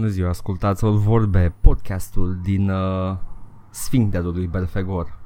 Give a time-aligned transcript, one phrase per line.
[0.00, 3.16] Bună ziua, ascultați o vorbe, podcastul din uh,
[3.70, 5.18] Sfincterul lui Belfegor.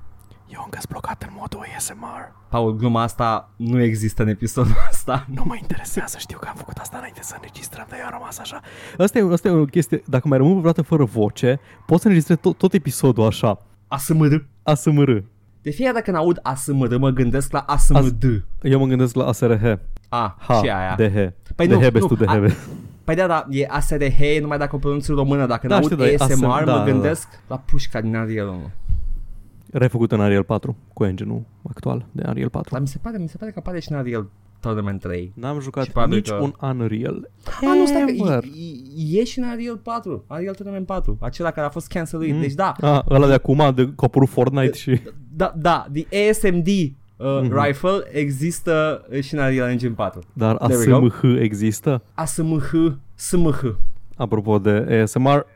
[0.48, 2.32] Eu încă blocat în modul ASMR.
[2.48, 5.26] Paul, gluma asta nu există în episodul ăsta.
[5.34, 8.38] Nu mă interesează, știu că am făcut asta înainte să înregistrăm, dar eu am rămas
[8.38, 8.60] așa.
[8.98, 12.38] Asta e, asta e o chestie, dacă mai rămân vreodată fără voce, pot să înregistrez
[12.40, 13.58] tot, tot episodul așa.
[13.88, 14.46] ASMR.
[14.62, 15.24] ASMR.
[15.62, 18.44] De fiecare dată când aud ASMR, mă gândesc la ASMD.
[18.62, 19.64] Eu mă gândesc la ASRH.
[20.08, 20.94] A, Ha, și aia.
[20.96, 21.32] DH.
[21.56, 22.52] Păi DH nu, best nu, to a- DH.
[23.04, 25.46] Păi da, da, e ASRH, numai dacă o pronunț în română.
[25.46, 28.00] Dacă Da, când știu, aud dar e ASMR, ASM, da, mă da, gândesc la pușca
[28.00, 28.70] din Ariel 1.
[29.70, 32.68] Refăcut în Ariel 4, cu engine actual de Ariel 4.
[32.72, 34.28] Dar mi se pare, mi se pare că apare și în Ariel
[34.60, 35.32] Tournament 3.
[35.34, 37.30] N-am Și jucat probabil nici că- un Unreal.
[37.60, 38.44] A, nu, stai că Ever.
[38.44, 42.34] e, e, e și în Ariel 4, Ariel Tournament 4, acela care a fost canceluit.
[42.34, 42.40] Mm.
[42.40, 45.00] Deci da, Ah, ăla de acum, de că a apărut Fortnite și...
[45.36, 46.66] da, da, the ASMD
[47.16, 47.60] uh, Mhm.
[47.64, 50.20] rifle există și în Unreal Engine 4.
[50.32, 50.96] Dar There we go.
[50.96, 52.02] ASMH există?
[52.14, 52.70] ASMH,
[53.14, 53.60] SMH.
[54.16, 55.46] Apropo de ASMR,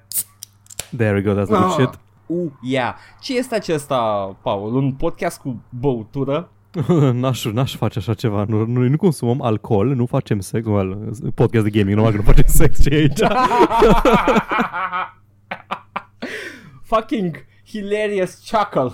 [0.96, 1.70] there we go, that's the good Ah.
[1.78, 1.98] shit.
[2.26, 2.94] Uh, yeah.
[3.20, 3.96] Ce este acesta,
[4.42, 4.74] Paul?
[4.74, 6.50] Un podcast cu băutură?
[7.12, 8.44] n-aș, n-aș face așa ceva.
[8.48, 10.66] Nu, noi nu consumăm alcool, nu facem sex.
[10.66, 13.18] Well, podcast de gaming, numai că nu facem sex ce e aici.
[16.82, 18.92] Fucking hilarious chuckle.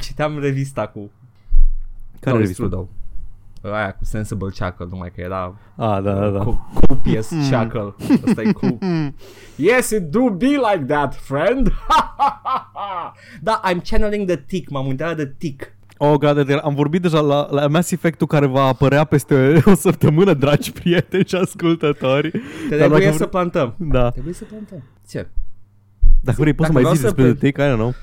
[0.00, 1.10] Citeam revista cu
[2.20, 2.62] Care Doris revistă?
[2.62, 2.88] Trudeau.
[3.62, 6.40] Aia cu Sensible Chuckle, numai că era Ah, da, da, da.
[6.44, 7.94] Co- copious chuckle.
[8.28, 8.78] Asta e cu...
[9.56, 11.72] Yes, it do be like that, friend.
[13.40, 14.70] da, I'm channeling the tick.
[14.70, 15.72] M-am uitat de tick.
[15.96, 19.74] Oh, God, de- am vorbit deja la, la Mass Effect-ul care va apărea peste o
[19.74, 22.30] săptămână, dragi prieteni și ascultători.
[22.30, 23.74] Dar Trebuie dacă să vre- plantăm.
[23.78, 24.10] Da.
[24.10, 24.82] Trebuie să plantăm.
[25.08, 25.26] Ce?
[26.20, 27.78] Dacă vrei, poți să Dacă mai vreau zici să despre pe- The Take, I don't
[27.78, 27.94] know.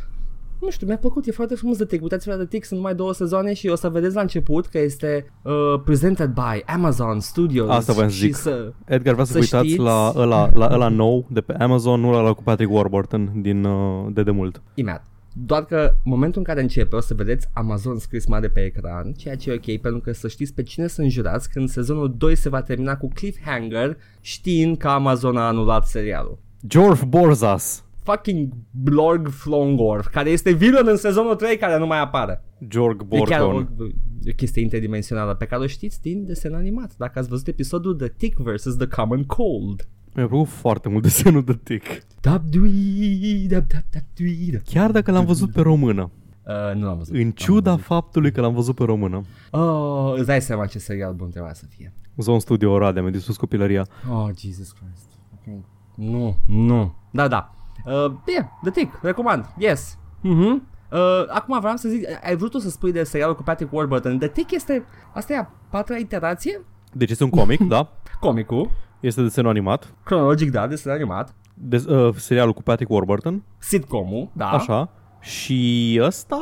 [0.65, 2.03] Nu știu, mi-a plăcut, e foarte frumos de Tick.
[2.03, 4.79] Uitați-vă la The Tick, sunt numai două sezoane și o să vedeți la început că
[4.79, 5.53] este uh,
[5.85, 7.69] presented by Amazon Studios.
[7.69, 8.35] Asta voiam să și zic.
[8.35, 8.71] Să...
[8.85, 11.99] Edgar, vreau să, Să vă uitați știți- la ăla, la ăla nou de pe Amazon,
[11.99, 14.61] nu la cu Patrick Warburton din, uh, de demult.
[14.73, 15.05] Imediat.
[15.45, 19.11] Doar că în momentul în care începe o să vedeți Amazon scris mare pe ecran,
[19.11, 22.35] ceea ce e ok pentru că să știți pe cine să înjurați când sezonul 2
[22.35, 26.37] se va termina cu cliffhanger știind că Amazon a anulat serialul.
[26.67, 27.83] George Borzas.
[28.05, 32.43] Fucking Blorg Flongor, care este villain în sezonul 3 care nu mai apare.
[32.67, 33.91] George E chiar o, Borton.
[34.23, 36.95] e o chestie interdimensională pe care o știți din desen animat.
[36.97, 38.75] Dacă ați văzut episodul The Tick vs.
[38.75, 39.87] The Common Cold.
[40.15, 41.85] Mi-a plăcut foarte mult desenul de Tick.
[42.21, 44.61] Dab-dui, dab, dab, dab, dui, dab.
[44.63, 46.11] Chiar dacă l-am văzut pe română.
[46.47, 47.15] Uh, nu l-am văzut.
[47.15, 47.85] În Am ciuda văzut.
[47.85, 49.21] faptului că l-am văzut pe română.
[49.51, 51.93] Oh, îți dai seama ce serial bun trebuia să fie.
[52.17, 53.87] Zone Studio Oradea, mi-a distrus copilăria.
[54.11, 55.09] Oh, Jesus Christ.
[55.39, 55.63] Okay.
[55.95, 56.95] Nu, nu.
[57.11, 57.54] Da, da.
[57.85, 59.45] Uh, bine, The Tick, recomand.
[59.57, 59.97] Yes.
[60.21, 60.67] Mhm.
[60.91, 64.17] Uh, acum vreau să zic, ai vrut tu să spui de serialul cu Patrick Warburton.
[64.17, 66.61] The Tick este, asta e a patra iterație?
[66.93, 67.91] Deci este un comic, da?
[68.19, 68.69] Comicul,
[68.99, 69.93] Este desenul animat.
[70.03, 71.33] cronologic, da, de animat.
[71.53, 73.43] De, uh, serialul cu Patrick Warburton.
[73.57, 74.45] Sitcomul, da.
[74.49, 74.89] Așa.
[75.21, 76.39] Și ăsta...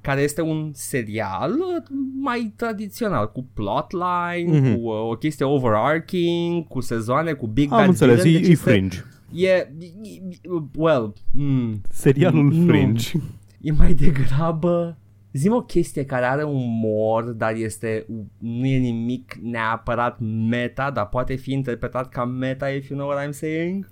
[0.00, 1.82] care este un serial uh,
[2.20, 4.60] mai tradițional, cu plotline, Mhm.
[4.70, 4.74] mm-hmm.
[4.74, 8.48] cu uh, o chestie overarching, cu sezoane, cu big Am bad înțeles, e, villain, deci
[8.48, 8.98] e este- Fringe.
[8.98, 9.02] E,
[9.32, 9.68] e-
[10.02, 10.38] e-
[10.76, 12.66] well, mm, Serialul Nu.
[12.66, 13.10] Fringe.
[13.60, 14.94] e mai degrabă
[15.32, 18.06] Zim o chestie care are umor, dar este
[18.38, 23.26] nu e nimic neapărat meta, dar poate fi interpretat ca meta, if you know what
[23.26, 23.88] I'm saying.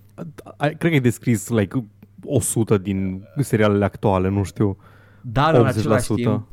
[0.56, 1.84] Ai- Cred că ai descris like
[2.24, 4.76] 100 din serialele actuale, nu știu.
[5.22, 6.14] Dar în același 80%.
[6.14, 6.46] timp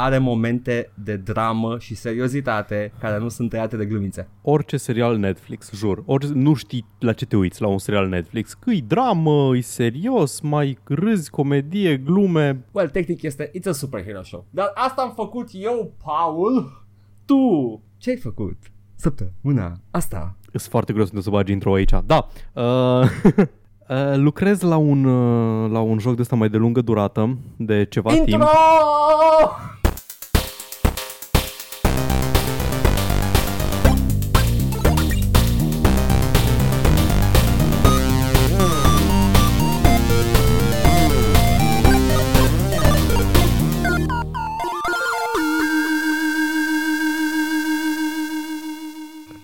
[0.00, 4.28] are momente de dramă și seriozitate care nu sunt tăiate de glumițe.
[4.42, 6.02] Orice serial Netflix, jur.
[6.06, 8.54] Orice, nu știi la ce te uiți la un serial Netflix.
[8.54, 12.64] Că e dramă, e serios, mai râzi, comedie, glume.
[12.72, 14.46] Well, tehnic este It's a superhero show.
[14.50, 16.84] Dar asta am făcut eu, Paul.
[17.24, 18.56] Tu, ce ai făcut?
[18.94, 20.36] Săptămâna asta.
[20.50, 21.92] Sunt foarte greu să bagi intro aici.
[22.04, 22.26] Da.
[22.52, 22.62] Uh,
[23.88, 27.84] uh, lucrez la un, uh, la un joc de ăsta mai de lungă durată, de
[27.84, 28.24] ceva Intro!
[28.24, 28.42] timp.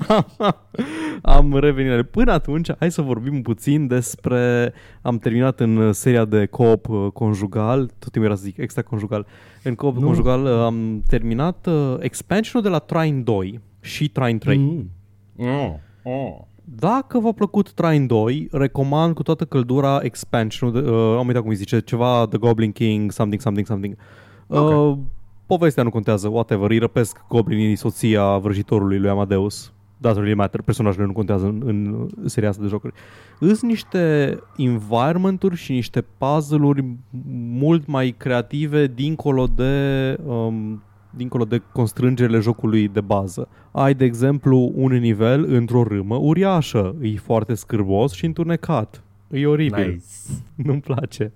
[1.22, 2.06] Am revenit.
[2.06, 4.72] Până atunci, hai să vorbim puțin despre...
[5.02, 9.26] Am terminat în seria de co-op uh, conjugal, tot timpul era să zic extra-conjugal.
[9.62, 10.06] În co-op Nu.
[10.06, 14.56] conjugal uh, am terminat uh, expansionul de la Trine 2 și Trine 3.
[14.58, 14.90] Mm.
[15.36, 15.80] Mm.
[16.04, 16.46] Mm.
[16.64, 21.50] Dacă v-a plăcut Trine 2, recomand cu toată căldura expansionul, de, uh, am uitat cum
[21.50, 23.96] îi zice, ceva The Goblin King, something, something, something.
[24.46, 24.70] Ok.
[24.70, 24.98] Uh,
[25.46, 29.72] povestea nu contează, whatever, îi răpesc goblinii soția vrăjitorului lui Amadeus.
[30.02, 32.92] Doesn't really matter, personajele nu contează în, în seria asta de jocuri.
[33.38, 36.84] Îs niște environment-uri și niște puzzle-uri
[37.50, 43.48] mult mai creative dincolo de um, dincolo de constrângerile jocului de bază.
[43.72, 49.02] Ai, de exemplu, un nivel într-o râmă uriașă, e foarte scârbos și întunecat.
[49.30, 49.86] E oribil.
[49.86, 50.04] Nice.
[50.66, 51.32] Nu-mi place.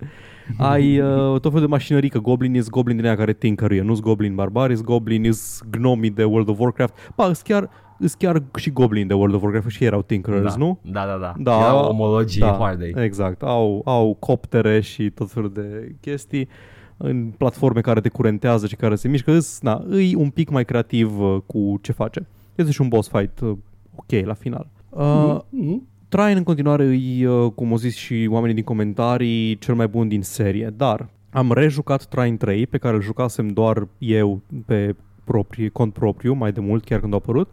[0.56, 4.00] Ai uh, tot felul de mașinării, că Goblin is Goblin din aia care tinkăruie, nu-s
[4.00, 6.94] Goblin barbar, is Goblin is gnomii de World of Warcraft.
[7.16, 10.52] Ba, îs chiar, îs chiar și Goblin de World of Warcraft și ei erau tinkerers,
[10.52, 10.58] da.
[10.58, 10.78] nu?
[10.82, 11.34] Da, da, da.
[11.38, 11.56] Da.
[11.56, 12.92] Era omologie Da, foarte.
[12.96, 13.42] exact.
[13.42, 16.48] Au, au coptere și tot felul de chestii
[16.96, 19.32] în platforme care te curentează și care se mișcă.
[19.32, 22.26] Îs, na, îi un pic mai creativ uh, cu ce face.
[22.54, 23.56] Este și un boss fight uh,
[23.94, 24.66] ok la final.
[24.88, 25.88] Uh, Mm-hmm.
[26.08, 30.08] Trine în continuare îi, uh, cum au zis și oamenii din comentarii, cel mai bun
[30.08, 34.94] din serie, dar am rejucat Trine 3, pe care îl jucasem doar eu pe
[35.24, 37.48] proprie, cont propriu, mai de mult, chiar când a apărut,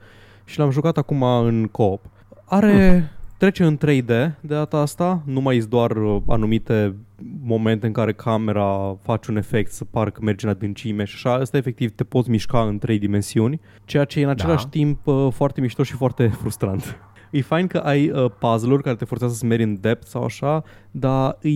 [0.47, 2.05] și l-am jucat acum în co-op.
[2.45, 6.95] Are, trece în 3D de data asta, nu mai sunt doar uh, anumite
[7.43, 11.57] momente în care camera face un efect să parcă merge în adâncime și așa, ăsta
[11.57, 15.61] efectiv te poți mișca în trei dimensiuni, ceea ce e în același timp uh, foarte
[15.61, 16.97] mișto și foarte frustrant.
[17.31, 20.63] E fain că ai uh, puzzle-uri care te forțează să mergi în depth sau așa,
[20.91, 21.49] dar e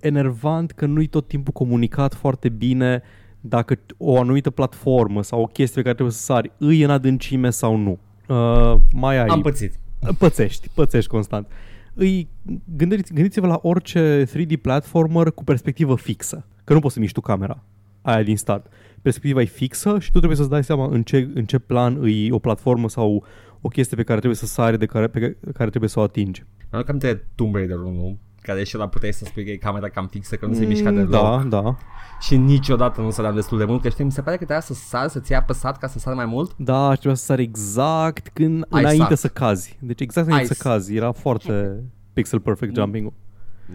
[0.00, 3.02] enervant că nu-i tot timpul comunicat foarte bine
[3.40, 7.50] dacă o anumită platformă sau o chestie pe care trebuie să sari îi în adâncime
[7.50, 7.98] sau nu.
[8.28, 9.26] Uh, mai ai...
[9.26, 9.78] Am pățit.
[10.18, 11.46] Pățești, pățești constant.
[11.94, 12.28] Îi,
[12.76, 16.46] gândiți, gândiți-vă la orice 3D platformer cu perspectivă fixă.
[16.64, 17.64] Că nu poți să miști tu camera
[18.02, 18.66] aia din start.
[19.02, 22.30] Perspectiva e fixă și tu trebuie să-ți dai seama în ce, în ce plan îi
[22.30, 23.24] o platformă sau
[23.60, 26.44] o chestie pe care trebuie să sari, de care, pe care trebuie să o atingi.
[26.70, 28.18] Mă aduc aminte de Tomb Raider 1,
[28.48, 30.90] care și la puteai să spui că e camera cam fixă, că nu se mișca
[30.90, 31.10] deloc.
[31.10, 31.76] Da, da.
[32.20, 34.74] Și niciodată nu săream destul de mult, că știi, mi se pare că trebuia să
[34.74, 36.54] sar, să-ți ia apăsat ca să sar mai mult.
[36.56, 39.18] Da, și trebuia să sari exact când, Ai înainte sat.
[39.18, 39.78] să cazi.
[39.80, 40.94] Deci exact înainte Ai să cazi.
[40.94, 43.12] Era foarte pixel perfect jumping-ul.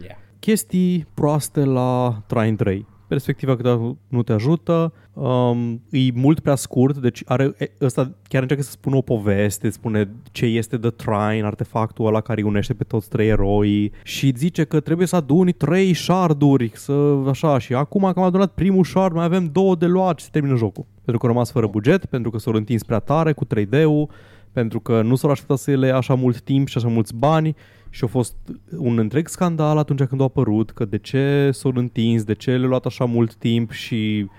[0.02, 0.16] Yeah.
[0.40, 2.88] chestii proaste la Trine 3.
[3.13, 8.42] Perspectiva câteodată nu te ajută, um, e mult prea scurt, deci are, e, ăsta chiar
[8.42, 12.74] încearcă să spună o poveste, spune ce este The Trine, artefactul ăla care îi unește
[12.74, 17.74] pe toți trei eroi și zice că trebuie să aduni trei sharduri, să, așa, și
[17.74, 20.86] acum că am adunat primul shard, mai avem două de luat și se termină jocul.
[20.94, 24.09] Pentru că au rămas fără buget, pentru că s-au întins prea tare cu 3D-ul,
[24.54, 27.56] pentru că nu s-au așteptat să le ia așa mult timp și așa mulți bani
[27.90, 28.36] și a fost
[28.78, 32.68] un întreg scandal atunci când a apărut că de ce s-au întins, de ce le-a
[32.68, 34.30] luat așa mult timp și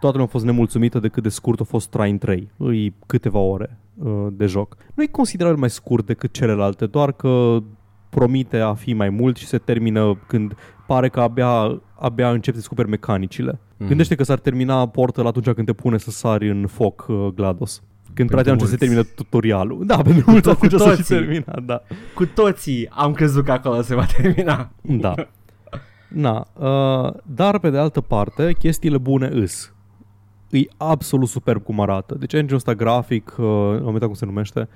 [0.00, 2.50] toată lumea a fost nemulțumită de cât de scurt a fost Trine 3.
[2.56, 4.76] Îi câteva ore uh, de joc.
[4.94, 7.62] Nu e considerabil mai scurt decât celelalte, doar că
[8.08, 10.56] promite a fi mai mult și se termină când
[10.86, 13.58] pare că abia, abia începi să descoperi mecanicile.
[13.76, 13.86] Mm.
[13.86, 17.82] Gândește că s-ar termina portal atunci când te pune să sari în foc uh, GLaDOS.
[18.14, 18.86] Când practic atunci se mulți.
[18.86, 19.86] termină tutorialul.
[19.86, 21.16] Da, pentru mulți Cu atunci s-a și toții.
[21.16, 21.82] terminat, da.
[22.14, 24.70] Cu toții am crezut că acolo se va termina.
[24.80, 25.14] Da.
[26.08, 29.72] Na, uh, dar pe de altă parte, chestiile bune îs.
[30.50, 32.14] E absolut superb cum arată.
[32.18, 33.44] Deci engine ăsta grafic, uh,
[33.84, 34.68] am uitat cum se numește,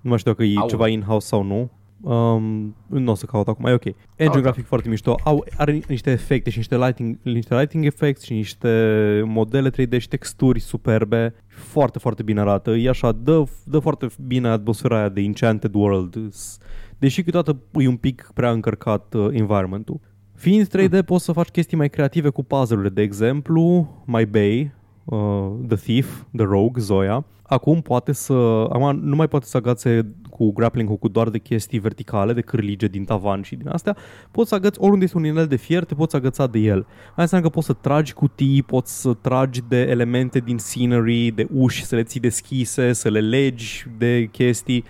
[0.00, 0.68] nu mai știu dacă e Au.
[0.68, 1.70] ceva in-house sau nu.
[2.00, 3.84] Um, nu o să caut acum, e ok.
[3.84, 4.40] Engine Au.
[4.40, 5.16] grafic foarte mișto.
[5.24, 10.08] Au, are niște efecte și niște lighting, niște lighting effects și niște modele 3D și
[10.08, 11.34] texturi superbe.
[11.58, 12.70] Foarte, foarte bine arată.
[12.70, 16.32] E așa, dă, dă foarte bine atmosfera aia de Enchanted World.
[16.32, 16.58] S-
[16.98, 20.00] Deși câteodată e un pic prea încărcat uh, environment-ul.
[20.34, 22.88] Fiind 3D, poți să faci chestii mai creative cu puzzle-urile.
[22.94, 24.72] De exemplu, My Bay,
[25.04, 28.32] uh, The Thief, The Rogue, Zoya, acum poate să,
[28.72, 32.86] acum nu mai poate să agațe cu grappling hook doar de chestii verticale, de cârlige
[32.86, 33.96] din tavan și din astea,
[34.30, 36.86] poți să agăți oriunde este un inel de fier, te poți agăța de el.
[37.08, 41.46] Asta înseamnă că poți să tragi cutii, poți să tragi de elemente din scenery, de
[41.52, 44.84] uși, să le ții deschise, să le legi de chestii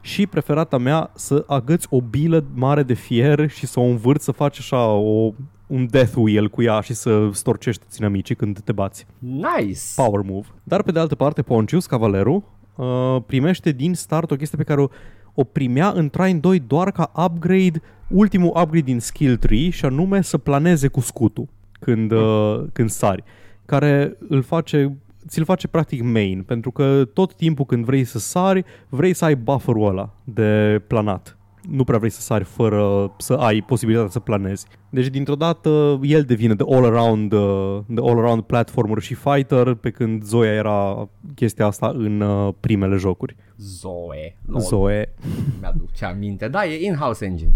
[0.00, 4.32] și preferata mea să agăți o bilă mare de fier și să o învârți să
[4.32, 5.32] faci așa o,
[5.66, 9.06] un death wheel cu ea și să storcești ținămicii când te bați.
[9.18, 9.80] Nice.
[9.96, 10.46] Power move.
[10.62, 12.42] Dar pe de altă parte, Poncius, cavalerul,
[12.76, 14.88] uh, primește din start o chestie pe care o,
[15.34, 20.20] o primea în Trine 2 doar ca upgrade, ultimul upgrade din skill tree și anume
[20.20, 21.48] să planeze cu scutul
[21.80, 23.24] când, uh, când sari,
[23.64, 24.96] care îl face
[25.28, 29.36] ți-l face practic main, pentru că tot timpul când vrei să sari, vrei să ai
[29.36, 31.36] bufferul ăla de planat.
[31.70, 34.66] Nu prea vrei să sari fără să ai posibilitatea să planezi.
[34.90, 40.22] Deci dintr-o dată el devine the all-around, uh, the all-around platformer și fighter, pe când
[40.22, 43.36] Zoya era chestia asta în uh, primele jocuri.
[43.56, 44.36] Zoe.
[44.46, 44.60] Lol.
[44.60, 45.14] Zoe.
[45.60, 46.48] Mi-aduc ce aminte.
[46.48, 47.52] Da, e in-house engine.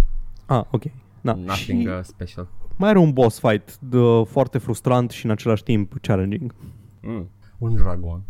[0.47, 0.83] Ah, ok.
[1.21, 1.35] Da.
[1.35, 2.49] Nothing Și uh, special.
[2.77, 6.55] mai are un boss fight de, foarte frustrant și în același timp challenging.
[7.03, 7.29] Mm.
[7.59, 8.23] Un dragon.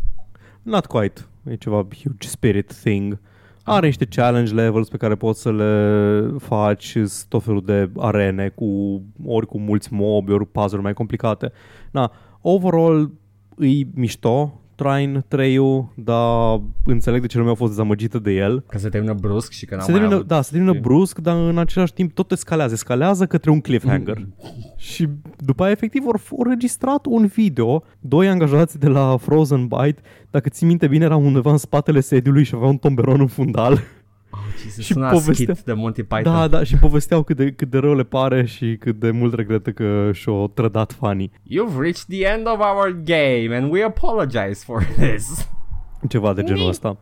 [0.61, 1.21] Not quite.
[1.43, 3.19] E ceva huge spirit thing.
[3.71, 8.49] Are niște challenge levels pe care poți să le faci, sunt tot felul de arene
[8.49, 11.51] cu ori cu mulți mobi, ori puzzle mai complicate.
[11.91, 12.11] Na,
[12.41, 13.11] overall
[13.59, 18.63] e mișto, Trine 3 dar înțeleg de ce lumea a fost dezamăgită de el.
[18.67, 20.79] Că se termină brusc și că n-am Se mai termină, avut- da, se termină Ok.
[20.79, 22.73] brusc, dar în același timp tot escalează.
[22.73, 24.27] Escalează către un cliffhanger.
[24.77, 25.07] și
[25.37, 30.49] după aia, efectiv, au au registrat un video, doi angajați de la Frozen Byte, dacă
[30.49, 33.79] ții minte bine, era undeva în spatele sediului și avea un tomberon în fundal.
[34.59, 36.33] Oh, Jesus, și sună a povestea- skit de Monty Python.
[36.33, 39.33] da, da, și povesteau cât de, cât de rău le pare și cât de mult
[39.33, 41.31] regretă că și-o trădat fanii.
[41.43, 45.49] You've reached the end of our game and we apologize for this.
[46.09, 46.97] Ceva de genul ăsta.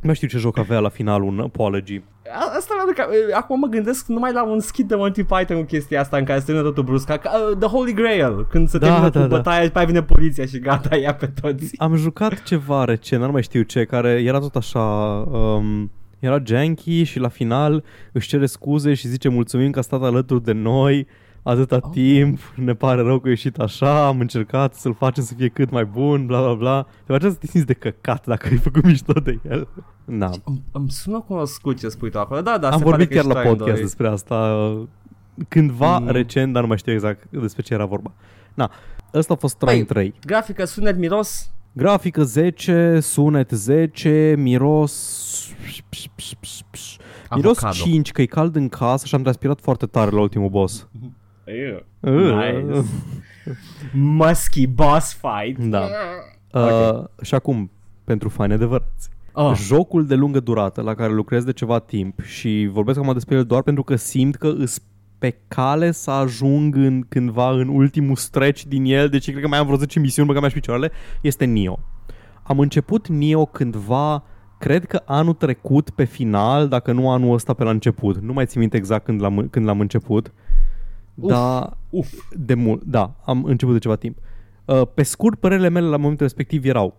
[0.00, 2.02] Nu mai știu ce joc avea la final un apology.
[2.32, 2.98] A- Asta mi-aduc,
[3.32, 6.24] a- acum mă gândesc numai la un skit de Monty Python cu chestia asta în
[6.24, 9.08] care se termină totul brusc, ca, ca uh, The Holy Grail, când se Da, termină
[9.10, 9.36] da, cu da.
[9.36, 11.74] bătaia și pe aia vine poliția și gata, ia pe toți.
[11.78, 14.80] Am jucat ceva recent, nu mai știu ce, care era tot așa...
[15.30, 15.90] Um,
[16.24, 20.44] era janky și la final își cere scuze și zice mulțumim că a stat alături
[20.44, 21.06] de noi
[21.42, 21.90] atâta oh.
[21.92, 25.70] timp, ne pare rău că a ieșit așa, am încercat să-l facem să fie cât
[25.70, 26.82] mai bun, bla bla bla.
[26.82, 29.68] Te face să te simți de căcat dacă ai făcut mișto de el.
[30.04, 30.30] Da.
[30.44, 33.26] Îmi, îmi sună cunoscut ce spui tu acolo, da, da, am se vorbit pare că
[33.26, 33.84] chiar la ești podcast doi.
[33.84, 34.58] despre asta
[35.48, 36.08] cândva Mm.
[36.08, 38.12] recent, dar nu mai știu exact despre ce era vorba.
[38.54, 38.70] Na,
[39.14, 40.14] ăsta a fost Train Păi, 3.
[40.26, 45.54] Grafică, sunet, miros, Grafică 10, sunet 10, miros...
[47.34, 47.90] Miros avocado.
[47.90, 50.88] 5, că e cald în casă și am transpirat foarte tare la ultimul boss.
[51.44, 51.84] Ew.
[52.00, 52.34] Uh.
[52.34, 52.84] Nice.
[54.18, 55.58] Musky boss fight.
[55.58, 55.88] Da.
[56.52, 57.70] Uh, și acum,
[58.04, 59.08] pentru fani adevărați.
[59.32, 59.52] Oh.
[59.56, 63.44] Jocul de lungă durată la care lucrez de ceva timp și vorbesc acum despre el
[63.44, 64.78] doar pentru că simt că îs
[65.24, 69.58] pe cale să ajung în, cândva în ultimul stretch din el, deci cred că mai
[69.58, 70.90] am vreo 10 misiuni băga mea și picioarele,
[71.20, 71.78] este Nio.
[72.42, 74.24] Am început Nio cândva,
[74.58, 78.20] cred că anul trecut pe final, dacă nu anul ăsta pe la început.
[78.20, 80.32] Nu mai țin minte exact când l-am, când l-am început.
[81.14, 81.30] Uf.
[81.30, 82.12] Dar Uf.
[82.36, 84.18] de mult, da, am început de ceva timp.
[84.64, 86.96] Uh, pe scurt, părerile mele la momentul respectiv erau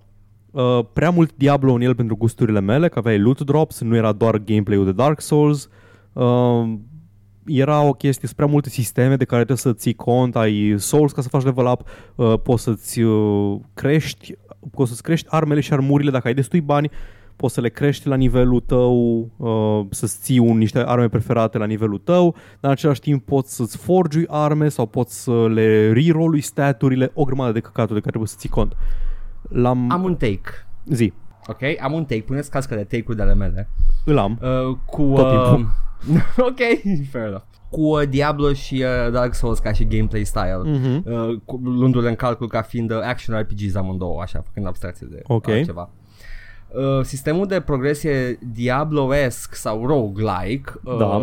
[0.52, 4.12] uh, prea mult Diablo în el pentru gusturile mele, că aveai loot drops, nu era
[4.12, 5.70] doar gameplay-ul de Dark Souls.
[6.14, 6.74] Uh,
[7.46, 11.12] era o chestie, sunt prea multe sisteme de care trebuie să ții cont, ai Souls
[11.12, 11.82] ca să faci level up,
[12.16, 14.36] uh, poți să-ți uh, crești,
[14.72, 16.90] poți să-ți crești armele și armurile dacă ai destui bani,
[17.36, 21.66] poți să le crești la nivelul tău, uh, să-ți ții un, niște arme preferate la
[21.66, 26.40] nivelul tău, dar în același timp poți să-ți forgi arme sau poți să le reroll
[26.40, 28.74] staturile, o grămadă de căcaturi de care trebuie să ții cont.
[29.42, 29.92] L-am...
[29.92, 30.68] Am un take.
[30.86, 31.14] Zi,
[31.48, 31.62] Ok?
[31.82, 32.22] Am un take.
[32.22, 33.70] Puneți cască de take-uri de ale mele.
[34.06, 34.40] îl am.
[34.42, 35.14] Uh, cu...
[35.16, 35.74] Tot uh, timpul.
[36.50, 36.58] ok,
[37.12, 37.44] fair enough.
[37.70, 40.62] Cu uh, Diablo și uh, Dark Souls ca și gameplay style.
[40.64, 41.04] Mhm.
[41.06, 45.22] Uh, cu, luându-le în calcul ca fiind uh, action RPGs amândouă, așa, făcând abstracție de
[45.28, 45.48] Ok.
[45.48, 45.90] altceva.
[46.68, 51.18] Uh, sistemul de progresie Diablo-esc sau roguelike uh, Da.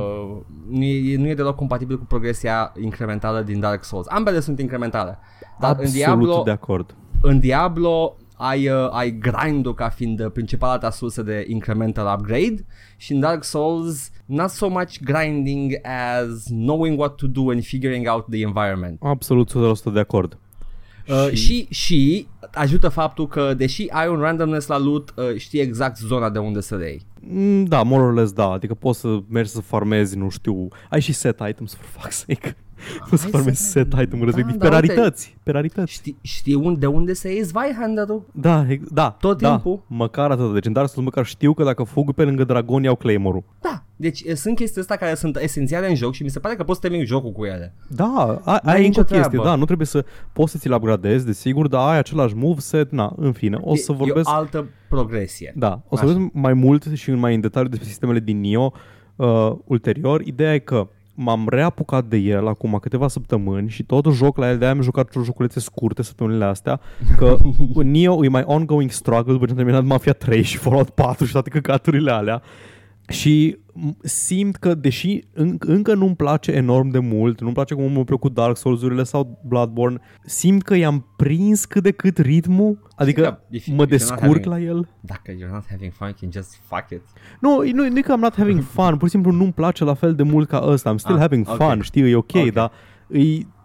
[0.68, 4.06] nu, e, nu e deloc compatibil cu progresia incrementală din Dark Souls.
[4.08, 5.18] Ambele sunt incrementale.
[5.60, 6.94] Dar Absolut în Diablo, de acord.
[7.22, 12.64] în Diablo ai, uh, ai grind-ul ca fiind uh, principala ta sursă de incremental upgrade
[12.96, 18.08] și în Dark Souls not so much grinding as knowing what to do and figuring
[18.08, 18.99] out the environment.
[19.02, 19.52] Absolut
[19.90, 20.38] 100% de acord.
[21.08, 25.99] Uh, și, și ajută faptul că deși ai un randomness la loot, uh, știi exact
[25.99, 27.02] zona de unde să le iei.
[27.20, 28.50] Mm, Da, more or less da.
[28.50, 30.68] Adică poți să mergi să farmezi, nu știu.
[30.90, 32.56] Ai și set items, for fuck's sake.
[33.10, 34.56] Poți să Ai farmezi set set item respectiv.
[34.56, 34.86] da, pe uite.
[34.94, 35.36] rarități.
[35.42, 35.92] Pe rarități.
[35.92, 38.22] Știi, știi un, de unde să iei Zweihander-ul?
[38.32, 39.16] Da, ex- da.
[39.20, 39.82] Tot da, timpul?
[39.86, 40.52] Măcar atât.
[40.52, 43.44] Deci în Dark Souls măcar știu că dacă fug pe lângă dragon iau claymore-ul.
[43.60, 46.54] Da, deci uh, sunt chestii astea care sunt esențiale în joc și mi se pare
[46.54, 47.74] că poți să termini jocul cu ele.
[47.88, 49.48] Da, a, N-ai ai nicio încă o chestie, treabă.
[49.48, 53.32] da, nu trebuie să poți să ți-l upgradezi, desigur, dar ai același moveset, na, în
[53.32, 54.28] fine, o să E- vorbesc...
[54.28, 55.52] E o altă progresie.
[55.56, 56.12] Da, o să Așa.
[56.12, 58.72] vorbesc mai mult și mai în detaliu despre sistemele din Nio
[59.16, 60.20] uh, ulterior.
[60.20, 64.59] Ideea e că m-am reapucat de el acum câteva săptămâni și tot joc la el,
[64.59, 66.81] de-aia am jucat joculețe scurte săptămânile astea,
[67.16, 67.37] că
[67.75, 71.25] în Nio e mai ongoing struggle după ce am terminat Mafia 3 și Fallout 4
[71.25, 72.42] și toate căcaturile alea.
[73.12, 77.92] Și m- simt că, deși în, încă nu-mi place enorm de mult, nu-mi place cum
[77.92, 83.21] mă plăcut Dark Souls-urile sau Bloodborne, simt că i-am prins cât de cât ritmul, adică
[83.21, 84.88] Da, if- mă if you're not descurc having- la el.
[85.00, 87.02] Dacă you're not having fun, you can just fuck it.
[87.40, 89.95] Nu, nu, nu e că am not having fun, pur și simplu nu-mi place la
[89.95, 90.92] fel de mult ca ăsta.
[90.95, 91.57] I'm still Ah, having ok.
[91.57, 92.50] fun, știi, e ok, Ok.
[92.52, 92.71] dar
[93.11, 93.21] e,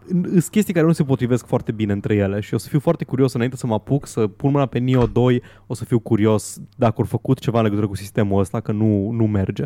[0.10, 3.06] sunt chestii care nu se potrivesc foarte bine între ele și o să fiu foarte
[3.06, 6.60] curios înainte să mă apuc să pun mâna pe Neo 2, o să fiu curios
[6.76, 9.64] dacă au făcut ceva în legătură cu sistemul ăsta, că nu, nu merge.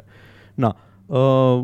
[0.55, 1.63] Na, uh,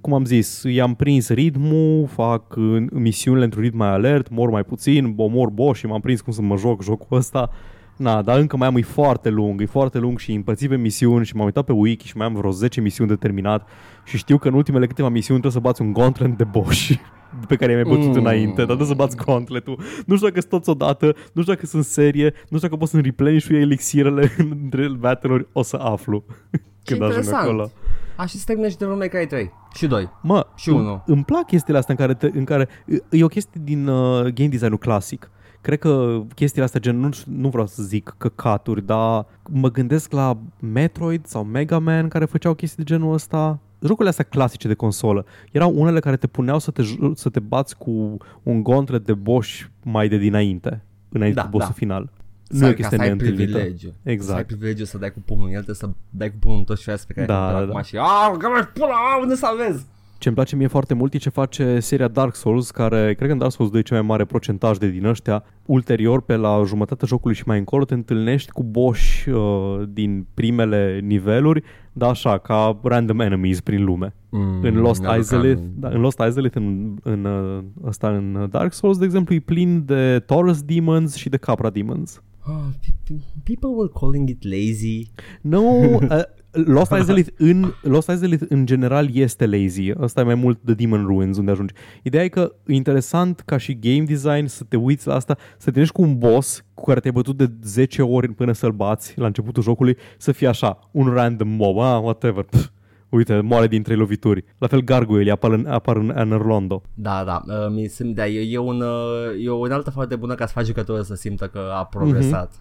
[0.00, 4.64] cum am zis, i-am prins ritmul, fac uh, misiunile într-un ritm mai alert, mor mai
[4.64, 7.50] puțin, omor boss și m-am prins cum să mă joc jocul ăsta.
[7.98, 11.24] Na, dar încă mai am, e foarte lung, e foarte lung și împărțit pe misiuni
[11.24, 13.68] și m-am uitat pe wiki și mai am vreo 10 misiuni de terminat
[14.04, 16.88] și știu că în ultimele câteva misiuni trebuie să bați un gauntlet de boss
[17.48, 18.20] pe care i-ai mai bătut Mm.
[18.20, 19.78] înainte, dar trebuie să bați gauntletul.
[20.06, 22.90] Nu știu dacă sunt toți odată, nu știu dacă sunt serie, nu știu dacă poți
[22.90, 24.30] să replenish exirele
[24.62, 27.42] între battle o să aflu Ce când ajung interesant.
[27.48, 27.70] acolo.
[28.16, 29.50] Așa se termină și Devil May Cry 3.
[29.74, 30.08] Și 2.
[30.22, 31.02] Mă, Și îmi- unul.
[31.06, 32.68] Îmi plac chestiile astea în care, te, în care
[33.10, 35.30] e o chestie din uh, game design-ul clasic.
[35.60, 40.38] Cred că chestiile astea, gen, nu, nu vreau să zic căcaturi, dar mă gândesc la
[40.60, 43.58] Metroid sau Mega Man care făceau chestii de genul ăsta.
[43.82, 45.24] Jocurile astea clasice de consolă.
[45.52, 49.14] Erau unele care te puneau să te, ju- să te bați cu un gauntlet de
[49.14, 49.48] boss
[49.82, 51.74] mai de dinainte, înainte Da, de bossul da.
[51.74, 52.10] final.
[52.50, 53.42] Să- Nu e o ca chestie să ai neîntâlnită.
[53.52, 53.92] privilegiu.
[54.02, 54.30] Exact.
[54.30, 56.64] Să ai privilegiu să dai cu pumnul în el, trebuie să dai cu pumnul în
[56.64, 57.82] toți ceilalți pe care Da, îi da, acum da.
[57.82, 59.78] și aaa, că mai pula, aaa, unde salvezi?
[59.78, 59.84] Ce
[60.26, 63.38] îmi place mie foarte mult e ce face seria Dark Souls, care cred că în
[63.38, 65.44] Dark Souls 2 e cel mai mare procentaj de din ăștia.
[65.66, 71.00] Ulterior, pe la jumătatea jocului și mai încolo, te întâlnești cu boss uh, din primele
[71.04, 74.14] niveluri, dar așa, ca random enemies prin lume.
[74.30, 75.74] Mm, în Lost mi-aduc Isolith, aminte.
[75.80, 79.82] da, în Lost Isolith, în, în, uh, ăsta, în Dark Souls, de exemplu, e plin
[79.86, 82.22] de Taurus Demons și de Capra Demons.
[82.40, 85.10] Ah, pe- pe- People were calling it lazy.
[85.40, 86.08] No, uh,
[86.64, 89.90] Lost Isolith în, Lost Isolith în general este lazy.
[90.00, 91.74] Asta e mai mult The Demon Ruins unde ajungi.
[92.02, 95.56] Ideea e că e interesant ca și game design să te uiți la asta, să
[95.58, 99.18] te întâlnești cu un boss cu care te-ai bătut de 10 ori până să-l bați
[99.18, 102.44] la începutul jocului, să fie așa, un random mob, ah, whatever.
[102.44, 102.68] Pff,
[103.08, 104.44] uite, moare din trei lovituri.
[104.58, 106.82] La fel gargoyle apar în, apar în Anor Londo.
[106.94, 110.34] Da, da, uh, mi simt, da, e, e, un, uh, e o unealtă foarte bună
[110.34, 112.52] ca să faci jucătorul să simtă că a progresat.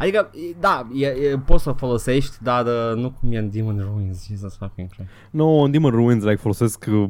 [0.00, 3.50] Adică, e- da, e, e, poți să o folosești, dar uh, nu cum e în
[3.50, 5.08] Demon Ruins, Jesus fucking Christ.
[5.30, 7.04] No, în Demon Ruins like, folosesc uh,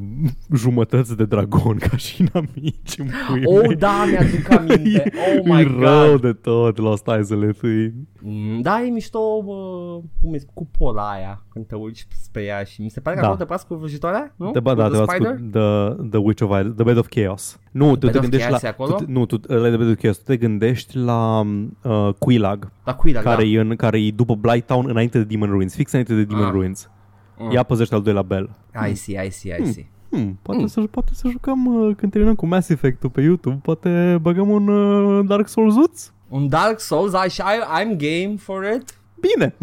[0.55, 3.77] jumătăți de dragon ca și inamici în puii Oh, mei.
[3.77, 6.21] da, mi-aduc aminte, oh my e rău god.
[6.21, 7.61] de tot Lost Isolith.
[7.63, 7.95] E...
[8.23, 12.83] Mm, Da, e mișto uh, cum e, cupola aia când te uiți spre ea și
[12.83, 13.29] mi se pare că Da.
[13.29, 14.51] acolo te pas cu vrăjitoarea, nu?
[14.51, 15.35] De, ba, Cu da, the te bați spider?
[15.37, 17.59] cu the, the Witch of Isle, The Bed of Chaos.
[17.71, 18.69] Nu, tu Bed te of gândești Chaos la...
[18.69, 18.93] e acolo?
[18.95, 20.17] Tu, te- nu, tu, ăla e The Bed of Chaos.
[20.17, 21.41] Tu te gândești la
[21.83, 23.49] uh, Quilag, La Quila, care, da.
[23.49, 26.51] e în, care e după Blighttown înainte de Demon Ruins, fix înainte de Demon Ah.
[26.51, 26.91] Ruins.
[27.39, 27.51] Mm.
[27.51, 28.51] Ea păzește al doilea bell.
[28.91, 29.87] I see, I see, I see.
[30.11, 34.19] Hmm, poate, să, poate să jucăm uh, când terminăm cu Mass Effect-ul pe YouTube, poate
[34.23, 36.11] băgăm un uh, Dark Souls-uț?
[36.29, 38.99] Un Dark Souls, I, I, I'm game for it.
[39.21, 39.55] Bine!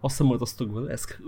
[0.00, 1.18] O să mă rostogolesc.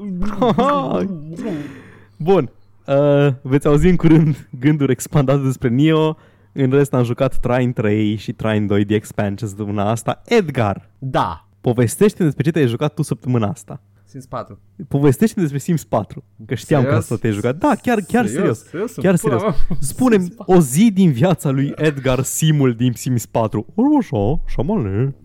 [2.16, 2.50] Bun.
[2.86, 6.16] Uh, veți auzi în curând gânduri expandate despre Nio.
[6.52, 10.22] În rest am jucat Trine 3 și Trine 2 The Expansion săptămâna asta.
[10.24, 11.48] Edgar, Da.
[11.60, 13.80] povestește despre ce te-ai jucat tu săptămâna asta.
[14.04, 14.58] Sims 4.
[14.88, 16.24] Povestește despre Sims 4.
[16.46, 17.02] Că știam că Serios?
[17.04, 17.56] asta te-ai jucat.
[17.56, 18.64] Da, chiar, chiar serios.
[18.64, 19.42] serios Chiar pula serios.
[19.68, 19.76] mea.
[19.80, 23.66] Spune-mi o zi din viața lui Edgar Simul din Sims 4.
[23.74, 24.62] O, așa, așa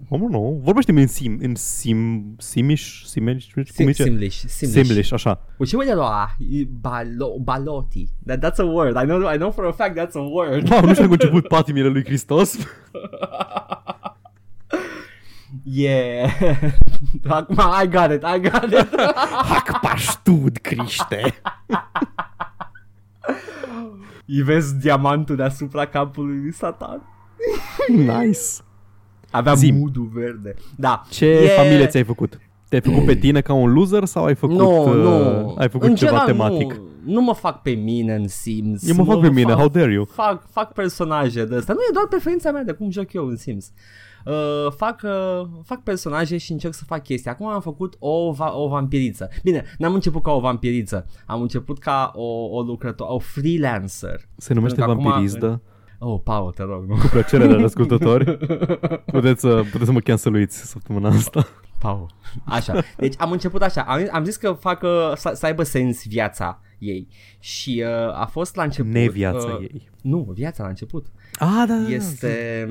[0.08, 0.24] mă le.
[0.26, 0.60] Am nu.
[0.63, 4.04] Vorbește-mi în Sim, în Sim, Simish, Simish, cum Sim, zice?
[4.04, 4.43] Simlish.
[4.48, 4.88] Simlish.
[4.88, 5.39] Simlish, așa.
[5.58, 6.36] Which way lua?
[6.80, 8.06] Balo, baloti.
[8.26, 8.96] That, that's a word.
[9.04, 10.70] I know, I know for a fact that's a word.
[10.70, 12.58] Wow, nu știu cum a început patimile lui Hristos.
[15.63, 16.32] Yeah.
[17.30, 18.96] Acum, I got it, I got it.
[19.52, 21.34] Hac paștud, Criște.
[24.26, 27.02] Îi vezi diamantul deasupra capului lui Satan.
[27.88, 28.39] Nice.
[29.32, 29.72] Avea Zi.
[29.72, 30.54] mudul verde.
[30.76, 31.02] Da.
[31.10, 32.40] Ce E- familie ți-ai făcut?
[32.70, 35.56] Te-ai făcut pe tine ca un loser sau ai făcut, Nu, uh, nu.
[35.58, 36.74] ai făcut În ceva general, tematic?
[36.74, 38.88] Nu, nu mă fac pe mine în Sims.
[38.90, 40.06] Eu mă fac pe mine, how dare you?
[40.06, 41.74] Fac, fac personaje de astea.
[41.74, 43.72] Nu e doar preferința mea de cum joc eu în Sims.
[44.26, 47.32] Uh, fac, uh, fac personaje și încerc să fac chestii.
[47.32, 49.30] Acum am făcut o, va- o vampiriță.
[49.44, 51.06] Bine, n-am început ca o vampiriță.
[51.26, 52.26] Am început ca o,
[52.58, 54.20] o lucrătoare, o freelancer.
[54.38, 55.62] Se numește Pentru că acum- vampirizdă.
[56.00, 56.96] Oh, Paul, te rog, nu.
[56.96, 58.38] Cu plăcere de ascultători.
[59.12, 61.48] Puteți să, puteți să mă canceluiți săptămâna asta.
[61.80, 62.10] Paul.
[62.46, 62.84] Așa.
[62.98, 63.82] Deci am început așa.
[63.82, 67.08] Am, am zis că fac uh, să, să aibă sens viața ei.
[67.40, 68.92] Și uh, a fost la început...
[68.92, 69.90] Neviața uh, ei.
[70.02, 71.06] Nu, viața la început.
[71.34, 71.90] Ah, da, da, da.
[71.90, 72.68] Este...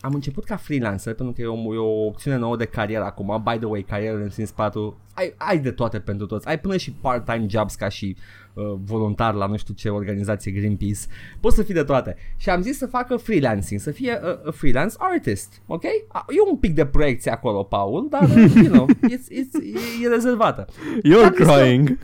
[0.00, 3.42] Am început ca freelancer pentru că e o, e o opțiune nouă de carieră acum.
[3.44, 6.46] By the way, carieră în Sims 4 ai, ai de toate pentru toți.
[6.48, 8.16] Ai până și part-time jobs ca și
[8.54, 10.98] uh, voluntar la nu știu ce organizație Greenpeace.
[11.40, 12.16] Poți să fii de toate.
[12.36, 15.62] Și am zis să facă freelancing, să fie a, a freelance artist.
[15.66, 15.82] Ok?
[16.08, 20.04] A, E un pic de proiecție acolo, Paul, dar, uh, you know, it's, it's, e,
[20.04, 20.64] e rezervată.
[20.98, 21.98] You're Am zis că- crying.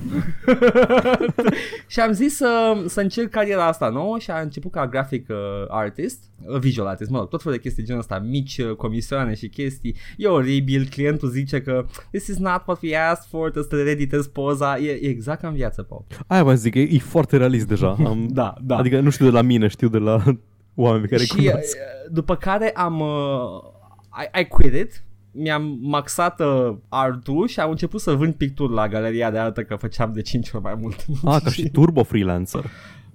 [1.86, 5.36] și am zis să, să încerc cariera asta nouă și am început ca graphic uh,
[5.68, 9.34] artist, uh, visual artist, mă rog, tot felul de chestii genul ăsta, mici uh, comisioane
[9.34, 9.96] și chestii.
[10.16, 13.82] E oribil, clientul zice că this is not what we asked for, trebuie să te
[13.82, 16.04] reditezi poza, e, e exact ca în viață, Paul.
[16.26, 17.96] Aia vă zic, e, e foarte realist deja.
[18.06, 18.76] Am, Da, da.
[18.76, 20.22] Adică nu știu de la mine, știu de la
[20.74, 21.76] oameni pe care și îi uh, cunosc.
[22.10, 28.00] după care am uh, I, I quit it mi-am maxat uh, artul și am început
[28.00, 31.04] să vând picturi la galeria de artă că făceam de 5 ori mai mult.
[31.24, 32.64] Ah, ca și turbo freelancer.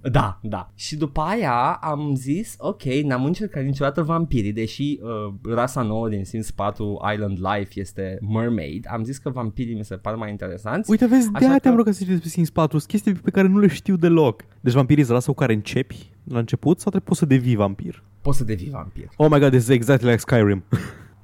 [0.02, 0.70] Da, da.
[0.74, 6.24] Și după aia am zis, ok, n-am încercat niciodată vampirii, deși uh, rasa nouă din
[6.24, 10.90] Sims 4 Island Life este mermaid, am zis că vampirii mi se par mai interesanți.
[10.90, 13.12] Uite, vezi, de Așa aia că- te-am rugat să citești pe Sims 4, sunt chestii
[13.12, 14.42] pe care nu le știu deloc.
[14.60, 18.02] Deci vampirii sunt rasa cu care începi la început sau trebuie poți să devii vampir?
[18.22, 19.08] Poți să devii vampir.
[19.16, 20.64] Oh my god, this is exactly like Skyrim.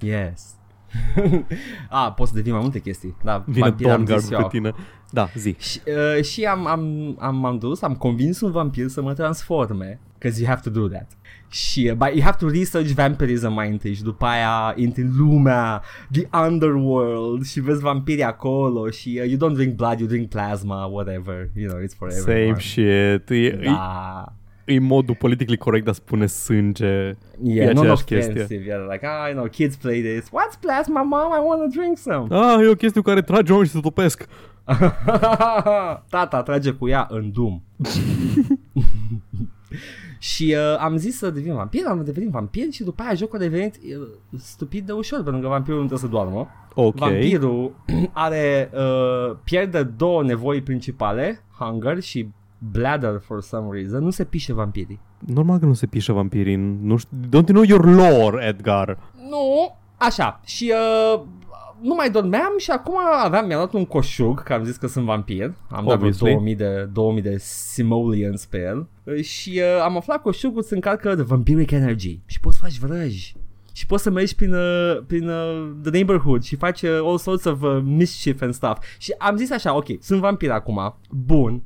[0.00, 0.54] Yes.
[1.88, 3.16] A, poți să devii mai multe chestii.
[3.22, 4.48] Da, Vine vampir am Dawnguard zis pe eu.
[4.48, 4.72] tine.
[5.11, 5.54] Da, zi.
[5.59, 5.80] Și,
[6.16, 10.40] uh, și am, am, am, am dus, am convins un vampir să mă transforme, because
[10.40, 11.11] you have to do that.
[11.48, 15.11] Și uh, but you have to research vampirism mai întâi și după aia intri în
[15.16, 20.28] lumea, the underworld și vezi vampiri acolo și uh, you don't drink blood, you drink
[20.28, 22.44] plasma, whatever, you know, it's for everyone.
[22.44, 23.30] Same shit.
[23.30, 24.33] E, e, Da.
[24.64, 27.16] E modul politically corect de a spune sânge.
[27.42, 28.33] Yeah, e non aceeași chestie.
[28.33, 28.64] offensive.
[28.64, 30.24] Yeah, like, ah, you know, kids play this.
[30.24, 31.33] What's plasma, mom?
[31.33, 32.27] I want to drink some.
[32.35, 34.27] Ah, e o chestie cu care tragi oameni și se topesc.
[36.11, 37.62] Tata trage cu ea în Doom.
[40.18, 43.40] și uh, am zis să devin vampir, am devenit vampir și după aia jocul a
[43.40, 46.48] devenit uh, stupid de ușor pentru că vampirul nu trebuie să doarmă.
[46.74, 46.96] Ok.
[46.96, 47.74] Vampirul
[48.12, 52.29] are uh, pierde două nevoi principale, hunger și
[52.72, 54.03] bladder for some reason.
[54.05, 55.00] Nu se pișe vampirii.
[55.18, 56.57] Normal că nu se pișă vampirii.
[56.83, 58.98] Nu știu, don't you know your lore, Edgar?
[59.31, 60.40] Nu, așa.
[60.44, 60.72] Și
[61.14, 61.22] uh,
[61.81, 65.05] nu mai dormeam și acum aveam, mi-am dat un coșug, că am zis că sunt
[65.05, 65.44] vampir.
[65.44, 66.31] Am dat vreo Obviously.
[66.31, 68.88] 2000 de, 2000 de simoleons pe el.
[69.03, 72.20] Uh, Și uh, am aflat coșugul îți încarcă de vampiric energy.
[72.27, 73.37] Și poți să faci vrăji.
[73.72, 77.44] Și poți să mergi prin, uh, prin uh, the neighborhood și faci uh, all sorts
[77.44, 78.83] of uh, mischief and stuff.
[78.98, 81.62] Și am zis așa, ok, sunt vampir acum, bun,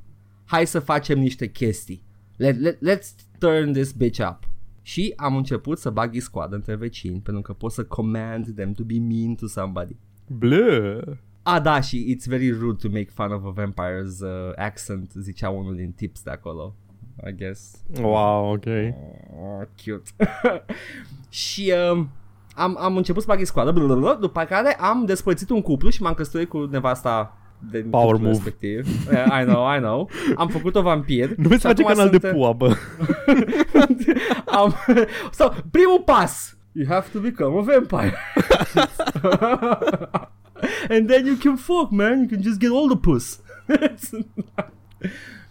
[0.49, 2.03] hai să facem niște chestii.
[2.37, 4.39] Let, let, let's turn this bitch up.
[4.83, 8.83] Și am început să bag squad între vecini pentru că pot să command them to
[8.85, 9.97] be mean to somebody.
[10.27, 11.19] Blă.
[11.43, 15.51] Ah, da, și it's very rude to make fun of a vampire's uh, accent, zicea
[15.51, 16.75] unul din tips de acolo.
[17.29, 17.85] I guess.
[18.01, 18.65] Wow, ok.
[18.67, 20.11] Oh, cute.
[21.29, 22.05] și uh,
[22.55, 26.15] am, am început să bag squad, blablabla, după care am despărțit un cuplu și m-am
[26.15, 27.38] căsătorit cu nevasta
[27.71, 28.31] de Power cuplul move.
[28.31, 28.87] respectiv.
[29.13, 30.11] Yeah, I know, I know.
[30.37, 31.35] Am făcut-o vampir.
[31.37, 32.77] Nu veți și face acum canal sunt, de pua, bă.
[34.61, 34.75] am,
[35.33, 36.57] so, primul pas.
[36.73, 38.15] You have to become a vampire.
[40.91, 42.19] And then you can fuck, man.
[42.19, 43.41] You can just get all the puss.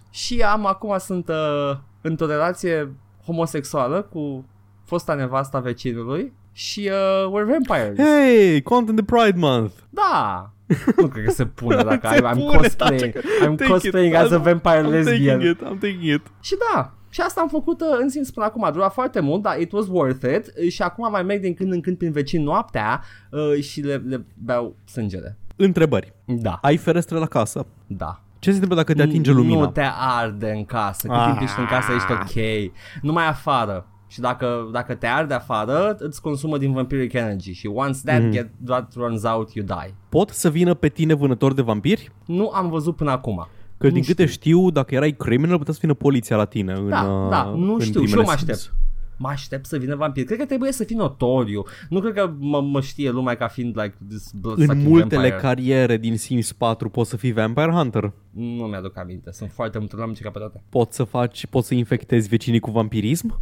[0.09, 2.91] și am acum sunt uh, într-o relație
[3.25, 4.45] homosexuală cu
[4.85, 7.97] fosta nevasta vecinului și uh, we're vampires.
[7.97, 9.73] Hey, content de Pride Month.
[9.89, 10.49] Da.
[10.97, 14.13] Nu cred că se pune dacă Se I'm, I'm pune, cosplaying, tace, I'm take cosplaying
[14.13, 14.19] it.
[14.19, 15.39] as a vampire I'm lesbian.
[15.39, 16.21] taking it, I'm taking it.
[16.41, 19.41] Și da, și asta am făcut uh, în Sims până acum, a durat foarte mult,
[19.41, 22.11] dar it was worth it uh, și acum mai merg din când în când prin
[22.11, 23.01] vecin noaptea
[23.31, 25.37] uh, și le, le beau sângele.
[25.55, 26.13] Întrebări.
[26.25, 27.65] Da, Ai ferestre la casă.
[27.87, 28.21] da.
[28.39, 29.59] Ce se întâmplă dacă te atinge lumina?
[29.59, 29.83] Nu te
[30.19, 31.25] arde în casă, cât Ah.
[31.25, 33.87] timp ești în casă ești ok, numai afară.
[34.07, 38.31] Și dacă, dacă te arde afară, îți consumă din vampiric energy și once that, Mhm.
[38.31, 39.93] get, that runs out, you die.
[40.09, 42.11] Pot să vină pe tine vânători de vampiri?
[42.25, 43.47] Nu am văzut până acum.
[43.77, 46.89] Că Nu din câte știu, dacă erai criminal, putea să vină poliția la tine în,
[46.89, 48.49] Da, uh, da, nu în știu, și primele eu mă Sims.
[48.49, 48.75] aștept.
[49.19, 50.23] Mă aștept să vină vampir.
[50.25, 51.63] Cred că trebuie să fii notoriu.
[51.89, 55.41] Nu cred că mă, mă știe lumea ca fiind like this În blood-sucking multele vampire.
[55.41, 58.11] cariere din Sims 4 poți să fii Vampire Hunter.
[58.31, 59.31] Nu mi-aduc aminte.
[59.31, 60.63] Sunt foarte multe, n-am încercat pe toate.
[60.69, 63.39] Poți să faci, poți să infectezi vecinii cu vampirism?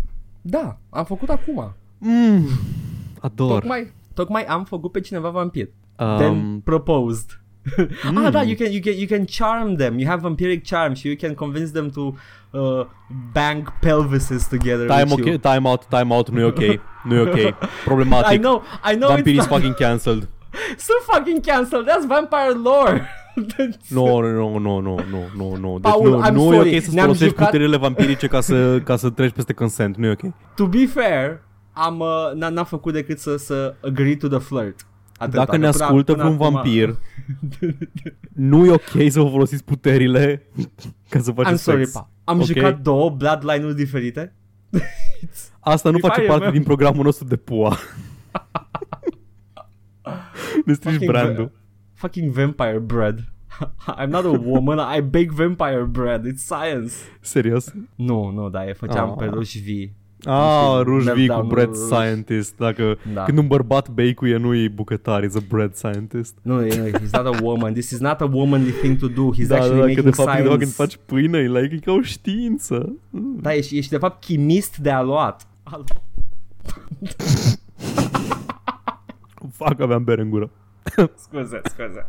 [0.48, 1.76] Da, am făcut acum.
[1.98, 2.48] Mm,
[3.20, 3.52] ador.
[3.60, 5.68] Tocmai, tocmai am făcut pe cineva vampir.
[6.00, 7.40] Um, Then proposed.
[7.78, 8.18] Mm.
[8.26, 9.98] Ah, da, you can, you, can, you can charm them.
[9.98, 12.02] You have vampiric charm și you can convince them to
[12.52, 12.86] uh,
[13.32, 15.34] bang pelvises together Time, with you.
[15.36, 16.60] okay, time out, time out, nu e ok.
[17.04, 17.58] Nu e ok.
[17.86, 18.32] Problematic.
[18.32, 20.28] I know, I know Vampirii it's sunt not, fucking cancelled.
[20.88, 21.86] Sunt fucking cancelled.
[21.90, 23.08] That's vampire lore.
[23.90, 25.80] Nu, nu, nu, nu, nu, nu, nu.
[25.80, 26.74] Deci Paul, nu, I'm nu sorry.
[26.74, 28.56] e ok să Ne-am folosești jucat- puterile vampirice ca să,
[28.90, 29.98] ca să treci peste consent.
[29.98, 30.34] Nu e ok.
[30.56, 31.42] To be fair,
[31.74, 34.76] am, uh, n- n-am făcut decât să, să agree to the flirt.
[35.18, 36.96] Atâta, Dacă că ne până- ascultă până vreun acum- vampir,
[38.52, 40.48] nu e ok să vă folosiți puterile
[41.10, 41.92] ca să I'm faceți sorry, sex.
[41.92, 42.10] pa.
[42.24, 42.46] Am Ok?
[42.46, 44.36] jucat două bloodline-uri diferite.
[45.60, 47.78] Asta nu If face I parte remember- din programul nostru de pua.
[50.66, 51.44] ne strici Fucking brandul.
[51.44, 51.52] va-
[51.94, 53.20] Fucking vampire bread.
[54.00, 56.26] I'm not a woman, I bake vampire bread.
[56.26, 56.94] It's science.
[57.22, 57.74] Serios?
[57.96, 59.16] Nu, nu, da, e făceam Ah.
[59.18, 59.94] pe ruși vii.
[60.24, 61.80] Ah, Niște ruși vii cu meltdown-uri bread ruși.
[61.82, 62.58] scientist.
[62.58, 63.24] Dacă Da.
[63.24, 66.34] când un bărbat bake-uie, nu e bucătar, e a bread scientist.
[66.42, 67.74] Nu, nu, he's not a woman.
[67.74, 69.30] This is not a womanly thing to do.
[69.40, 70.42] He's da, actually da, că making de fapt, science.
[70.44, 72.96] de fapt când faci pâine, e, like, e ca o știință.
[73.10, 73.38] Mm.
[73.42, 75.48] Da, ești, ești de fapt chimist de aluat.
[75.64, 75.84] Al-
[79.58, 80.50] Fac, aveam bere în gură.
[81.24, 82.06] Scuze, scuze.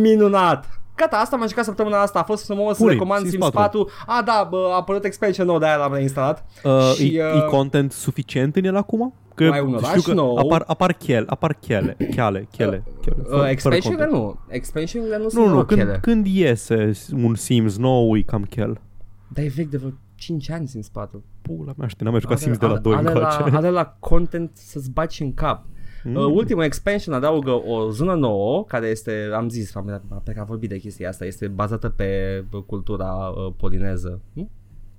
[0.00, 0.80] Minunat!
[0.96, 3.84] Gata, asta m-am jucat săptămâna asta, a fost frumos, Puri, recomand Sims Sims 4.
[3.84, 3.88] 4.
[4.06, 6.44] A, da, bă, a apărut expansion nou, de-aia l-am reinstalat.
[6.64, 9.14] Uh, Și, e, uh, e content suficient în el acum?
[9.34, 10.36] Că Mai un oraș știu că nou.
[10.36, 14.22] apar, apar chele, apar chele, chele, chele, chele fără- Uh, fără expansion-urile content.
[14.34, 15.98] nu, expansion-urile nu Nu, sunt nu, deloc când, ele.
[16.02, 18.80] când iese un Sims nou, e cam chel.
[19.28, 21.24] Dar e vechi de vreo 5 ani Sims 4.
[21.42, 23.56] Pula mea, știi, n-am mai jucat Sims de la 2 are, la, încoace.
[23.56, 25.64] are la content să-ți baci în cap.
[26.04, 26.14] Mm.
[26.14, 30.40] Uh, ultimul expansion adaugă o zonă nouă care este, am zis, am, am pe că
[30.40, 34.20] am vorbit de chestia asta, este bazată pe uh, cultura uh, polineză.
[34.34, 34.50] Hm?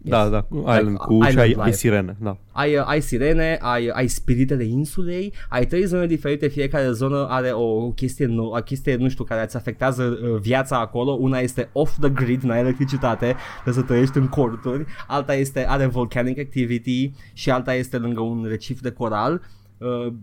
[0.10, 1.62] Da, da, cu Island, cu Island și ai, life.
[1.62, 2.38] ai sirene, da.
[2.52, 7.50] Ai, uh, ai sirene, ai, ai spiritele insulei, ai trei zone diferite, fiecare zonă are
[7.50, 11.12] o, o chestie, nou, o chestie, nu știu, care îți afectează uh, viața acolo.
[11.12, 14.86] Una este off the grid, n-ai electricitate, trebuie să trăiești în corturi.
[15.08, 19.42] Alta este, are volcanic activity și alta este lângă un recif de coral.
[19.78, 20.14] Uh, ar-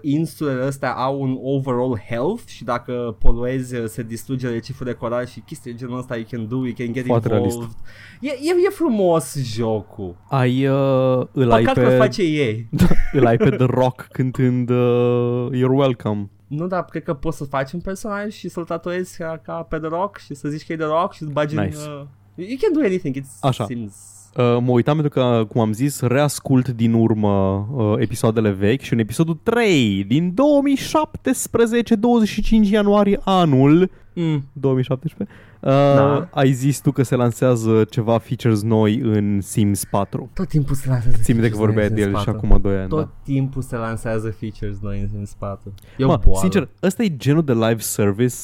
[0.00, 5.26] insulele astea au un overall health și dacă poluezi uh, se distruge reciful de coral
[5.26, 7.58] și chestii de genul ăsta you can do, you can get Foarte involved.
[7.58, 7.78] realist.
[8.20, 10.16] E, e, e frumos jocul.
[10.28, 12.68] Ai, uh, îl ai Păcat că pe, face ei.
[13.12, 16.30] îl ai pe The Rock cântând uh, You're Welcome.
[16.46, 19.78] Nu, dar cred că poți să faci un personaj și să-l tatuezi ca, ca pe
[19.78, 21.76] The Rock și să zici că e The Rock și să bagi Nice.
[21.76, 21.92] în...
[21.92, 23.64] Uh, you can do anything, it Așa.
[23.64, 23.94] seems...
[24.36, 28.92] Uh, mă uitam pentru că, cum am zis, reascult din urmă uh, episoadele vechi și
[28.92, 34.44] în episodul 3 din 2017, 25 ianuarie anul Mm.
[34.52, 36.28] 2017, uh, Da.
[36.30, 40.30] ai zis tu că se lansează ceva features noi în Sims 4.
[40.34, 42.30] Tot timpul se lansează Țin minte că features vorbea noi de în el Sims și
[42.30, 42.46] 4.
[42.46, 42.88] acum 2 ani.
[42.88, 43.10] Tot Da.
[43.22, 45.72] timpul se lansează features noi în Sims 4.
[45.98, 46.38] E o Mă, boală.
[46.40, 48.34] sincer, ăsta e genul de live service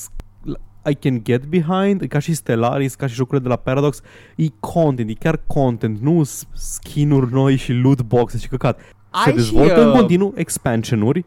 [0.90, 4.00] I can get behind, e ca și Stellaris, ca și jocurile de la Paradox,
[4.36, 8.78] e content, e chiar content, nu s- skin-uri noi și loot boxes și căcat.
[8.78, 11.24] Se Ai și, dezvoltă în uh, continuu expansion-uri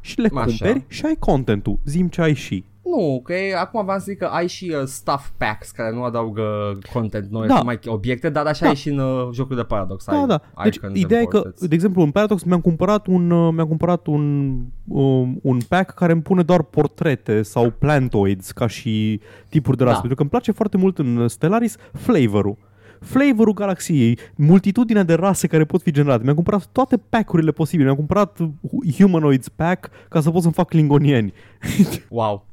[0.00, 0.44] și le Așa.
[0.44, 1.78] cumperi și ai contentul.
[1.84, 2.64] Zim ce ai și.
[2.84, 6.78] Nu, că e, acum v-am zis că ai și uh, stuff packs care nu adaugă
[6.92, 7.56] content noi, Da.
[7.58, 8.70] numai obiecte, dar așa Da.
[8.70, 10.04] e și în uh, jocul de Paradox.
[10.04, 10.40] Da, ai da.
[10.62, 11.66] Deci icons ideea e and că, portraits.
[11.68, 14.54] de exemplu, în Paradox mi-am cumpărat un, uh, mi-am cumpărat un,
[14.88, 19.94] um, un pack care îmi pune doar portrete sau plantoids ca și tipuri de rasă.
[19.94, 20.00] Da.
[20.00, 22.56] Pentru că îmi place foarte mult în Stellaris flavorul.
[23.00, 26.22] Flavorul galaxiei, multitudinea de rase care pot fi generate.
[26.22, 27.84] Mi-am cumpărat toate pack-urile posibile.
[27.84, 28.38] Mi-am cumpărat
[28.98, 31.32] Humanoids pack ca să pot să-mi fac klingonieni.
[32.08, 32.46] Wow.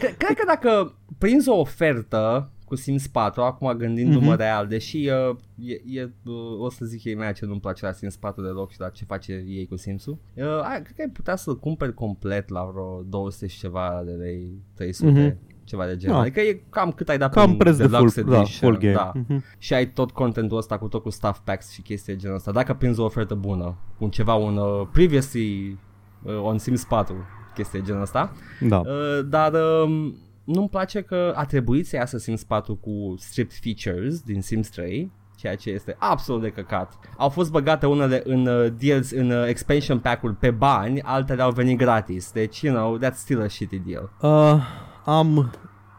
[0.00, 4.36] Cred, cred că dacă prinzi o ofertă cu Sims 4, acum gândindu-mă Mhm.
[4.38, 7.92] real, deși uh, e, e, uh, o să zic ei mea ce nu-mi place la
[7.92, 11.08] Sims 4 deloc și la ce face ei cu Sims-ul, uh, ai, cred că ai
[11.12, 15.36] putea să-l cumperi complet la vreo 200 și ceva de lei, 300, Mhm.
[15.64, 16.14] ceva de genul.
[16.16, 16.20] Da.
[16.22, 18.80] Adică e cam cât ai dat Cam pe preț de full, Deluxe da, Edition, full
[18.82, 18.92] game.
[18.94, 19.12] Da.
[19.14, 19.44] Mhm.
[19.58, 22.52] Și ai tot contentul ăsta cu tot cu stuff packs și chestii de genul ăsta.
[22.52, 25.78] Dacă prinzi o ofertă bună, cu ceva, un uh, previously
[26.22, 27.14] uh, on Sims 4,
[27.54, 28.78] chestii de genul ăsta, Da.
[28.78, 34.20] Uh, dar um, nu-mi place că a trebuit să iasă Sims 4 cu stripped features
[34.20, 36.98] din Sims 3 ceea ce este absolut de căcat.
[37.16, 41.50] Au fost băgate unele în uh, deals, în uh, expansion pack-uri pe bani, altele au
[41.50, 42.32] venit gratis.
[42.32, 44.12] Deci, you know, that's still a shitty deal.
[44.20, 44.62] Uh,
[45.04, 45.50] am,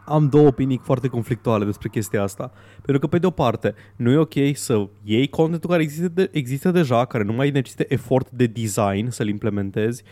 [0.04, 2.52] am două opinii foarte conflictuale despre chestia asta.
[2.74, 6.28] Pentru că, pe de o parte, nu e ok să iei contentul care există, de,
[6.32, 10.02] există deja, care nu mai necesită efort de design să-l implementezi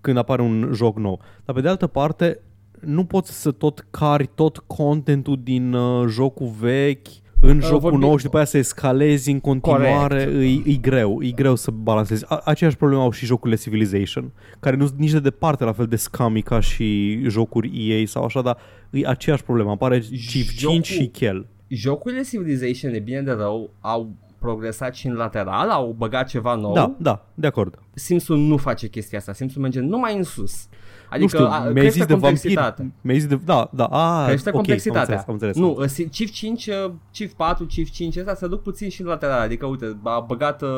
[0.00, 1.20] când apare un joc nou.
[1.44, 2.40] Dar, pe de altă parte,
[2.80, 7.06] nu poți să tot cari tot contentul din uh, jocul vechi
[7.42, 11.22] în Uh, jocul vorbim- nou și după aia să escalezi în continuare, e, e greu,
[11.22, 12.24] e greu să balancezi.
[12.28, 15.86] A, aceeași problemă au și jocurile Civilization, care nu sunt nici de departe la fel
[15.86, 18.56] de scummy ca și jocuri EA sau așa, dar
[18.90, 19.70] e aceeași problemă.
[19.70, 21.46] Apare Civ Jocul- 5 și Chel.
[21.68, 24.10] Jocurile Civilization, de bine de rău, au
[24.40, 26.72] progresat și în lateral, au băgat ceva nou.
[26.72, 27.78] Da, da, de acord.
[27.94, 29.32] Sims-ul nu face chestia asta.
[29.32, 30.66] Sims-ul merge numai în sus.
[30.70, 30.76] nu
[31.10, 32.90] Adică știu, a, mi-ai crește zis de vampir, complexitatea.
[33.00, 33.36] mi-ai zis de...
[33.44, 35.24] Da, da, a, Crește ok, complexitatea.
[35.26, 35.96] Am înțeles, am înțeles.
[35.98, 39.06] Nu, uh, Civ 5, uh, Civ 4, Civ 5, ăsta se duc puțin și în
[39.06, 39.40] lateral.
[39.40, 40.68] Adică, uite, a băgat uh,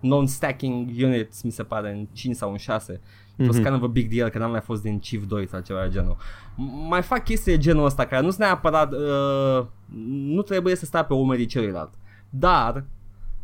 [0.00, 3.00] non-stacking units, mi se pare, în 5 sau în 6.
[3.36, 3.64] It was Mhm.
[3.64, 5.88] kind of a big deal, că n-am mai fost din Civ 2 sau ceva de
[5.90, 6.16] genul.
[6.18, 9.66] M- Mai fac chestii de genul ăsta, care nu sunt neapărat, uh,
[10.08, 11.90] nu trebuie să stai pe umerii celuilalt.
[12.34, 12.84] Dar,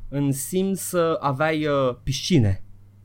[0.08, 2.62] în Sims uh, aveai uh, piscine,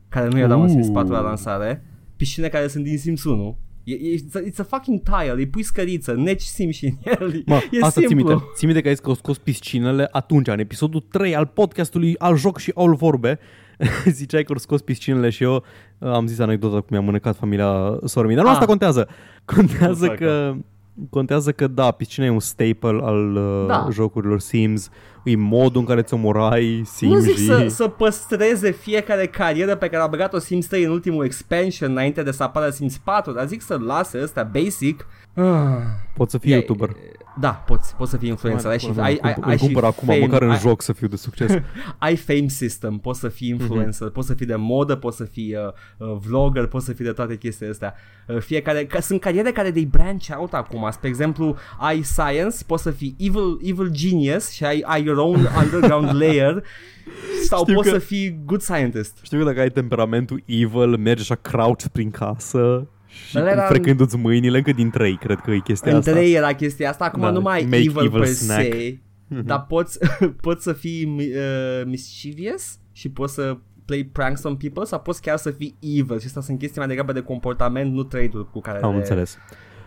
[0.08, 1.24] care nu erau în Sims 4 la Uh.
[1.24, 1.84] lansare,
[2.16, 3.58] piscine care sunt din Sims 1.
[3.84, 6.96] E, e, it's, a, it's a fucking tile, îi pui scăriță, neci Sims și în
[7.20, 8.28] el, Mă, e asta ții simplu.
[8.28, 11.46] minte, ții minte că ai zis că au scos piscinele atunci, în episodul 3 al
[11.46, 13.38] podcastului Al Joc și Al Vorbe,
[14.06, 15.54] ziceai că au scos piscinele și eu
[15.98, 18.34] uh, am zis anecdota cum mi-a mânecat familia sormii.
[18.34, 18.54] Dar nu Ah.
[18.56, 19.08] asta contează.
[19.44, 20.54] Contează Nu fac, că
[21.10, 23.88] contează că da, piscina e un staple al uh, Da.
[23.92, 24.90] jocurilor Sims,
[25.24, 29.88] e modul în care ți omorai Nu zic Sims să, să păstreze fiecare carieră pe
[29.88, 33.46] care a băgat-o Sims 3 în ultimul expansion înainte de să apară Sims 4, dar
[33.46, 35.06] zic să lase ăsta basic.
[35.34, 35.42] Ah.
[36.14, 36.88] Poți să fii E- YouTuber.
[37.40, 39.58] Da, poți, poți să fii influencer, ai și, Până ai, îmi ai, cumpăr- ai îmi
[39.58, 41.52] și cumpăr acum, fame, măcar în ai, joc să fiu de succes.
[41.98, 45.54] ai fame system, poți să fii influencer, poți să fii de modă, poți să fii
[45.54, 47.94] uh, uh, vlogger, poți să fii de toate chestiile astea.
[48.28, 50.88] Uh, fiecare, ca, sunt cariere care de branch out acum.
[50.92, 55.48] Spre exemplu, ai science, poți să fii evil, evil genius și ai, ai your own
[55.62, 56.62] underground layer
[57.48, 59.18] sau Știu poți că- să fii good scientist.
[59.22, 62.88] Știu că dacă ai temperamentul evil, mergi așa crouch prin casă
[63.28, 66.10] și Ăla era- frecându-ți mâinile încă din trei, cred că e chestia În asta.
[66.10, 68.62] 3 era chestia asta, acum Da, nu mai ai make evil, evil per snack.
[68.72, 68.98] se,
[69.44, 69.98] dar poți,
[70.46, 75.36] poți să fii uh, mischievous și poți să play pranks on people sau poți chiar
[75.36, 78.78] să fii evil și asta sunt chestii mai degrabă de comportament, nu trade-uri cu care
[78.82, 79.38] Am le, înțeles.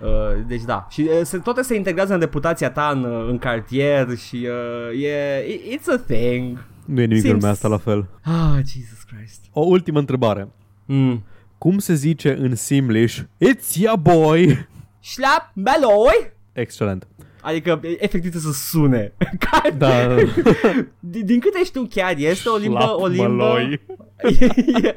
[0.01, 0.07] Uh,
[0.47, 4.07] deci da, și uh, se, toate se integrează în reputația ta în, uh, în cartier
[4.17, 4.47] și
[4.95, 6.65] uh, e, i- it's a thing.
[6.85, 8.07] Nu e nimic în Sims- lumea asta la fel.
[8.23, 9.41] Ah, Jesus Christ.
[9.51, 10.47] O ultimă întrebare.
[10.85, 11.23] Mm.
[11.57, 13.17] Cum se zice în Simlish?
[13.17, 14.67] It's ya boy!
[14.99, 16.31] Șlap, beloi!
[16.53, 17.07] Excelent.
[17.41, 19.13] Adică e- efectiv trebuie să sune.
[19.39, 20.15] Ca- Da.
[20.99, 23.79] din, din câte știu chiar este o limbă, Șlap, o limbă măloi.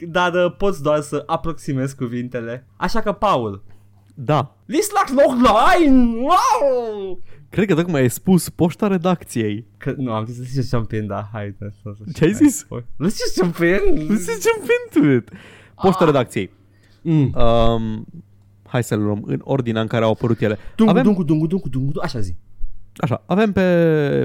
[0.00, 2.66] Dar uh, poți doar să aproximezi cuvintele.
[2.76, 3.62] Așa că, Paul,
[4.14, 4.54] Da.
[4.66, 6.12] Lislac noch nein!
[6.14, 7.20] Wow!
[7.50, 9.66] Cred că tocmai ai spus poșta redacției.
[9.76, 11.54] Că, nu, am zis let's just jump in, da, hai.
[11.58, 12.46] da, să- să- Ce ai hai.
[12.48, 12.64] zis?
[12.66, 14.06] Let's just jump in!
[14.06, 15.28] This is jump into it.
[15.82, 16.50] Poșta redacției.
[17.02, 17.34] Mm.
[17.34, 18.06] Um,
[18.66, 20.58] hai să le luăm în ordinea în care au apărut ele.
[20.76, 22.34] Dungu, Avem, dungu, dungu, dungu, dungu, așa zi.
[22.98, 23.62] Așa, avem pe,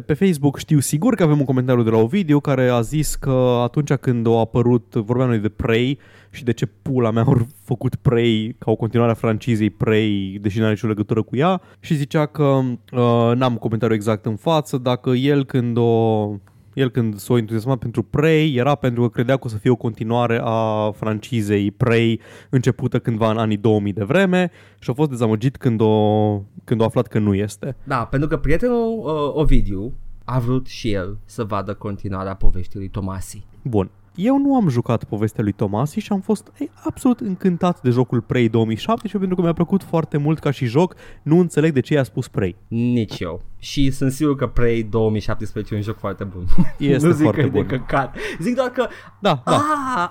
[0.06, 3.60] pe Facebook, știu sigur că avem un comentariu de la Ovidiu care a zis că
[3.64, 7.96] atunci când a apărut, vorbeam noi de Prey și de ce pula mea au făcut
[7.96, 11.96] Prey ca o continuare a francizei Prey, deși nu are nicio legătură cu ea și
[11.96, 16.30] zicea că uh, n-am comentariu exact în față, dacă el când o
[16.74, 19.76] el când s-a entuziasmat pentru Prey era pentru că credea că o să fie o
[19.76, 25.58] continuare a francizei Prey începută cândva în anii 2000 de vreme și a fost dezamăgit
[25.58, 27.76] când o, când a aflat că nu este.
[27.84, 32.90] Da, pentru că prietenul uh, Ovidiu a vrut și el să vadă continuarea poveștii lui
[32.90, 33.46] Tomasi.
[33.62, 33.90] Bun.
[34.16, 38.22] Eu nu am jucat povestea lui Tomasi și am fost ei, absolut încântat de jocul
[38.22, 40.96] Prey 2017 pentru că mi-a plăcut foarte mult ca și joc.
[41.22, 42.56] Nu înțeleg de ce i-a spus Prey.
[42.68, 43.42] Nici eu.
[43.60, 46.46] Și sunt sigur că Prey 2017 e un joc foarte bun.
[46.78, 47.60] Este nu zic foarte că bun.
[47.60, 48.16] e de căcat.
[48.40, 48.88] Zic doar că,
[49.20, 49.52] Da, da.
[49.56, 50.10] ah,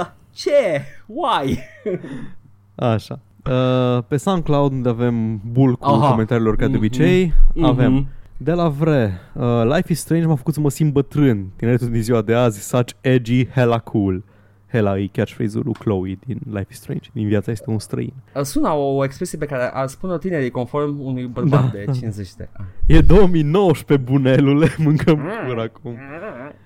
[0.00, 0.82] uh, ce?
[1.06, 1.58] Why?
[2.74, 3.18] Așa.
[3.50, 6.10] Uh, pe SoundCloud unde avem bulcul Aha.
[6.10, 6.76] comentariilor ca de Mhm.
[6.76, 7.64] obicei, Mhm.
[7.64, 8.06] avem
[8.44, 11.46] de la Vre, uh, Life is Strange m-a făcut să mă simt bătrân.
[11.56, 14.24] Tineretul din ziua de azi, such edgy, hella cool.
[14.72, 17.08] Hella e catchphrase-ul lui Chloe din Life is Strange.
[17.12, 18.12] Din viața este un străin.
[18.42, 21.70] Sună o, o expresie pe care ar spune-o tinerii conform unui bărbat Da.
[21.72, 22.66] de 50 de ani.
[22.86, 25.96] E 2019, bunelule, mâncăm pur acum.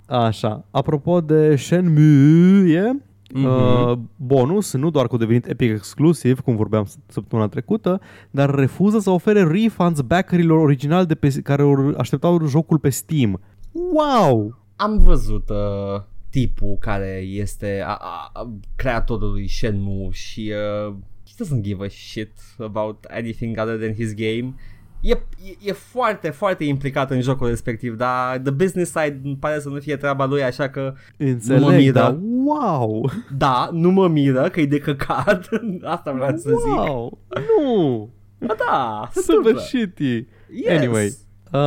[0.07, 2.97] Așa, apropo de Shenmue,
[3.35, 3.38] e?
[3.38, 3.47] Mhm.
[3.47, 8.55] Uh, bonus, nu doar că a devenit Epic exclusiv, cum vorbeam s- săptămâna trecută, dar
[8.55, 13.41] refuză să ofere refunds backerilor originali de pe, care or, așteptau jocul pe Steam.
[13.73, 14.59] Wow!
[14.77, 20.53] Am văzut uh, tipul care este a, a, a, creatorul lui Shenmue și
[20.87, 20.95] uh,
[21.27, 24.55] he doesn't give a shit about anything other than his game.
[25.01, 25.19] E, e,
[25.63, 29.79] e foarte, foarte implicat în jocul respectiv, dar the business side îmi pare să nu
[29.79, 31.93] fie treaba lui, așa că Înțeleg, Nu mă miră.
[31.93, 33.11] dar wow!
[33.37, 35.49] da, nu mă miră că e de căcat,
[35.85, 36.75] asta vreau să zic.
[36.77, 37.19] Wow!
[37.65, 38.09] Nu!
[38.47, 39.61] Ba da, se Super întâmplă.
[39.63, 40.27] shitty!
[40.65, 40.79] Yes.
[40.79, 41.13] Anyway,
[41.53, 41.61] Uh,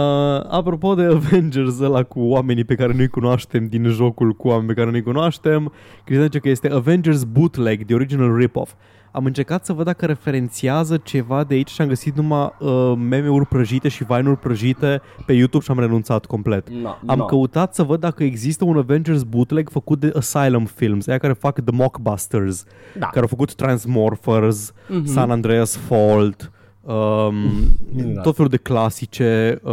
[0.49, 4.73] apropo de Avengers ăla cu oamenii pe care nu-i cunoaștem din jocul cu oameni pe
[4.73, 8.73] care nu-i cunoaștem, Cristian zice că este Avengers Bootleg, the original rip-off.
[9.11, 13.45] Am încercat să văd dacă referențiază ceva de aici și am găsit numai uh, meme-uri
[13.45, 16.69] prăjite și vine-uri prăjite pe YouTube și am renunțat complet.
[16.69, 17.25] No, Am no.
[17.25, 21.59] căutat să văd dacă există un Avengers bootleg făcut de Asylum Films, aia care fac
[21.59, 22.63] The Mockbusters,
[22.99, 23.05] Da.
[23.05, 25.05] care au făcut Transmorphers, Mhm.
[25.05, 27.35] San Andreas Fault, um,
[27.93, 28.23] Minunat.
[28.23, 29.71] tot felul de clasice, uh,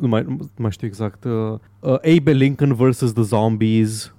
[0.00, 1.32] nu, mai, nu mai știu exact, uh,
[1.80, 3.12] uh, Abe Lincoln vs.
[3.12, 4.14] The Zombies.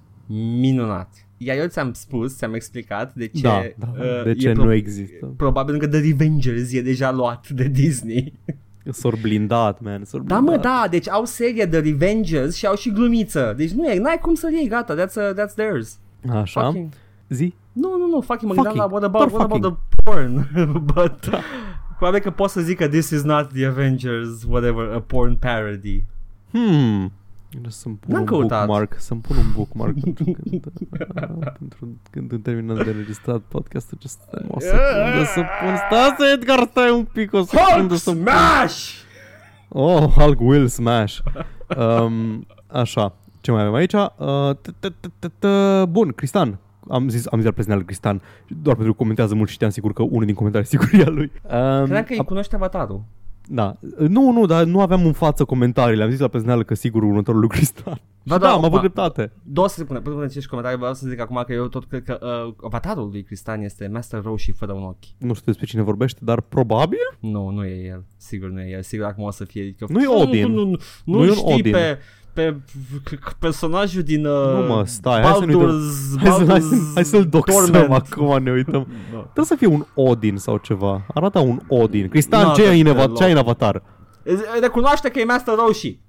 [0.59, 1.09] Minunat.
[1.41, 4.63] Iar eu ți-am spus, ți-am explicat de ce, da, da, uh, de e ce pro-
[4.63, 5.25] nu există.
[5.37, 8.33] Probabil că The Revengers e deja luat de Disney.
[8.91, 10.03] S-or blindat, man.
[10.05, 10.61] S-or Da, mă, blindat.
[10.63, 13.53] da, deci au serie The Revengers și au și glumiță.
[13.57, 15.99] Deci nu e, n-ai cum să-l iei, gata, that's, uh, that's theirs.
[16.31, 16.89] Așa, Fucking.
[17.29, 17.53] zi.
[17.73, 19.61] Nu, nu, nu, fucking, mă Fucking, gândeam la what about, doar what about
[19.93, 20.47] the porn.
[20.93, 21.41] But
[21.97, 26.03] probabil că pot să zic că this is not The Avengers, whatever, a porn parody.
[26.51, 27.11] Hmm,
[27.67, 28.65] Să-mi pun N-am un căutat.
[28.65, 30.61] bookmark, să-mi pun un bookmark pentru când,
[31.59, 34.23] pentru când terminăm de înregistrat podcastul acesta.
[34.27, 35.75] Stai mă, o secundă să pun...
[35.75, 38.19] Stai să Edgar, stai un pic, o secundă Hulk să pun...
[38.25, 38.91] smash!
[39.69, 41.17] Oh, Hulk will smash.
[41.77, 43.93] Um, așa, ce mai avem aici?
[43.93, 44.09] Uh,
[44.55, 46.57] t- t- t- t- t- Bun, Cristan.
[46.89, 49.93] Am zis, am zis al prezentat Cristan, doar pentru că comentează mult și știam sigur
[49.93, 51.31] că unul din comentarii sigur e al lui.
[51.43, 53.01] Um, Credeam că îi cunoște avatarul.
[53.47, 53.75] Da.
[53.97, 56.03] Nu, nu, dar nu aveam în față comentariile.
[56.03, 58.01] Am zis la prezentat că sigur următorul lui Cristan.
[58.23, 59.31] Ba Și da, da, am avut ba- dreptate.
[59.43, 62.03] Două să se pune, până ce comentarii, vreau să zic acum că eu tot cred
[62.03, 65.03] că uh, avatarul lui Cristian este Master Roshi fără un ochi.
[65.17, 68.03] Nu știu despre cine vorbește, dar probabil Nu, nu e el.
[68.17, 68.81] Sigur nu e el.
[68.81, 69.71] Sigur acum o să fie.
[69.77, 70.47] Că, Nu e Odin.
[70.51, 71.71] Nu, nu, nu, nu, Nu e un știi Odin.
[71.71, 71.97] pe,
[73.03, 76.61] pe personajul din uh, Nu, mă, stai, hai să ne Baldur's, Hai, să, hai, Baldur's
[76.61, 77.91] să, hai să-l doxăm Torment.
[77.91, 78.87] acum, ne uităm.
[79.13, 79.19] No.
[79.33, 81.05] Trebuie să fie un Odin sau ceva.
[81.13, 82.07] Arată un Odin.
[82.09, 83.17] Cristan, Nu ce, ai în, arată ava- deloc.
[83.17, 83.83] ce ai în avatar?
[84.61, 85.99] Recunoaște că e Master Roshi.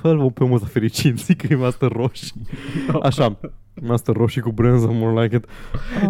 [0.00, 2.32] Fă-l pe muza fericit, zic că e Master Roșii.
[3.02, 3.38] Așa,
[3.82, 5.44] Master Roșii cu brânză, more like it.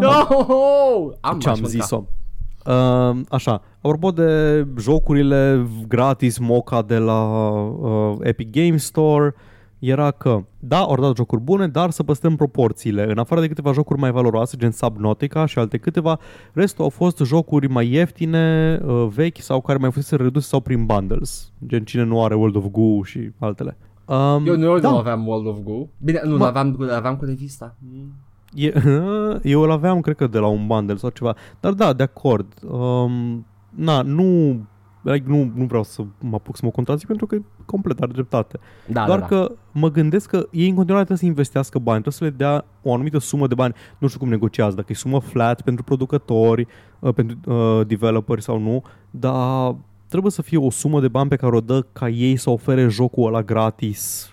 [0.02, 1.78] Oh, am Ce am aș mânca.
[1.78, 2.04] zis-o?
[2.66, 9.34] Uh, așa, apropo de jocurile gratis moca de la uh, Epic Game Store,
[9.78, 13.10] era că, da, au dat jocuri bune, dar să păstrăm proporțiile.
[13.10, 16.18] În afară de câteva jocuri mai valoroase, gen Subnautica și alte câteva,
[16.52, 20.86] restul au fost jocuri mai ieftine, uh, vechi sau care mai fusese reduse sau prin
[20.86, 21.52] bundles.
[21.66, 23.76] Gen cine nu are World of Goo și altele.
[24.04, 24.90] Um, Eu nu, da.
[24.90, 25.86] nu aveam World of Go.
[25.98, 27.76] Bine, nu, Mă- aveam, aveam cu revista.
[27.92, 28.12] Mm.
[28.54, 28.72] E,
[29.52, 31.34] eu îl aveam, cred că, de la un bundle sau ceva.
[31.60, 32.46] Dar da, de acord.
[32.70, 34.58] Um, na, nu,
[35.02, 38.12] like, nu, nu vreau să mă apuc să mă contrazic pentru că e complet are
[38.12, 38.58] dreptate.
[38.86, 39.36] Da, Doar da, da.
[39.36, 42.64] că mă gândesc că ei în continuare trebuie să investească bani, trebuie să le dea
[42.82, 43.74] o anumită sumă de bani.
[43.98, 46.66] Nu știu cum negociază, dacă e sumă flat pentru producători,
[46.98, 49.74] uh, pentru uh, developeri sau nu, dar
[50.08, 52.88] trebuie să fie o sumă de bani pe care o dă ca ei să ofere
[52.88, 54.31] jocul ăla gratis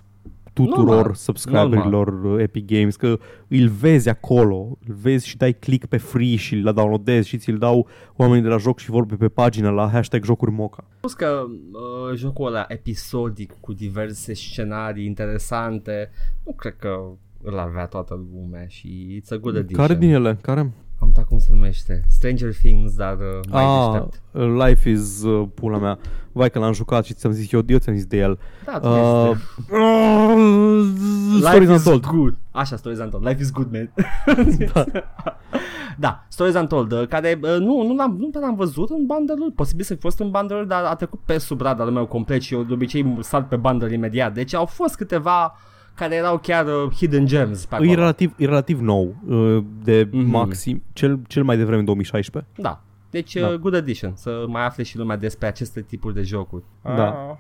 [0.53, 5.85] tuturor Normal, subscriberilor uh, Epic Games, că îl vezi acolo, îl vezi și dai click
[5.85, 9.27] pe free și îl downloadezi și ți-l dau oamenii de la joc și vorbe pe
[9.27, 10.83] pagină la hashtag jocuri moca.
[10.97, 16.11] spus că uh, jocul ăla episodic cu diverse scenarii interesante,
[16.45, 16.97] nu cred că
[17.41, 19.85] îl avea toată lumea și it's a good addition.
[19.85, 20.37] Care din ele?
[20.41, 20.71] Care?
[21.01, 22.03] Am uitat cum se numește.
[22.07, 24.21] Stranger Things, dar uh, mai Ah, deștept.
[24.67, 25.99] Life is uh, pula mea.
[26.31, 28.39] Vai că l-am jucat și ți-am zis eu, eu ți-am zis de el.
[28.65, 29.75] Da, tu Uh, este.
[29.75, 30.85] uh,
[31.39, 32.05] Stories Life is Untold.
[32.05, 32.37] good.
[32.51, 33.27] Așa, Stories Untold.
[33.27, 33.91] Life is good, man.
[34.73, 34.83] Da.
[35.97, 39.49] da, Stories Untold, uh, care uh, nu, nu l-am, nu prea l-am văzut în bundle
[39.55, 42.53] Posibil să fi fost în bundle dar a trecut pe sub radarul meu complet și
[42.53, 44.33] eu de obicei sar pe bundle imediat.
[44.33, 45.55] Deci au fost câteva
[45.99, 47.93] care erau chiar uh, hidden gems pe E acolo.
[47.93, 50.29] relativ, e relativ nou, uh, de Mhm.
[50.29, 52.51] maxim, cel, cel mai devreme în 2016.
[52.61, 52.81] Da.
[53.09, 53.47] Deci, Da.
[53.47, 56.63] uh, good addition, să mai afle și lumea despre aceste tipuri de jocuri.
[56.83, 57.07] Da.
[57.07, 57.35] Ah.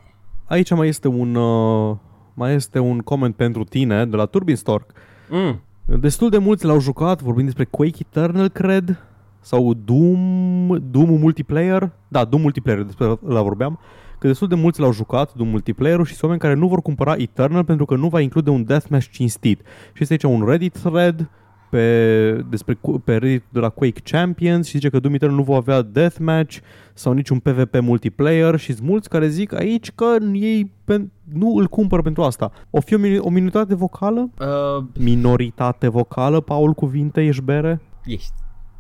[0.45, 1.95] Aici mai este un, uh,
[2.33, 4.91] mai este un coment pentru tine de la Turbin Stork.
[5.29, 5.61] Mm.
[5.99, 9.03] Destul de mulți l-au jucat, vorbim despre Quake Eternal, cred,
[9.41, 11.91] sau Doom, Doom multiplayer.
[12.07, 13.79] Da, Doom multiplayer, despre la vorbeam.
[14.19, 17.15] Că destul de mulți l-au jucat, Doom multiplayer și sunt oameni care nu vor cumpăra
[17.17, 19.61] Eternal pentru că nu va include un deathmatch cinstit.
[19.93, 21.29] Și este aici un Reddit thread
[21.69, 25.55] pe, despre, pe Reddit de la Quake Champions și zice că Doom Eternal nu va
[25.55, 26.57] avea deathmatch
[26.93, 31.67] sau niciun PvP multiplayer și sunt mulți care zic aici că ei pen, nu îl
[31.67, 32.51] cumpără pentru asta.
[32.69, 34.29] O fi o, mini- o minoritate vocală?
[34.39, 37.81] Uh, minoritate vocală, Paul, cuvinte, ești bere?
[38.05, 38.33] ești.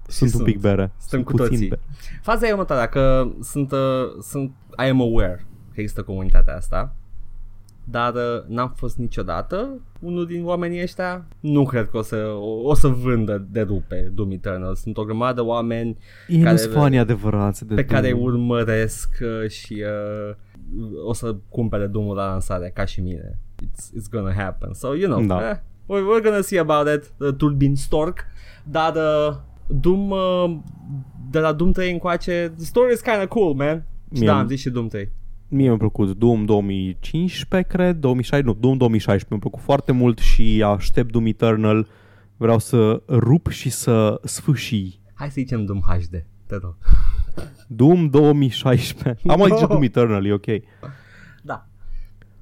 [0.09, 0.91] Sunt Și un pic bere.
[0.99, 1.67] Suntem cu puțin toții.
[1.67, 1.81] bere.
[2.21, 3.77] Faza e următoarea, că sunt, uh,
[4.21, 4.51] sunt,
[4.85, 6.95] I am aware că există comunitatea asta,
[7.83, 11.25] dar uh, n-am fost niciodată unul din oamenii ăștia.
[11.39, 14.75] Nu cred că o să, o, o să vândă de rupe Doom Eternal.
[14.75, 15.97] Sunt o grămadă de oameni
[16.27, 18.21] Ei Care- nu sunt fanii adevărați de pe care Doom.
[18.23, 19.83] urmăresc uh, și
[20.29, 20.35] uh,
[21.07, 23.39] o să cumpere Doom-ul la lansare, ca și mine.
[23.63, 24.73] It's, it's gonna happen.
[24.73, 25.49] So, you know, Da.
[25.49, 25.55] eh,
[25.85, 28.25] we're, we're gonna see about it, uh, Turbin Stork.
[28.63, 29.35] Dar uh,
[29.69, 30.57] Doom, uh,
[31.31, 33.85] de la Doom 3 încoace, the story is kind of cool, man.
[34.13, 35.09] Și Mie da, am- am zis și Doom 3.
[35.47, 40.63] Mie mi-a plăcut Doom 2015, cred, 2016, nu, Doom 2016 mi-a plăcut foarte mult și
[40.65, 41.87] aștept Doom Eternal.
[42.37, 44.99] Vreau să rup și să sfâșii.
[45.13, 46.75] Hai să zicem Doom HD, te rog.
[47.67, 49.21] Doom 2016.
[49.27, 50.45] Am mai zis Doom Eternal, e ok.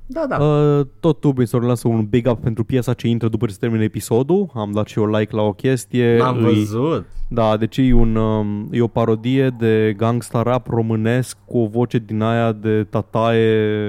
[0.08, 0.26] Da.
[0.28, 0.44] Da, da.
[0.46, 3.58] Uh, tot tu, să lasă un big up pentru piesa ce intră după ce se
[3.60, 4.50] termine episodul.
[4.54, 6.20] Am dat și eu like la o chestie.
[6.22, 7.06] Am Îi- văzut.
[7.30, 11.98] Da, deci e, un, um, e o parodie de gangsta rap românesc cu o voce
[11.98, 13.86] din aia de tataie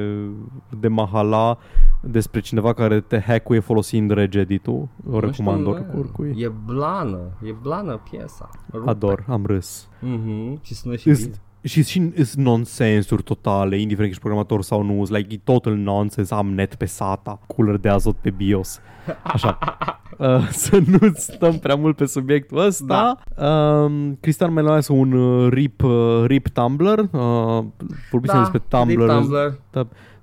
[0.80, 1.58] de mahala
[2.02, 4.88] despre cineva care te hackuie folosind regeditul.
[5.08, 5.98] O Nu recomand știu, oricui.
[5.98, 6.42] oricui.
[6.42, 8.50] E blană, e blană piesa.
[8.72, 8.90] Rupe.
[8.90, 9.88] Ador, am râs.
[10.00, 11.34] Mhm, și sună și Îs, bine.
[11.62, 15.74] Și și sunt nonsensuri totale, indiferent că ești programator sau nu, it's like e total
[15.74, 18.80] nonsense, am net pe SATA, cooler de azot pe BIOS.
[19.22, 19.58] Așa.
[20.18, 23.18] Uh, să nu stăm prea mult pe subiectul ăsta.
[23.36, 23.46] Da.
[23.46, 26.98] Uh, Cristian mi-a lăsat un uh, rip, uh, rip Tumblr.
[26.98, 27.64] Uh,
[28.10, 29.00] vorbisem Da, despre Tumblr.
[29.00, 29.58] rip Tumblr.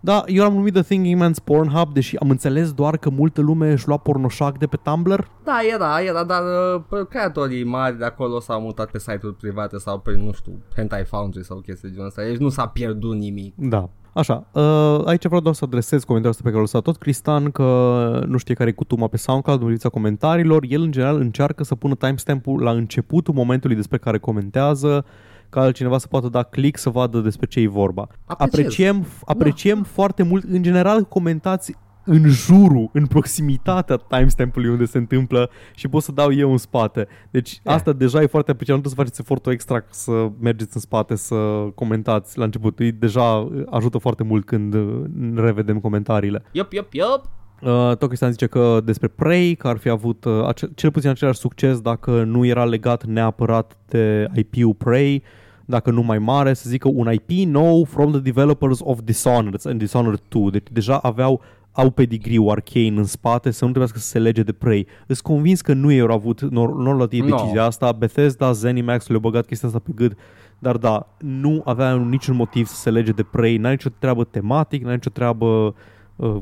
[0.05, 3.41] Da, da, eu am numit The Thinking Man's Pornhub, deși am înțeles doar că multă
[3.41, 5.27] lume își lua pornoșac de pe Tumblr.
[5.43, 9.77] Da, era, era, dar uh, p- creatorii mari de acolo s-au mutat pe site-uri private
[9.77, 12.21] sau pe, nu știu, Hentai Foundry sau chestii de genul ăsta.
[12.21, 13.53] Deci nu s-a pierdut nimic.
[13.57, 13.89] Da.
[14.13, 17.51] Așa, uh, aici vreau doar să adresez comentariul ăsta pe care l-a lăsat tot Cristian,
[17.51, 20.63] că nu știe care e cutuma pe SoundCloud, în lista comentariilor.
[20.69, 25.05] El, în general, încearcă să pună timestamp-ul la începutul momentului despre care comentează,
[25.49, 28.07] ca altcineva să poată da click să vadă despre ce e vorba.
[28.25, 28.63] Apreciez.
[28.63, 30.43] Apreciem, apreciem foarte mult.
[30.43, 31.73] În general, comentați
[32.05, 37.07] în jurul, în proximitatea timestamp-ului unde se întâmplă și pot să dau eu în spate.
[37.31, 37.77] Deci Yeah.
[37.77, 41.15] asta deja e foarte apreciat, nu trebuie să faceți efortul extra să mergeți în spate
[41.15, 41.35] să
[41.75, 42.79] comentați la început.
[42.79, 45.03] E deja ajută foarte mult când uh,
[45.35, 46.43] revedem comentariile.
[46.51, 47.21] Yup, yup, yup.
[47.65, 51.09] Uh, tot Cristian zice că despre Prey, că ar fi avut uh, ace- cel puțin
[51.09, 55.23] același succes dacă nu era legat neapărat de IP-ul Prey,
[55.65, 59.79] dacă nu mai mare, să zică un IP nou from the developers of Dishonored and
[59.79, 60.51] Dishonored 2.
[60.51, 61.41] Deci deja aveau
[61.71, 64.87] au pedigree Arcane în spate să nu trebuiască să se lege de Prey.
[65.07, 67.35] Îs convins că nu ei au avut, nu nu au luat ei No.
[67.35, 67.91] decizia asta.
[67.91, 70.17] Bethesda, ZeniMax le-au băgat chestia asta pe gât.
[70.59, 74.83] Dar da, nu aveau niciun motiv să se lege de Prey, n-a nicio treabă tematic,
[74.83, 75.73] n-a nicio treabă uh,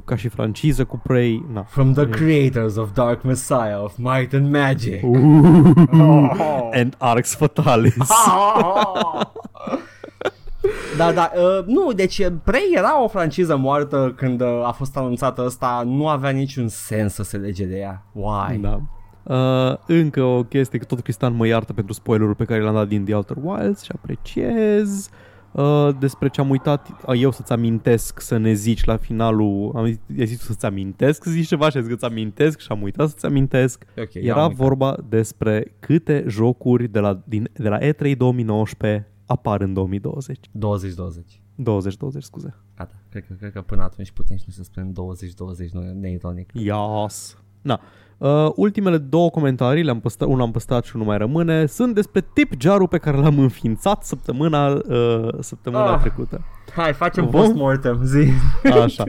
[0.05, 1.61] ca și franciză cu Prey, na.
[1.61, 5.03] From the creators of Dark Messiah of Might and Magic.
[6.71, 7.95] And Arcs Fatalis.
[10.97, 14.97] Da, da, uh, nu, deci uh, Prey era o franciză moartă când uh, a fost
[14.97, 18.05] anunțată asta, nu avea niciun sens să se lege de ea.
[18.11, 18.57] Why?
[18.57, 18.81] Da.
[19.23, 22.87] Uh, încă o chestie, că tot Cristian mă iartă pentru spoilerul pe care l-am dat
[22.87, 25.09] din The Outer Wilds și apreciez.
[25.11, 25.22] Uh,
[25.99, 29.99] despre ce am uitat uh, eu să-ți amintesc să ne zici la finalul am zis,
[30.19, 33.09] ai zis tu să-ți amintesc, zici ceva și ai zis că-ți amintesc și am uitat
[33.09, 34.65] să-ți amintesc Ok, ia era am uitat.
[34.65, 41.41] vorba despre câte jocuri de la, din, de la E3 2019 apar în 2020 2020.
[41.55, 45.71] 2020, scuze Gata, cred că, cred că până atunci putem și noi să spunem 2020,
[45.71, 46.49] nu neironic.
[46.53, 47.37] Yes.
[47.61, 47.81] Na.
[48.17, 52.25] Uh, ultimele două comentarii, le-am păstrat, unul am păstrat și unul mai rămâne, sunt despre
[52.33, 55.99] tip jarul pe care l-am înființat săptămâna, uh, săptămâna Ah.
[55.99, 56.41] trecută.
[56.75, 57.41] Hai, facem Vom?
[57.41, 58.27] post-mortem, zi.
[58.83, 59.03] Așa.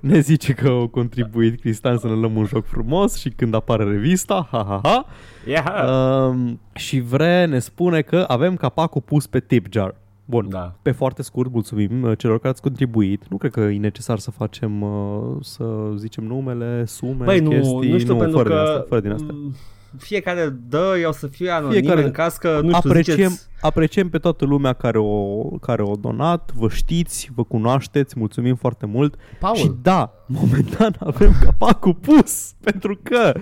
[0.00, 3.84] Ne zice că au contribuit Cristian să ne luăm un joc frumos și când apare
[3.84, 5.06] revista, ha ha ha.
[5.46, 6.28] Yeah.
[6.28, 9.94] Um, și vre ne spune că avem capacul pus pe tip jar.
[10.28, 10.74] Bun, Da.
[10.82, 13.22] pe foarte scurt, mulțumim uh, celor care ați contribuit.
[13.28, 15.64] Nu cred că e necesar să facem, uh, să
[15.96, 17.90] zicem numele, sume, Băi, nu, chestii.
[17.90, 19.32] nu știu, pentru fără din că asta, fără din asta.
[19.32, 19.54] m,
[19.98, 23.48] fiecare dă, eu să fie anonim Fiecare- în caz că, nu știu, apreciem, ziceți...
[23.60, 28.86] apreciem pe toată lumea care o, care o donat, vă știți, vă cunoașteți, mulțumim foarte
[28.86, 29.14] mult.
[29.40, 33.32] Paul, Și da, momentan avem capacul pus, pentru că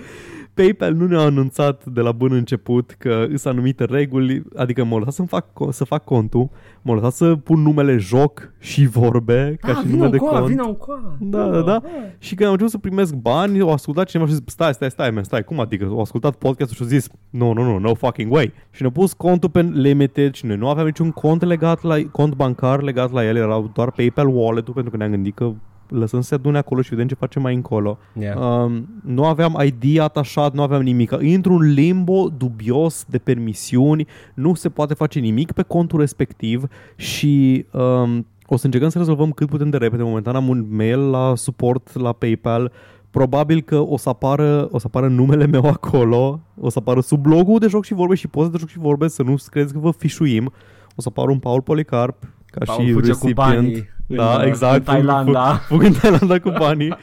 [0.55, 5.13] PayPal nu ne-a anunțat de la bun început că sunt anumite reguli, adică m-au lăsat
[5.13, 6.49] să fac, co- să fac contul,
[6.81, 10.17] m-au lăsat să pun numele joc și vorbe, ca ah, și vină nume un de
[10.17, 10.47] coa, cont.
[10.47, 11.17] vină un coa.
[11.19, 11.81] Da, da, da.
[12.17, 14.89] Și când am început să primesc bani, au ascultat cineva și a zis, stai, stai,
[14.89, 15.85] stai, man, stai, cum adică?
[15.85, 18.53] Au ascultat podcastul și au zis, nu, nu, nu, no fucking way.
[18.71, 22.35] Și ne-au pus contul pe limited și noi nu aveam niciun cont legat la, cont
[22.35, 25.53] bancar legat la el, era doar PayPal wallet-ul pentru că ne-am gândit că
[25.87, 27.97] lăsăm să se adune acolo și vedem ce facem mai încolo.
[28.13, 28.37] Yeah.
[28.39, 31.11] Um, nu aveam ID atașat, nu aveam nimic.
[31.21, 37.65] Intru în limbo dubios de permisiuni, nu se poate face nimic pe contul respectiv și
[37.71, 40.03] um, o să încercăm să rezolvăm cât putem de repede.
[40.03, 42.71] Momentan am un mail la suport la PayPal
[43.15, 47.25] Probabil că o să apară, o să apară numele meu acolo, o să apară sub
[47.25, 49.79] logo de joc și vorbe și poze de joc și vorbe, să nu credeți că
[49.79, 50.53] vă fișuim.
[50.95, 53.35] O să apară un Paul Policarp ca Paul și fuge cu recipient.
[53.35, 54.75] banii da, în, exact.
[54.75, 55.55] în Thailanda.
[55.55, 56.95] Fug în Thailanda cu banii.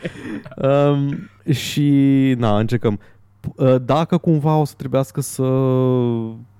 [0.57, 1.90] um, și,
[2.38, 3.00] na, încercăm.
[3.40, 5.42] P- uh, Dacă cumva o să trebuiască să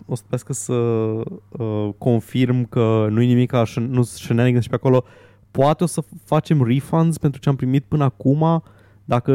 [0.07, 5.05] o să trebuiască să uh, confirm că nu-i nimic așa, nu shenanigans și pe acolo,
[5.51, 8.62] poate o să facem refunds pentru ce am primit până acum,
[9.12, 9.32] dacă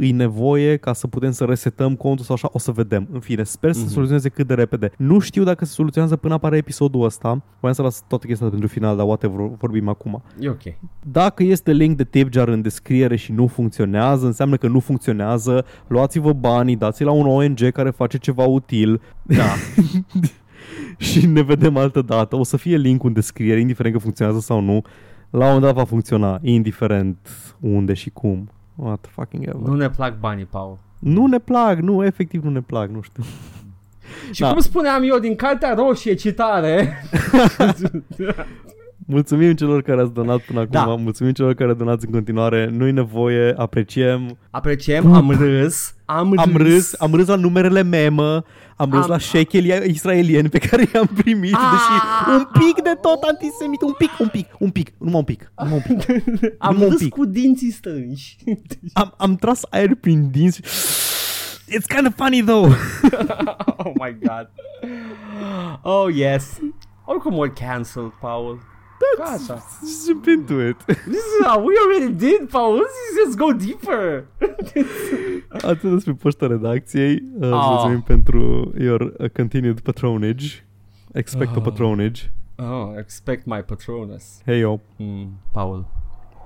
[0.00, 3.08] e nevoie ca să putem să resetăm contul sau așa, o să vedem.
[3.12, 3.92] În fine, sper să se Mhm.
[3.92, 4.90] soluționeze cât de repede.
[4.96, 7.42] Nu știu dacă se soluționează până apare episodul ăsta.
[7.60, 10.22] Voiam să las toată chestia pentru final, dar whatever, vorbim acum.
[10.40, 10.62] E ok.
[11.12, 16.32] Dacă este link de TipJar în descriere și nu funcționează, înseamnă că nu funcționează, luați-vă
[16.32, 19.44] banii, dați la un ONG care face ceva util Da.
[21.06, 22.36] și ne vedem altă dată.
[22.36, 24.82] O să fie link în descriere, indiferent că funcționează sau nu.
[25.30, 27.18] La un moment dat va funcționa, indiferent
[27.60, 28.48] unde și cum.
[28.80, 29.60] What the fucking ever.
[29.60, 30.78] nu ne plac banii, Paul.
[30.98, 33.22] Nu ne plac, nu, efectiv nu ne plac, nu știu.
[34.32, 34.50] Și Da.
[34.52, 37.02] cum spuneam eu din Cartea Roșie citare,
[39.10, 40.84] Mulțumim celor care ați donat până acum, Da.
[40.84, 44.38] mulțumim celor care donați în continuare, nu-i nevoie, apreciem.
[44.50, 48.44] apreciem, am râs, am, Am râs, am râs la numerele memă,
[48.76, 51.60] am râs Am- la șecheli israelieni pe care i-am primit, Ah!
[51.70, 55.52] deși un pic de tot antisemit, un pic, un pic, un pic, numai un pic,
[55.58, 56.08] numai un pic.
[56.58, 57.08] am numai un râs pic.
[57.12, 58.36] cu dinții stângi.
[58.92, 60.60] Am, am tras aer prin dinți.
[61.70, 62.66] It's kind of funny though.
[63.84, 64.50] oh my god.
[65.82, 66.58] Oh yes.
[67.04, 68.58] Oricum ori cancelled, Paul.
[69.16, 69.64] Gata.
[70.06, 70.76] Jump into it.
[70.86, 72.74] This is how we already did, Paul.
[72.76, 74.24] Let's just go deeper.
[75.48, 77.22] Atât despre poșta redacției.
[77.40, 77.66] Uh, Ah.
[77.68, 80.46] Mulțumim pentru your uh, continued patronage.
[81.12, 81.62] Expect a Ah.
[81.62, 82.30] patronage.
[82.56, 84.24] oh, expect my patronus.
[84.44, 84.78] Hey yo.
[84.96, 85.86] Mm, Paul.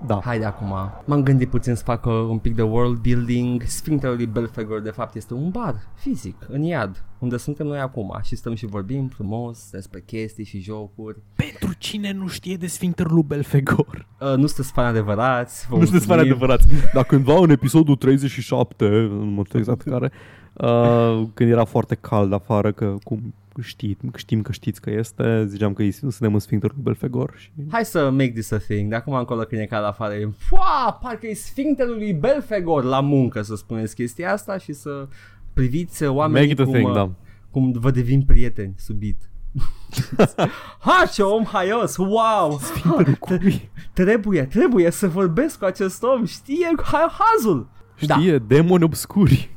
[0.07, 0.20] Da.
[0.24, 0.74] Haide acum.
[1.05, 3.62] M-am gândit puțin să fac uh, un pic de world building.
[3.62, 8.18] Sfincterul lui Belfegor de fapt este un bar fizic în iad, unde suntem noi acum
[8.22, 11.18] și stăm și vorbim frumos despre chestii și jocuri.
[11.34, 14.07] Pentru cine nu știe de Sfincterul lui Belfegor?
[14.20, 15.66] Uh, nu sunteți fani adevărați.
[15.68, 16.42] vă Nu sunteți fani mulțumim.
[16.44, 16.92] adevărați.
[16.94, 20.12] Dar cândva în episodul 37, în mod exact care,
[20.55, 25.72] uh, când era foarte cald afară, că cum știi, știm că știți că este, ziceam
[25.72, 28.88] că suntem în Sfincterul lui Belfegor și Hai să make this a thing.
[28.88, 33.00] De acum încolo când e cald afară e Fua, parcă e sfincterul lui Belfegor la
[33.00, 35.09] muncă să spuneți chestia asta și să
[35.53, 37.11] priviți oamenii make it a cum, thing, uh, da.
[37.50, 39.30] cum vă devin prieteni subit.
[40.86, 42.61] ha, ce om haios, wow!
[42.84, 43.70] Ha, Cui?
[43.92, 47.68] trebuie, trebuie să vorbesc cu acest om, știe ha- hazul.
[48.07, 48.14] Da.
[48.14, 49.51] Știe, demoni obscuri.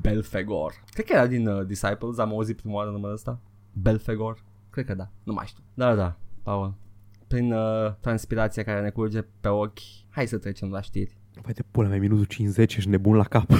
[0.00, 0.84] Belfegor.
[0.90, 3.40] Cred că era din uh, Disciples, am auzit prima oară numele ăsta.
[3.72, 4.44] Belfegor.
[4.70, 5.62] Cred că da, nu mai știu.
[5.74, 6.74] Da, da, da, Paul.
[7.26, 9.78] Prin uh, transpirația care ne curge pe ochi,
[10.10, 11.16] hai să trecem la știri.
[11.42, 13.50] Vai de pula mea, minutul 50, ești nebun la cap.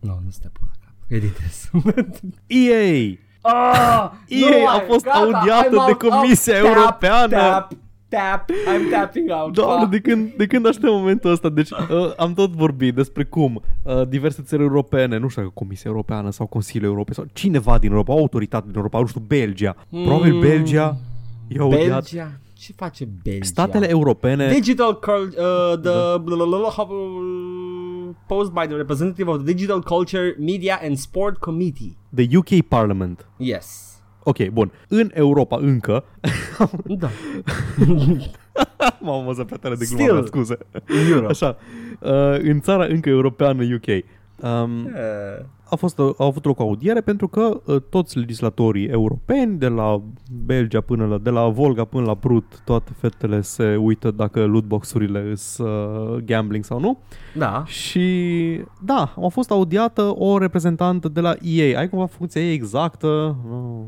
[0.00, 0.94] Nu, nu stă pula cap.
[1.06, 1.70] Editez.
[2.46, 3.16] EA!
[3.42, 7.36] ah, EA a fost audiată de Comisia Europeană.
[7.36, 7.72] Tap, tap,
[8.16, 9.52] I'm tapping out.
[9.54, 9.90] Doamne, Pa.
[9.90, 11.48] de când, de când aștept momentul ăsta?
[11.48, 11.78] Deci uh,
[12.16, 16.46] am tot vorbit despre cum uh, diverse țări europene, nu știu dacă Comisia Europeană sau
[16.46, 19.76] Consiliul Europei sau cineva din Europa, o autoritate din Europa, nu știu, Belgia.
[19.90, 20.40] Probabil Mm.
[20.40, 20.96] Belgia
[21.48, 21.88] i-a audiat.
[21.88, 22.30] Belgia?
[22.58, 23.44] Ce face Belgia?
[23.44, 26.88] Statele europene, Digital cul- uh, the blah, blah, blah, how-
[28.26, 31.96] posed by the representative of the Digital Culture, Media and Sport Committee.
[32.14, 33.26] the UK Parliament.
[33.36, 33.91] Yes.
[34.24, 34.70] Ok, bun.
[34.88, 36.04] În Europa încă,
[36.84, 37.08] Da.
[39.00, 39.98] m-am amuzat prea tare de Still.
[40.04, 40.58] glumă, mea, scuze.
[41.06, 41.30] In Europe.
[41.30, 41.56] Așa,
[42.00, 43.86] uh, în țara încă europeană UK.
[44.44, 49.58] Um, Uh, a, fost, a avut loc o audiere pentru că uh, toți legislatorii europeni,
[49.58, 50.02] de la
[50.44, 55.34] Belgia până la, de la Volga până la Prut, toate fetele se uită dacă lootbox-urile
[55.34, 56.98] sunt uh, gambling sau nu.
[57.36, 57.62] da.
[57.66, 58.10] Și
[58.84, 61.78] da, a fost audiată o reprezentantă de la EA.
[61.78, 63.36] Ai cumva funcția ei exactă?
[63.48, 63.82] No.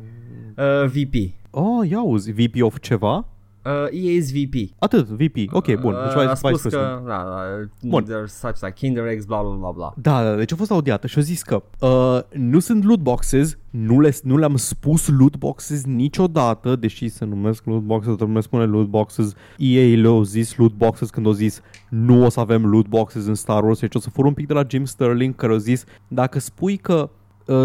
[0.56, 1.14] Uh, VP.
[1.50, 3.26] Oh, ia auzi, VP of ceva?
[3.66, 4.54] Uh, EA's VP.
[4.78, 5.36] Atât, VP.
[5.52, 5.92] Ok, bun.
[6.04, 7.06] Deci uh, vice- a spus vice că president.
[7.06, 8.04] da, da, Bun.
[8.04, 9.92] there's such like Kinder eggs, bla bla bla bla.
[9.96, 13.58] Da, da, deci a fost audiată și a zis că uh, nu sunt loot boxes,
[13.70, 18.40] nu, le, nu le-am spus loot boxes niciodată, deși se numesc loot boxes, toată lumea
[18.40, 22.66] spune loot boxes, EA le-au zis loot boxes când au zis nu o să avem
[22.66, 25.34] loot boxes în Star Wars, deci o să fur un pic de la Jim Sterling
[25.34, 27.08] care a zis dacă spui că uh,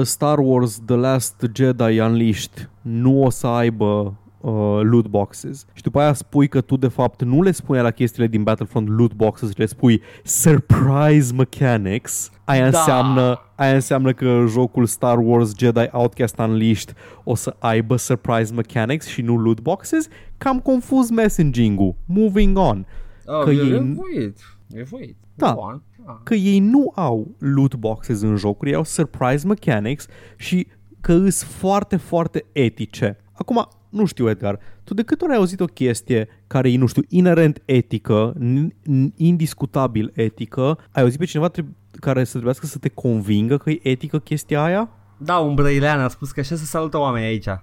[0.03, 5.99] Star Wars The Last Jedi Unleashed nu o să aibă uh, loot boxes și după
[5.99, 9.55] aia spui că tu de fapt nu le spui la chestiile din Battlefront loot boxes,
[9.55, 12.77] le spui surprise mechanics, aia Da.
[12.77, 19.07] înseamnă aia înseamnă că jocul Star Wars Jedi Outcast Unleashed o să aibă surprise mechanics
[19.07, 20.07] și nu loot boxes,
[20.38, 21.95] cam confuz messaging-ul.
[22.05, 22.86] Moving on.
[23.25, 24.38] Oh, Că e, ei- e voit.
[24.73, 25.15] E voit.
[25.36, 25.53] Da.
[25.53, 25.82] Go on.
[26.12, 26.16] Ah.
[26.24, 30.05] că ei nu au loot boxes în jocuri, ei au surprise mechanics
[30.38, 30.68] și
[31.01, 33.18] că îs foarte, foarte etice.
[33.34, 36.86] Acum, nu știu, Edgar, tu de câte ori ai auzit o chestie care e, nu
[36.86, 42.66] știu, inerent etică, n- n- indiscutabil etică, ai auzit pe cineva treb- care să trebuiască
[42.66, 44.89] să te convingă că e etică chestia aia?
[45.18, 47.47] Da, un brăilean a spus că așa se salută oamenii aici.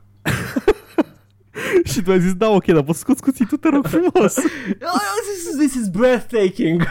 [1.92, 4.36] și tu ai zis, da, ok, dar poți scoți cuțitul, te rog frumos.
[4.82, 6.86] Oh, this is, this is breathtaking.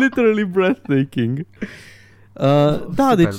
[0.00, 1.46] Literally breathtaking.
[2.32, 2.44] Uh,
[2.94, 3.14] da, Super.
[3.14, 3.36] deci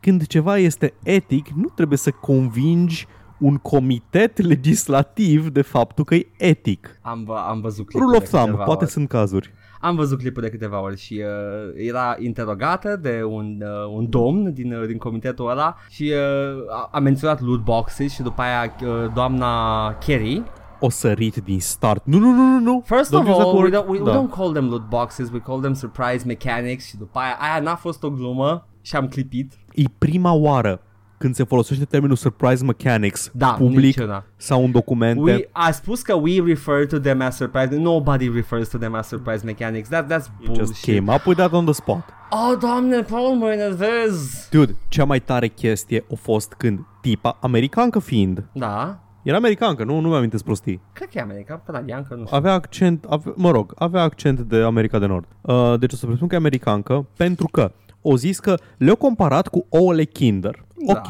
[0.00, 3.06] când ceva este etic, nu trebuie să convingi
[3.42, 6.98] un comitet legislativ de faptul că e etic.
[7.00, 8.92] am, vă- am văzut clipul Rule of de thumb, câteva poate ori.
[8.92, 9.52] sunt cazuri.
[9.80, 14.52] Am văzut clipul de câteva ori și uh, era interogată de un, uh, un domn
[14.52, 18.74] din, uh, din comitetul ăla și uh, a, a menționat loot boxes și după aia
[18.82, 20.42] uh, doamna Kerry.
[20.80, 22.02] O sărit din start.
[22.04, 22.82] Nu, nu, nu, nu, nu.
[22.84, 23.74] First Don't of use that all, we word.
[23.74, 24.22] don't, we, we Da.
[24.22, 27.74] don't call them loot boxes, we call them surprise mechanics și după aia, aia n-a
[27.74, 29.52] fost o glumă și am clipit.
[29.74, 30.80] E prima oară
[31.22, 34.24] când se folosește termenul surprise mechanics Da, public niciuna.
[34.36, 35.20] sau în documente.
[35.20, 37.76] We, a spus că we refer to them as surprise.
[37.76, 39.88] Nobody refers to them as surprise mechanics.
[39.88, 40.94] That, that's Just bullshit.
[40.94, 42.04] came up with that on the spot.
[42.30, 44.48] Oh, doamne, Paul, mă enervez.
[44.50, 48.98] Dude, cea mai tare chestie a fost când tipa, americancă fiind, Da.
[49.22, 50.80] era americancă, nu, nu mi-am amintesc prostii.
[50.92, 52.36] Cred că e american, canadian, că nu știu.
[52.36, 55.24] Avea accent, ave, mă rog, avea accent de America de Nord.
[55.40, 57.72] Uh, deci o să presupun că e americancă, pentru că
[58.02, 60.64] o zis că le-au comparat cu ouăle Kinder.
[60.86, 60.92] Da.
[60.92, 61.08] Ok,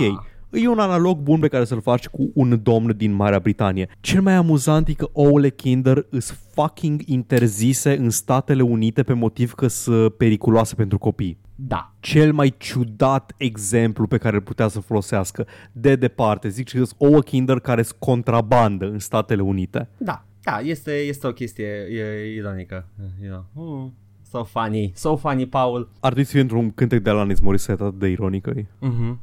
[0.51, 3.88] e un analog bun pe care să-l faci cu un domn din Marea Britanie.
[4.01, 9.53] Cel mai amuzant e că ouăle Kinder îs fucking interzise în Statele Unite pe motiv
[9.53, 11.38] că sunt periculoase pentru copii.
[11.55, 11.95] Da.
[12.01, 16.49] Cel mai ciudat exemplu pe care îl putea să folosească de departe.
[16.49, 19.88] Zic că sunt ouă Kinder care sunt contrabandă în Statele Unite.
[19.97, 20.24] Da.
[20.45, 22.88] Da, este, este o chestie e, ironică.
[23.22, 23.45] You know.
[23.55, 23.95] hmm.
[24.32, 24.92] So funny.
[24.94, 25.88] So funny, Paul.
[26.00, 28.66] Ar trebui să fie într-un cântec de Alanis Morissette atât de ironică e.
[28.78, 29.20] Mhm.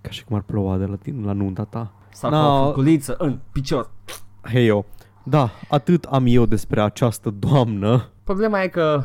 [0.00, 1.92] Ca și cum ar ploua de la, tine, la nunta ta.
[2.12, 2.36] Sau No.
[2.40, 2.46] no.
[2.48, 3.90] cu o furculiță în picior.
[4.42, 4.84] Hei eu.
[5.24, 8.08] Da, atât am eu despre această doamnă.
[8.24, 9.02] Problema e că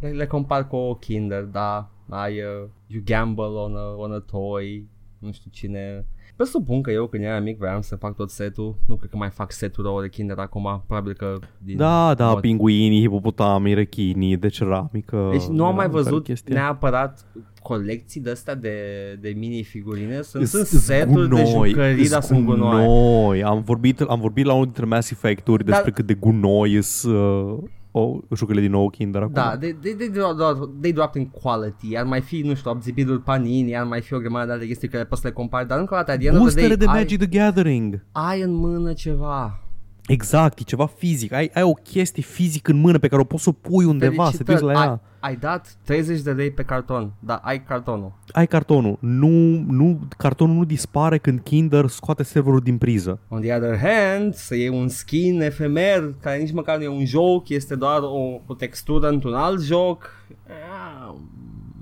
[0.00, 1.90] le, le compar cu o Kinder, da.
[2.08, 6.06] Ai, uh, you gamble on a, on a toy, nu știu cine.
[6.42, 8.76] Presupun că eu când eram mic vreau să fac tot setul.
[8.86, 10.82] Nu cred că mai fac seturi de Kinder acum.
[10.86, 15.28] Probabil că din Da, da, mod- pinguini, hipopotamii, rechinii, de ceramică.
[15.30, 16.54] Deci nu am era mai un fel văzut chestie.
[16.54, 17.26] neapărat
[17.62, 18.74] colecții de astea de,
[19.20, 20.20] de minifigurine.
[20.22, 22.84] Sunt, Îs- sunt îs seturi de gunoi, jucării, îs dar sunt gunoi.
[22.86, 23.42] gunoi.
[23.42, 27.14] Am vorbit, am vorbit la unul dintre Mass Effect-uri Dar- despre cât de gunoi sunt
[27.14, 27.58] uh,
[27.92, 29.34] o, jucările din nou Kinder acum.
[29.34, 30.36] Da, they, they, they, drop,
[30.80, 31.96] they dropped in quality.
[31.96, 34.88] Ar mai fi, nu știu, abzibidul panini, ar mai fi o grămadă de alte chestii
[34.88, 36.76] care poți să le compari, dar încă o dată, at the end of the Boostere
[36.76, 38.04] day, de ai, Magic the Gathering.
[38.12, 39.61] ai în mână ceva.
[40.06, 41.32] Exact, e ceva fizic.
[41.32, 44.30] Ai, ai o chestie fizic în mână pe care o poți să o pui undeva,
[44.30, 44.78] să te uiți la ea.
[44.90, 48.12] ai, ai dat 30 de lei pe carton, dar ai cartonul.
[48.32, 48.96] ai cartonul.
[49.00, 49.28] Nu,
[49.68, 53.18] nu, cartonul nu dispare când Kinder scoate serverul din priză.
[53.28, 57.04] On the other hand, să iei un skin efemer, care nici măcar nu e un
[57.04, 60.10] joc, este doar o, o textură într-un alt joc.
[60.48, 61.14] Ah,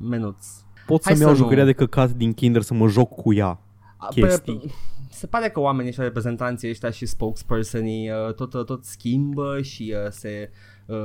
[0.09, 0.47] menuț.
[0.87, 3.33] Pot Hai să-mi iau să nu- jucăria de căcat din Kinder să mă joc cu
[3.35, 3.59] ea.
[3.97, 4.59] A, chestii.
[4.65, 4.73] pe-
[5.21, 10.11] Se pare că oamenii ăștia, reprezentanții ăștia și spokespersonii uh, tot, tot schimbă și uh,
[10.11, 10.51] se,
[10.87, 10.97] uh,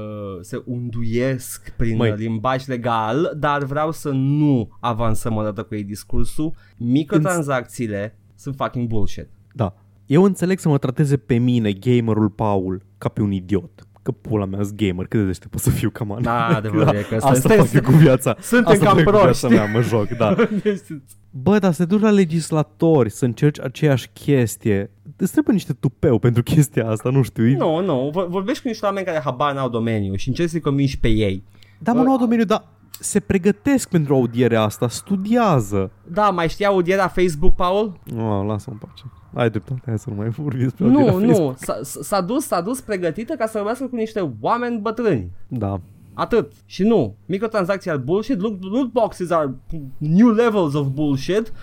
[0.42, 2.10] se unduiesc prin Măi.
[2.10, 2.18] Măi.
[2.18, 6.54] limbaj legal, dar vreau să nu avansăm odată cu ei discursul.
[6.78, 9.28] Microtransacțiile sunt fucking bullshit.
[9.54, 9.76] Da.
[10.06, 13.88] Eu înțeleg să mă trateze pe mine, gamerul Paul, ca pe un idiot.
[14.06, 17.06] Că pula mea sunt gamer, cât de deștept pot să fiu, cam Da, adevărul e
[17.10, 18.36] că Asta suntem- fac eu cu viața.
[18.42, 19.48] suntem Asta cam fac eu cu proști.
[19.48, 20.36] viața mea, mă joc, da.
[21.44, 24.92] Bă, dar să te duci la legislatori să încerci aceeași chestie.
[25.18, 27.48] Îți trebuie niște tupeu pentru chestia asta, nu știu.
[27.48, 30.60] e- Nu, nu, vor- vorbești cu niște oameni care habar n-au domeniu și încerci să-i
[30.60, 31.44] convingi pe ei.
[31.80, 32.68] Da, mă, nu au domeniu, dar
[33.00, 35.92] se pregătesc pentru audierea asta, studiază.
[36.08, 38.00] Da, mai știa audierea Facebook, Paul?
[38.18, 39.04] Oh, lasă-mă în pace.
[39.36, 41.50] Ai dreptate, hai să nu mai vorbi despre Nu, audierea Facebook.
[41.50, 45.32] nu, s-a, s-a dus, s-a dus pregătită ca să vorbească cu niște oameni bătrâni.
[45.48, 45.80] Da.
[46.14, 46.52] Atât.
[46.66, 47.16] Și nu.
[47.26, 49.56] Microtransacții are bullshit, loot, loot boxes are
[49.98, 51.54] new levels of bullshit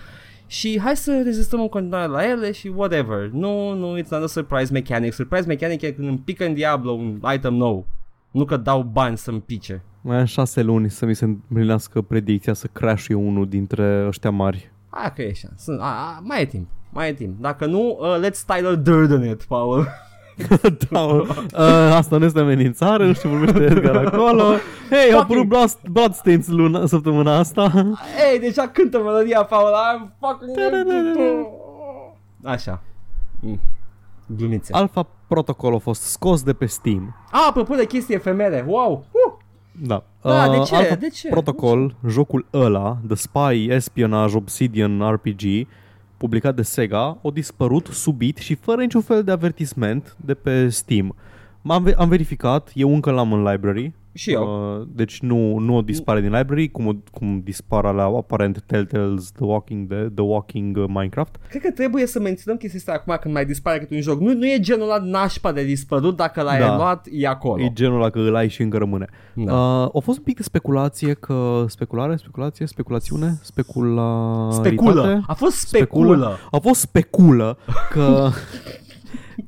[0.47, 3.29] și hai să rezistăm în continuare la ele și whatever.
[3.31, 5.13] Nu, nu, it's not a surprise mechanic.
[5.13, 7.87] Surprise mechanic e când îmi pică în Diablo un item nou.
[8.31, 9.83] Nu că dau bani să-mi pice.
[10.01, 14.71] Mai am șase luni să mi se împlinească predicția să crash unul dintre ăștia mari.
[14.89, 15.49] Aia că e așa.
[15.57, 16.67] Sunt, a, a, mai e timp.
[16.93, 17.39] Mai e timp.
[17.39, 19.87] Dacă nu, uh, let's Tyler Durden it, Paul.
[20.89, 21.25] da, mă.
[21.53, 24.43] uh, asta nu este amenințare, nu știu, vorbește Edgar acolo.
[24.89, 27.71] Hei, au apărut Blood, Bloodstains luna, săptămâna asta.
[28.31, 29.71] Ei, deja cântă melodia, Paul.
[29.71, 30.57] I'm fucking...
[32.43, 32.81] Așa.
[33.39, 33.59] Mm.
[34.25, 34.73] Glumițe.
[34.73, 37.15] Alpha Protocol a fost scos de pe Steam.
[37.31, 39.05] A, apropo de chestii efemere, wow!
[39.11, 39.33] Uh!
[39.81, 40.03] Da.
[40.21, 40.75] Da, de ce?
[40.75, 41.29] Alpha De ce?
[41.29, 45.67] Protocol, jocul ăla, The Spy Espionage Obsidian RPG,
[46.23, 51.15] publicat de Sega, a dispărut subit și fără niciun fel de avertisment de pe Steam.
[51.61, 53.93] M-am ve- am verificat, eu încă l-am în library.
[54.13, 54.43] Și eu.
[54.79, 59.31] Uh, deci nu, nu o dispare din library, cum, o- cum dispare la aparent Telltale's
[59.35, 61.35] The Walking, Dead, The Walking uh, Minecraft.
[61.49, 64.19] Cred că trebuie să menționăm chestia asta acum când mai dispare câte un joc.
[64.19, 66.75] Nu, nu e genul ăla nașpa de dispărut, dacă l-ai Da.
[66.75, 67.63] luat, e acolo.
[67.63, 69.05] E genul ăla că îl ai și încă rămâne.
[69.33, 69.53] Da.
[69.53, 71.65] Uh, a fost un pic de speculație că...
[71.67, 72.15] Speculare?
[72.15, 72.65] Speculație?
[72.65, 73.39] Speculațiune?
[73.41, 74.49] Specula...
[74.51, 75.23] Speculă.
[75.27, 76.37] A fost speculă.
[76.51, 77.57] A fost speculă
[77.89, 78.29] că...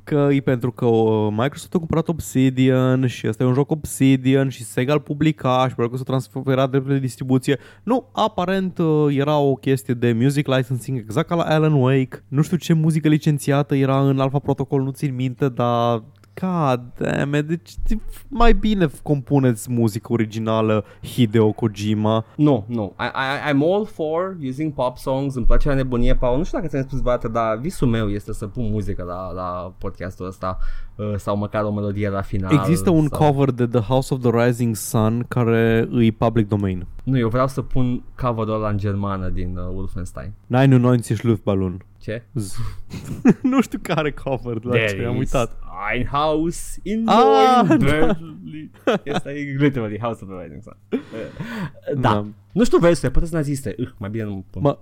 [0.04, 4.50] că e pentru că uh, Microsoft a cumpărat Obsidian și ăsta e un joc Obsidian
[4.50, 7.60] și Sega îl publica și probabil că s-a transferat drepturile de distribuție.
[7.84, 12.24] Nu, aparent uh, era o chestie de music licensing exact ca la Alan Wake.
[12.28, 16.04] Nu știu ce muzică licențiată era în Alpha Protocol, nu țin minte, dar
[16.42, 17.48] God damn it.
[17.48, 22.26] Deci mai bine compuneți muzică originală Hideo Kojima.
[22.36, 22.96] Nu, nu.
[23.00, 26.38] I, I, I'm all for using pop songs, îmi place la nebunie, Paul.
[26.38, 29.74] Nu știu dacă ți-am spus vreodată, dar visul meu este să pun muzică la, la
[29.78, 30.58] podcastul ăsta
[30.96, 32.54] uh, sau măcar o melodie la final.
[32.54, 33.20] Există un sau...
[33.20, 36.88] cover de The House of the Rising Sun care îi public domain.
[37.04, 40.34] Nu, eu vreau să pun cover-ul ăla în germană din uh, Wolfenstein.
[40.48, 41.86] 99 Luftballon.
[42.06, 42.24] Ce?
[42.40, 42.56] Z-
[43.52, 45.58] nu știu care cover la ce, am uitat.
[45.94, 47.86] Ein Haus in Ah, Neuen da.
[47.86, 48.72] Berlin.
[49.04, 49.30] Este
[49.60, 50.78] literally House of the Rising Sun.
[50.92, 51.00] Uh,
[51.96, 52.10] Da.
[52.10, 52.26] Da.
[52.52, 53.76] Nu știu versurile, poate să naziste.
[53.80, 54.62] Uh, mai bine nu pun.
[54.62, 54.78] Mă,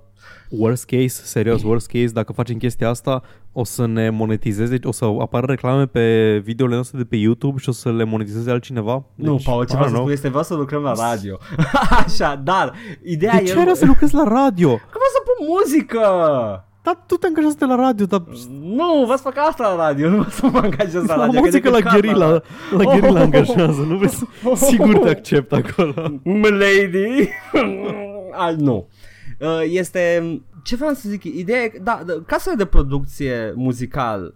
[0.50, 5.06] worst case, serios, worst case, dacă facem chestia asta, o să ne monetizeze, o să
[5.20, 9.06] apară reclame pe videole noastre de pe YouTube și o să le monetizeze altcineva.
[9.16, 11.38] nu, Paul, ce vreau să spun este vreau să lucrăm la radio.
[12.06, 12.74] Așa, dar
[13.04, 13.46] ideea De e...
[13.46, 14.70] ce era să lucrezi la radio?
[14.70, 16.00] Că vreau să pun muzică!
[16.84, 18.24] Dar tu te angajezi la radio, dar
[18.62, 21.40] Nu, vă să fac asta la radio, nu vreau să mă angajez la am radio.
[21.40, 22.42] auzit că la decât Gherila, Carla.
[22.72, 23.26] la Gherila Oh.
[23.26, 24.26] angajează, nu vezi?
[24.54, 26.20] Sigur te accept acolo.
[26.24, 27.30] Milady.
[28.32, 28.88] Al nu.
[29.40, 30.24] Uh, Este
[30.64, 34.34] ce vreau să zic, ideea e, da, da, casele de producție muzical,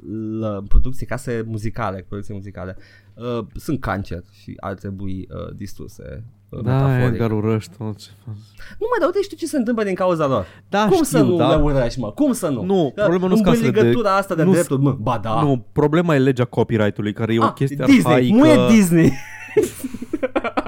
[0.67, 2.77] producție, case muzicale, producție muzicale,
[3.15, 6.23] uh, sunt cancer și ar trebui uh, distruse.
[6.49, 7.13] Uh, Da, metaforic.
[7.13, 8.35] Edgar urăști tot ce faci.
[8.79, 10.45] Nu mai dar uite știu ce se întâmplă din cauza lor.
[10.69, 11.49] Da, Cum știu, să nu da.
[11.55, 12.11] le urăști, mă?
[12.11, 12.63] Cum să nu?
[12.63, 15.41] Nu, Că problema nu-s casele de- Îmbârligătura asta de nu-s- drepturi, mă, ba da.
[15.41, 18.35] Nu, problema e legea copyright-ului, care e o Ah, chestie Disney, arhaică.
[18.35, 19.11] nu e Disney.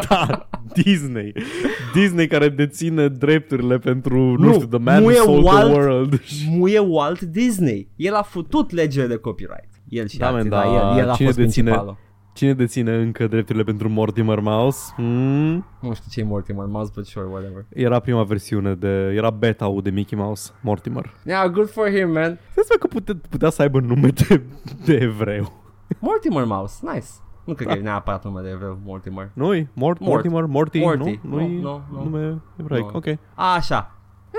[0.10, 1.34] Da, Disney.
[1.94, 5.64] Disney care deține drepturile pentru, nu, Nu, știu, The Man nu Who e Sold Walt-
[5.64, 6.22] the World.
[6.58, 7.90] Nu e Walt Disney.
[7.96, 9.70] El a futut legile de copyright.
[9.90, 11.98] El și Da, alții, man, dar da, el, el a cine fost deține- principalul.
[12.40, 14.94] Cine deține încă drepturile pentru Mortimer Mouse?
[14.96, 15.66] Hmm?
[15.80, 17.66] Nu știu ce e Mortimer, Mouse, but sure, whatever.
[17.70, 18.88] Era prima versiune de...
[19.16, 21.14] Era beta-ul de Mickey Mouse, Mortimer.
[21.26, 22.40] Yeah, good for him, man.
[22.56, 24.42] Să că putea, putea să aibă nume de,
[24.86, 25.52] de evreu.
[26.00, 27.08] Mortimer Mouse, nice.
[27.44, 29.30] Nu cred că e neapărat nume de evreu, Mortimer.
[29.34, 29.70] Nu-i?
[29.74, 30.12] Mort, Mort.
[30.12, 30.44] Mortimer?
[30.44, 30.80] Morty?
[30.80, 31.20] Morty.
[31.24, 31.36] Nu?
[31.36, 32.04] Nu-i Nu, nu, nu.
[32.04, 32.84] nume ebraic.
[32.84, 32.92] Nu.
[32.94, 33.06] Ok.
[33.36, 33.96] Așa.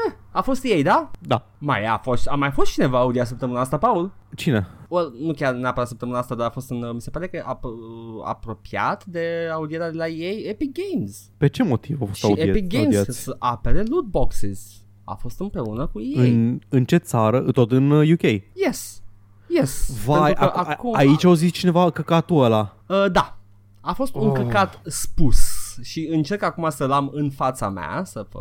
[0.06, 1.10] Eh, a fost ei, da?
[1.20, 1.46] Da.
[1.58, 4.10] Mai a fost, a mai fost cineva audia săptămâna asta, Paul?
[4.36, 4.66] Cine?
[4.88, 8.24] Well, nu chiar neapărat săptămâna asta, dar a fost în, mi se pare că ap-
[8.24, 11.30] apropiat de audierea de la ei Epic Games.
[11.36, 13.22] Pe ce motiv a fost Și audiat, Epic Games audiați?
[13.22, 14.70] să apere loot boxes.
[15.04, 16.14] A fost împreună cu ei.
[16.32, 17.40] În, în ce țară?
[17.52, 18.22] Tot în uh, UK.
[18.54, 19.02] Yes.
[19.48, 20.04] Yes.
[20.04, 22.76] Vai, Pentru că a, a, acum, aici au zis cineva căcatul ăla.
[22.88, 23.38] Uh, da.
[23.80, 24.32] A fost un Oh.
[24.32, 25.36] căcat spus
[25.82, 28.40] și încerc acum să-l am în fața mea să fă...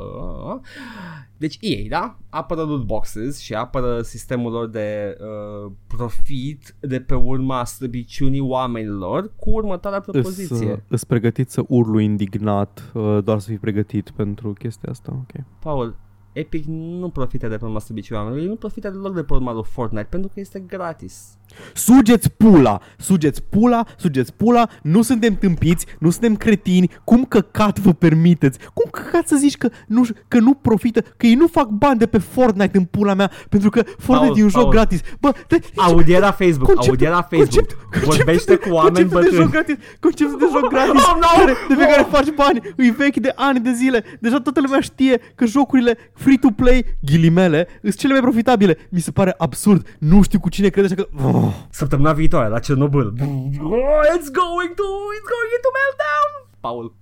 [1.38, 2.18] Deci ei, da?
[2.30, 9.32] Apără loot boxes și apără sistemul lor de uh, profit de pe urma slăbiciunii oamenilor
[9.36, 10.72] cu următoarea Îs, propoziție.
[10.72, 15.12] uh, îs pregătit să urlu indignat, uh, doar să fii pregătit pentru chestia asta.
[15.16, 15.46] Ok.
[15.60, 15.96] Paul,
[16.34, 19.54] Epic nu profită de pe urma slăbiciunii oamenilor, ei nu profită deloc de pe urma
[19.54, 21.38] lui Fortnite pentru că este gratis.
[21.74, 27.94] Sugeți pula, sugeți pula, sugeți pula, nu suntem tâmpiți, nu suntem cretini, cum căcat vă
[27.94, 28.60] permiteți?
[28.74, 32.06] Cum căcat să zici că nu, că nu profită, că ei nu fac bani de
[32.06, 34.74] pe Fortnite în pula mea, pentru că Fortnite Paul, e un joc Paul.
[34.74, 35.02] gratis.
[35.20, 39.52] Bă, de, Audiera Facebook, conceptul- audiera Facebook, concept- vorbește cu oameni conceptul de joc bătrâni.
[39.52, 41.28] gratis, conceptul de joc gratis Oh, no!
[41.40, 41.90] care, de pe Oh!
[41.90, 44.04] care faci bani, îi vechi de ani de zile.
[44.20, 48.78] Deja toată lumea știe că jocurile free-to-play, ghilimele, sunt cele mai profitabile.
[48.90, 49.96] Mi se pare absurd.
[50.00, 51.08] Nu știu cu cine crede așa că...
[51.28, 51.39] Oh.
[51.70, 53.14] Săptămâna viitoare la Cernobâl.
[53.22, 56.30] Oh, it's going to, it's going into meltdown.
[56.60, 56.94] Paul,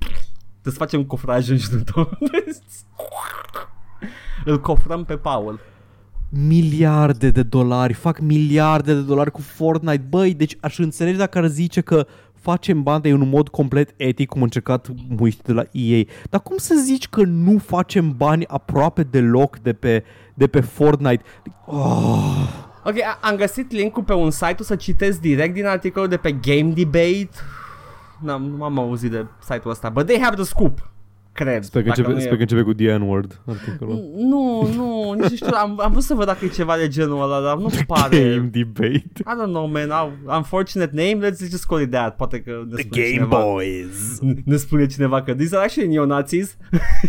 [0.62, 2.10] trebuie să facem cofraj în jurul tău.
[4.46, 5.60] Îl cofrăm pe Paul.
[6.30, 10.06] miliarde de dolari, fac miliarde de dolari cu Fortnite.
[10.10, 14.30] Băi, deci aș înțelege dacă ar zice că facem bani de un mod complet etic,
[14.30, 16.04] cum a încercat muiștii de la EA.
[16.30, 21.24] Dar cum să zici că nu facem bani aproape deloc de pe, de pe Fortnite?
[21.66, 22.66] Oh.
[22.88, 26.18] Ok, a- am găsit linkul pe un site, o să citesc direct din articolul de
[26.18, 27.30] pe Game Debate.
[28.22, 30.92] N-am, nu am auzit de site-ul ăsta, but they have the scoop.
[31.32, 31.64] Cred.
[31.64, 34.04] Sper că, dacă începe, nu e- sper că începe cu The N-word articolul.
[34.16, 37.22] Nu, nu, nici nu știu, am, am vrut să văd dacă e ceva de genul
[37.22, 38.18] ăla, dar nu pare.
[38.20, 39.04] Game debate.
[39.18, 39.90] I don't know, man.
[39.92, 42.16] Au- Unfortunate name, let's just call it that.
[42.16, 44.20] Poate că ne spune cineva, Boys.
[44.46, 46.58] ne spune cineva că these are actually neo-nazis.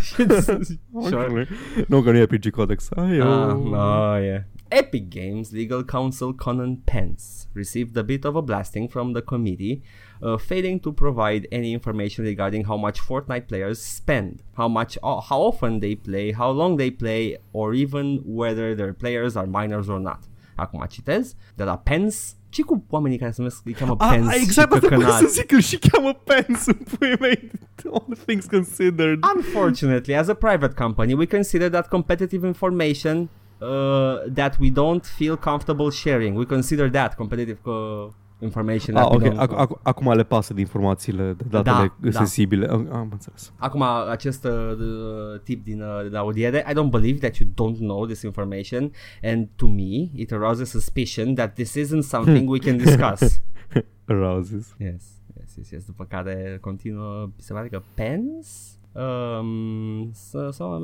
[1.08, 1.48] sure.
[1.88, 2.88] Nu, că nu e PG Codex.
[2.96, 3.70] Ai, Ah, oh.
[3.70, 4.40] no, yeah.
[4.70, 9.82] Epic Games legal counsel Conan Pence received a bit of a blasting from the committee,
[10.22, 15.20] uh, failing to provide any information regarding how much Fortnite players spend, how much, uh,
[15.20, 19.88] how often they play, how long they play, or even whether their players are minors
[19.88, 20.20] or not.
[20.56, 22.16] Acum citez de la Pence.
[22.50, 25.26] Ce cu oamenii care se numesc, îi cheamă Pence a, exact și asta vreau să
[25.26, 27.50] zic, îl și cheamă Pence în puii mei.
[27.92, 29.18] All things considered.
[29.36, 33.28] Unfortunately, as a private company, we consider that competitive information
[33.60, 36.36] uh, that we don't feel comfortable sharing.
[36.36, 38.08] We consider that competitive uh,
[38.40, 38.96] information.
[38.96, 39.34] Ah, that we ok.
[39.34, 42.10] don't- Ac- ac- acum le pasă de informațiile, de datele Da, da.
[42.10, 42.66] sensibile.
[42.66, 43.52] Am, am înțeles.
[43.56, 48.06] Acum, acest uh, tip din, uh, din audiere, I don't believe that you don't know
[48.06, 48.90] this information
[49.22, 53.40] and to me it arouses suspicion that this isn't something we can discuss.
[54.10, 54.74] Arouses.
[54.78, 55.04] yes,
[55.36, 55.84] yes, yes, yes.
[55.84, 60.78] După care continuă, se pare că Pens Um, să, să uh,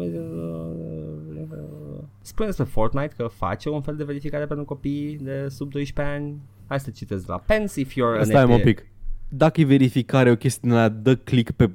[2.20, 6.36] spune despre Fortnite că face un fel de verificare pentru copii de sub 12 ani.
[6.66, 8.86] Hai să citesc la Pens if you're an Stai mă un FP pic.
[9.28, 11.70] Dacă e verificare o chestie din aia, dă click pe,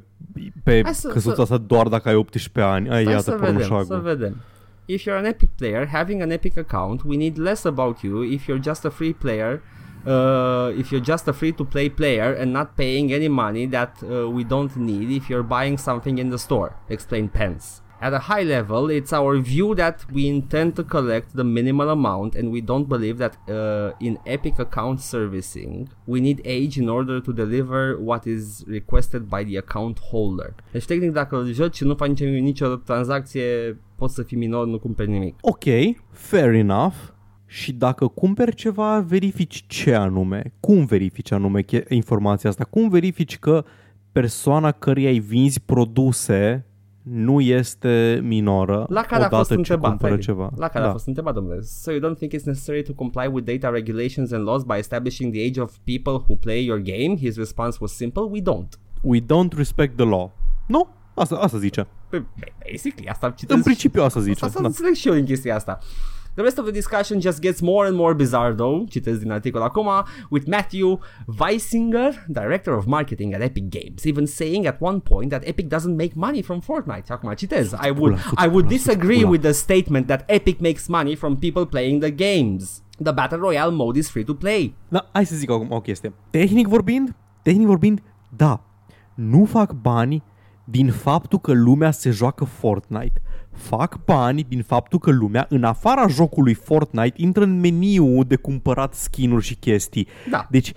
[0.64, 2.90] pe Hai să- căsuța să- asta doar dacă ai 18 ani.
[2.90, 4.02] Ai, Stai iată să vedem, să pornoșagul.
[4.02, 4.36] vedem.
[4.86, 8.44] If you're an Epic player, having an Epic account, we need less about you if
[8.50, 9.62] you're just a free player.
[10.10, 14.44] Uh, if you're just a free-to-play player and not paying any money that uh, we
[14.44, 17.82] don't need if you're buying something in the store, explained Pence.
[18.02, 22.34] At a high level, it's our view that we intend to collect the minimal amount
[22.34, 27.20] and we don't believe that uh, in Epic account servicing, we need age in order
[27.20, 30.56] to deliver what is requested by the account holder.
[30.72, 35.10] Deci, tehnic, dacă joci și nu faci nicio tranzacție, poți să fii minor, nu cumperi
[35.10, 35.36] nimic.
[35.42, 35.64] Ok,
[36.12, 36.96] fair enough.
[37.52, 40.54] Și dacă cumperi ceva, verifici ce anume.
[40.60, 42.64] Cum verifici anume che- informația asta?
[42.64, 43.66] Cum verifici că
[44.12, 46.66] persoana căreia îi vinzi produse
[47.04, 50.26] nu este minoră La care a odată fost ce întrebat, cumpără Freddy.
[50.26, 50.50] ceva?
[50.58, 50.90] La care da.
[50.90, 51.62] a fost întrebat, domnule.
[51.62, 55.34] So you don't think it's necessary to comply with data regulations and laws by establishing
[55.34, 57.16] the age of people who play your game?
[57.18, 58.80] His response was simple, we don't.
[59.02, 60.32] We don't respect the law.
[60.68, 60.88] Nu?
[61.14, 61.88] Asta, asta zice.
[62.10, 62.26] Păi,
[62.72, 64.46] basically, asta citesc În principiu asta zice.
[64.46, 64.68] Asta Da.
[64.68, 65.80] înțeleg și eu din chestia asta.
[66.36, 69.62] The rest of the discussion just gets more and more bizarre though, citesc din articol
[69.62, 69.88] acum,
[70.30, 70.98] with Matthew
[71.40, 75.96] Weisinger, director of marketing at Epic Games, even saying at one point that Epic doesn't
[75.96, 77.06] make money from Fortnite.
[77.06, 79.30] Și Acum citez, I would, Suți I would pula, disagree suți pula.
[79.32, 82.84] with the statement that Epic makes money from people playing the games.
[83.04, 84.74] The Battle Royale mode is free to play.
[84.88, 86.14] Da, hai să zic acum o chestie.
[86.30, 88.02] Tehnic vorbind, tehnic vorbind,
[88.36, 88.64] da,
[89.16, 90.24] nu fac bani
[90.64, 93.22] din faptul că lumea se joacă Fortnite.
[93.54, 98.94] Fac bani din faptul că lumea, în afara jocului Fortnite, intră în meniu de cumpărat
[98.94, 100.08] skin-uri și chestii.
[100.30, 100.48] Da.
[100.50, 100.74] Deci,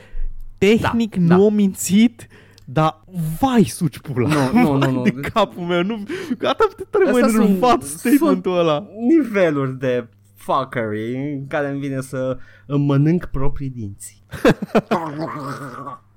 [0.59, 1.39] tehnic Da, nu da.
[1.45, 2.27] o mințit,
[2.65, 3.01] dar
[3.41, 4.29] vai suci pula.
[4.53, 5.03] Nu, nu, Vai nu, nu.
[5.03, 6.03] De capul meu, nu,
[6.39, 8.87] gata de tare mă Astea sunt- enervat sunt- statementul ăla.
[9.09, 14.23] Niveluri de fuckery în care îmi vine să îmi mănânc proprii dinți.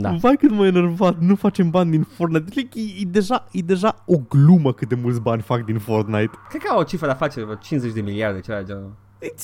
[0.00, 0.10] da.
[0.20, 2.44] Vai cât mă enervat, nu facem bani din Fortnite.
[2.54, 6.30] Deci, e, e, deja, e deja o glumă cât de mulți bani fac din Fortnite.
[6.48, 8.92] Cred că au o cifră de afaceri, vreo 50 de miliarde, ceva de genul.
[9.18, 9.34] E-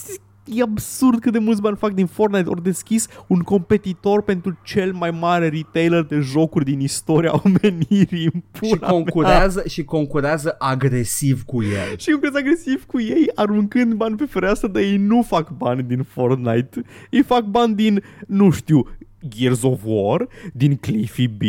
[0.45, 2.49] E absurd cât de mulți bani fac din Fortnite.
[2.49, 8.31] Ori deschis un competitor pentru cel mai mare retailer de jocuri din istoria omenirii.
[8.33, 8.91] În Și pula mea.
[8.91, 11.97] concurează, și concurează agresiv cu el.
[11.97, 16.03] Și lucrează agresiv cu ei, aruncând bani pe fereastră, dar ei nu fac bani din
[16.03, 16.83] Fortnite.
[17.11, 18.87] Ei fac bani din, nu știu,
[19.29, 21.43] Gears of War, din Cliffy B,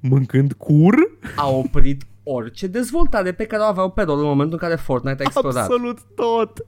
[0.00, 0.94] mâncând cur.
[1.36, 5.22] A oprit orice dezvoltare pe care o aveau pe rol în momentul în care Fortnite
[5.22, 5.62] a explodat.
[5.62, 6.66] Absolut tot.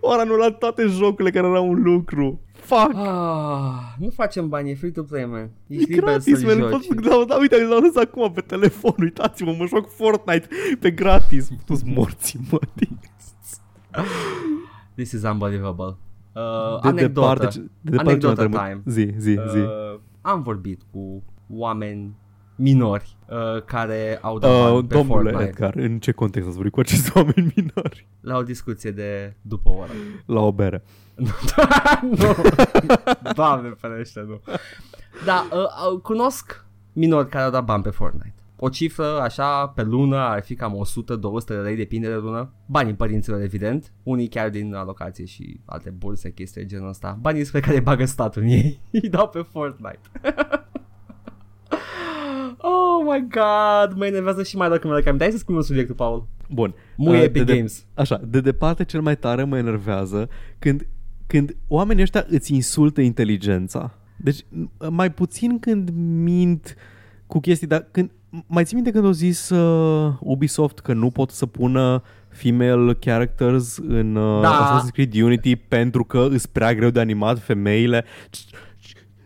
[0.00, 2.40] Ori anulat toate jocurile care erau un lucru.
[2.52, 2.94] Fuck.
[2.94, 5.50] Ah, nu facem bani, e free to play, man.
[5.66, 6.58] E Ești liber gratis, să man.
[6.58, 6.86] joci.
[6.86, 8.94] Pot, da, da, uite, l-am lăsat acum pe telefon.
[9.02, 10.48] Uitați-mă, mă joc Fortnite
[10.80, 11.48] pe gratis.
[11.66, 12.58] Tu-s morții, mă.
[14.94, 15.96] This is unbelievable.
[16.32, 17.28] Uh, De anecdotă.
[17.34, 18.82] departe, de departe Anecdotă ce mai time.
[18.86, 19.58] Zi, zi, zi.
[19.58, 22.14] Uh, am vorbit cu oameni
[22.56, 26.56] minori uh, care au dat bani Uh, pe domnule Fortnite Edgar, în ce context ați
[26.56, 28.08] vorbit cu acești oameni minori?
[28.20, 29.90] la o discuție de după o oră.
[30.26, 30.82] La o bere.
[32.02, 32.34] nu.
[33.34, 34.40] Doamne ferește, nu.
[35.24, 35.58] Da, uh,
[35.94, 38.34] uh, cunosc minori care au dat bani pe Fortnite.
[38.62, 40.86] O cifră așa pe lună ar fi cam
[41.42, 42.52] 100-200 de lei, depinde de lună.
[42.66, 43.92] Banii părinților, evident.
[44.02, 47.18] Unii chiar din alocație și alte burse, chestii de genul ăsta.
[47.20, 48.80] Banii pe care îi bagă statul în ei.
[49.02, 50.00] Îi dau pe Fortnite.
[52.70, 55.16] oh my god, mă enervează și mai dacă mă cam.
[55.16, 56.28] Dai să spun un subiectul, Paul.
[56.48, 56.74] Bun.
[56.96, 57.86] Muy Uh, Epic de, de, Games.
[57.94, 60.86] Așa, de departe cel mai tare mă enervează când,
[61.26, 63.98] când oamenii ăștia îți insultă inteligența.
[64.16, 64.44] Deci
[64.90, 65.90] mai puțin când
[66.22, 66.74] mint
[67.26, 68.10] cu chestii, dar când,
[68.46, 73.76] mai ții minte când au zis uh, Ubisoft că nu pot să pună female characters
[73.76, 74.80] în uh, Da.
[74.82, 78.04] Assassin's Creed Unity pentru că îs prea greu de animat femeile.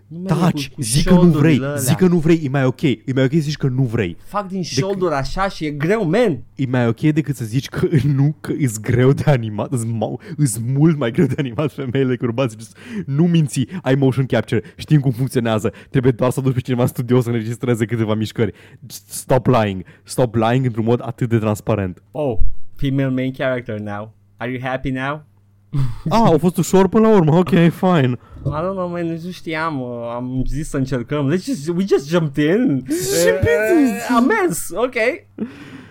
[0.08, 1.78] Nu merge Taci, cu- cu zic că nu vrei, shoulder-urile alea.
[1.80, 4.16] zic că nu vrei, e mai ok, e mai ok să zici că nu vrei.
[4.24, 6.42] Fac din shoulder așa și e greu, man.
[6.54, 9.76] E mai ok decât să zici că nu, că e greu de animat, e
[10.66, 12.58] mult mai greu de animat femeile decât bărbații.
[12.58, 12.76] Just
[13.06, 16.88] Nu minți, ai motion capture, știm cum funcționează, trebuie doar să duci pe cineva în
[16.88, 18.52] studio să înregistreze câteva mișcări.
[18.90, 22.02] Just stop lying, stop lying într-un mod atât de transparent.
[22.10, 22.38] Oh,
[22.76, 24.14] female main character now.
[24.36, 25.24] Are you happy now?
[26.08, 28.18] Ah, a fost ușor până la urmă, ok, fine.
[28.46, 31.32] I don't know, man, nu știam, uh, am zis să încercăm.
[31.34, 32.84] Let's just, we just jumped in.
[32.86, 34.94] Și Uh, pe- am mers, ok.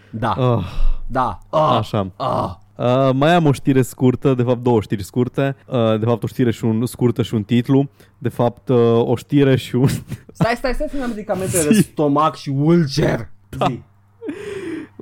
[0.10, 0.64] Da, Ah,
[1.08, 1.40] da.
[1.50, 2.12] Ah, așa.
[2.18, 2.50] ah.
[2.76, 6.28] Uh, mai am o știre scurtă, de fapt două știri scurte, uh, de fapt o
[6.28, 8.78] știre și un, scurtă și un titlu, de fapt uh,
[9.08, 9.88] o știre și un...
[10.32, 13.30] Stai, stai, stai să ne am medicamente de stomac și ulcer.
[13.58, 13.66] Da.
[13.66, 13.82] Zi.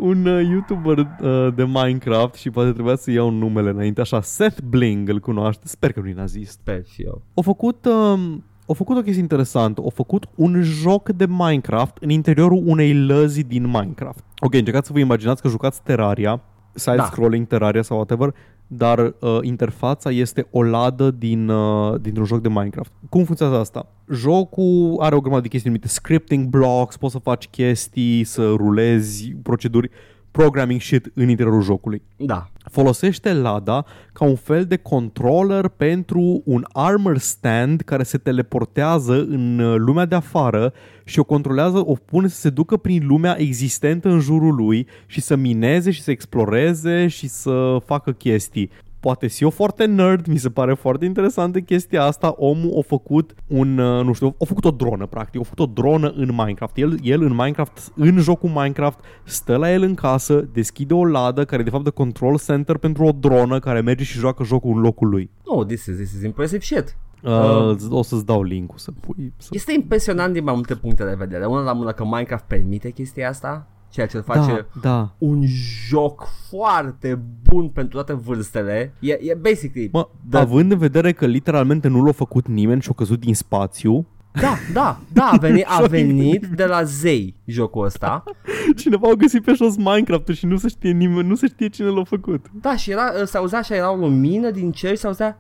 [0.01, 4.61] Un uh, YouTuber uh, de Minecraft și poate trebuia să iau numele înainte, așa, Seth
[4.69, 6.51] Bling îl cunoaște, sper că nu e nazist.
[6.51, 7.21] Sper și eu.
[7.33, 12.09] Au făcut, um, au făcut o chestie interesantă, au făcut un joc de Minecraft în
[12.09, 14.23] interiorul unei lăzi din Minecraft.
[14.39, 16.41] Ok, încercați să vă imaginați că jucați Terraria,
[16.73, 18.33] side-scrolling Terraria sau whatever,
[18.73, 22.91] dar uh, interfața este o ladă din, uh, dintr-un joc de Minecraft.
[23.09, 23.87] Cum funcționează asta?
[24.11, 29.31] Jocul are o grămadă de chestii numite scripting blocks, poți să faci chestii, să rulezi
[29.43, 29.89] proceduri,
[30.31, 32.49] programming shit în interiorul jocului Da.
[32.71, 39.59] folosește Lada ca un fel de controller pentru un armor stand care se teleportează în
[39.59, 40.73] uh, lumea de afară
[41.03, 45.21] și o controlează, o pune să se ducă prin lumea existentă în jurul lui și
[45.21, 48.69] să mineze și să exploreze și să facă chestii.
[49.01, 52.33] Poate și eu foarte nerd, mi se pare foarte interesantă chestia asta.
[52.37, 55.81] Omul a făcut un, uh, nu știu, a făcut o dronă practic, a făcut o
[55.81, 56.77] dronă în Minecraft.
[56.77, 61.45] El, el în Minecraft, în jocul Minecraft, stă la el în casă, deschide o ladă
[61.45, 64.71] care e de fapt de control center pentru o dronă care merge și joacă jocul
[64.75, 65.29] în locul lui.
[65.43, 66.97] Oh, this is, this is impressive shit.
[67.23, 69.33] Uh, o să-ți dau link-ul să pui.
[69.37, 69.49] Să...
[69.51, 71.45] Este impresionant din mai multe puncte de vedere.
[71.45, 75.15] Una la mână că Minecraft permite chestia asta, ceea ce îl face Da, da.
[75.17, 75.43] un
[75.87, 77.19] joc foarte
[77.49, 78.93] bun pentru toate vârstele.
[78.99, 79.89] E, e basically...
[79.91, 83.35] Mă, da, având în vedere că literalmente nu l-a făcut nimeni și a căzut din
[83.35, 88.23] spațiu, da, da, da, a venit, a venit de la zei jocul ăsta.
[88.81, 91.87] cineva a găsit pe jos Minecraft și nu se știe nimeni, nu se știe cine
[91.87, 92.45] l-a făcut.
[92.61, 95.39] Da, și era, se auzea așa, era o lumină din cer și se auzea...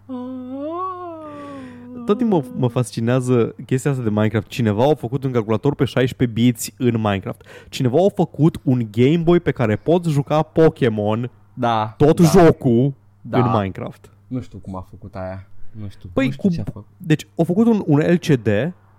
[2.11, 4.47] Tot timpul mă, mă fascinează chestia asta de Minecraft.
[4.47, 7.41] Cineva a făcut un calculator pe 16 biți în Minecraft.
[7.69, 12.93] Cineva a făcut un Game Boy pe care poți juca Pokémon, Da, tot da, jocul,
[13.21, 13.37] Da.
[13.37, 14.09] în Minecraft.
[14.27, 15.47] Nu știu cum a făcut aia.
[15.71, 16.85] Nu știu, Păi, nu știu cu- ce a făcut.
[16.97, 18.47] Deci, au făcut un, un LCD.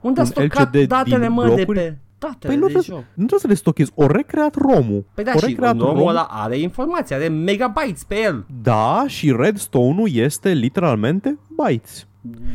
[0.01, 1.79] Unde a un stocat LCD datele, din mă, de blocuri?
[1.79, 1.99] pe...
[2.19, 2.99] Datele Păi nu de trebuie, joc.
[3.15, 3.93] nu trebuie să le stochezi.
[3.95, 5.05] O recreat romul.
[5.15, 6.09] Păi da, o și recreat omul romul.
[6.09, 8.47] ăla are informații, are megabytes pe el.
[8.63, 12.07] Da, și redstone-ul este literalmente bytes.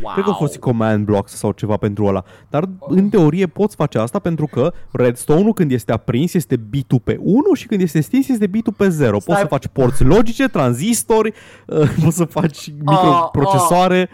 [0.02, 0.12] Wow.
[0.14, 2.24] Cred că au fost command blocks sau ceva pentru ăla.
[2.50, 7.18] Dar în teorie poți face asta pentru că redstone-ul când este aprins este bitul pe
[7.22, 9.12] 1 și când este stins este bitul pe 0.
[9.12, 11.34] Poți Stai- să faci porți logice, tranzistori,
[11.68, 14.10] uh, poți să faci microprocesoare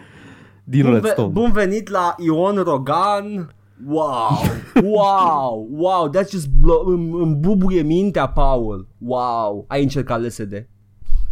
[0.64, 1.28] din bun, ve- redstone.
[1.28, 3.54] bun venit la Ion Rogan.
[3.86, 4.28] Wow,
[4.96, 8.88] wow, wow, that's just blow, îmi, îmi bubuie mintea, Paul.
[8.98, 10.66] Wow, ai încercat LSD?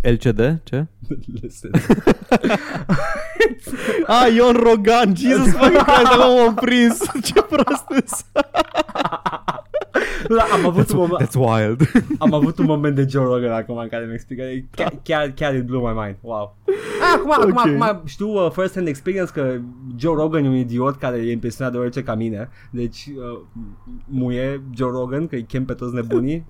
[0.03, 0.41] LCD?
[0.63, 0.87] Ce?
[1.43, 1.65] LSD.
[4.07, 6.99] Ah, Ion Rogan, Jesus fucking Christ, acum m-am prins.
[7.23, 8.25] Ce prost îs.
[10.37, 11.81] Da, am avut un moment, That's wild.
[12.19, 15.55] am avut un moment de Joe Rogan acum în care mi explică chiar, chiar, chiar
[15.55, 16.17] it blew my mind.
[16.21, 16.57] Wow.
[17.03, 17.59] Ah, acum, acum, Ok.
[17.83, 19.59] acum știu uh, first hand experience că
[19.97, 22.49] Joe Rogan e un idiot care e impresionat de orice ca mine.
[22.71, 23.41] Deci uh,
[24.05, 26.47] muie Joe Rogan că îi chem pe toți nebunii.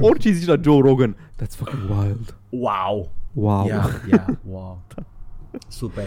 [0.00, 2.34] Orice zici la Joe Rogan, that's fucking wild.
[2.50, 3.08] Wow.
[3.34, 3.66] Wow.
[3.66, 4.78] Yeah, yeah, wow.
[5.68, 6.04] Super.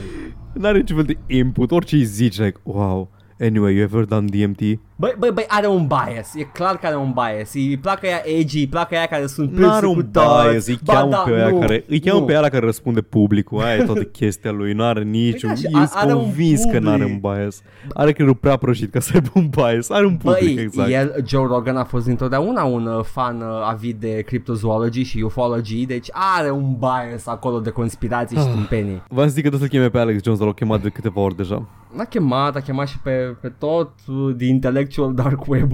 [0.56, 3.08] N-are niciun fel de input, orice îi zici, like, wow.
[3.40, 4.80] Anyway, you ever done DMT?
[5.02, 6.34] Băi, băi, băi, are un bias.
[6.36, 7.54] E clar că are un bias.
[7.54, 10.50] Îi placă ea edgy, îi placă ea care sunt N-are un persecutați.
[10.50, 12.26] bias, îi Ba cheamă da, pe aia nu, care, îi cheamă nu.
[12.26, 15.70] pe aia care răspunde publicul, aia e toată chestia lui, nu are niciun, Păi da,
[15.70, 17.38] și e a- are un convins că n-are un public.
[17.38, 17.62] bias.
[17.94, 20.90] Are creierul prea prăjit ca să aibă un bias, are un public, Băi, exact.
[20.90, 25.86] el, Joe Rogan a fost întotdeauna un uh, fan uh, avid de cryptozoology și ufology,
[25.86, 28.44] deci are un bias acolo de conspirații Ah.
[28.44, 29.04] și tâmpenii.
[29.08, 31.36] V-am zis că trebuie să-l cheme pe Alex Jones, dar l-au chemat de câteva ori
[31.36, 31.66] deja.
[31.98, 34.46] L-a chemat, a chemat și pe, pe tot uh, de
[34.90, 35.70] intellectual dark web.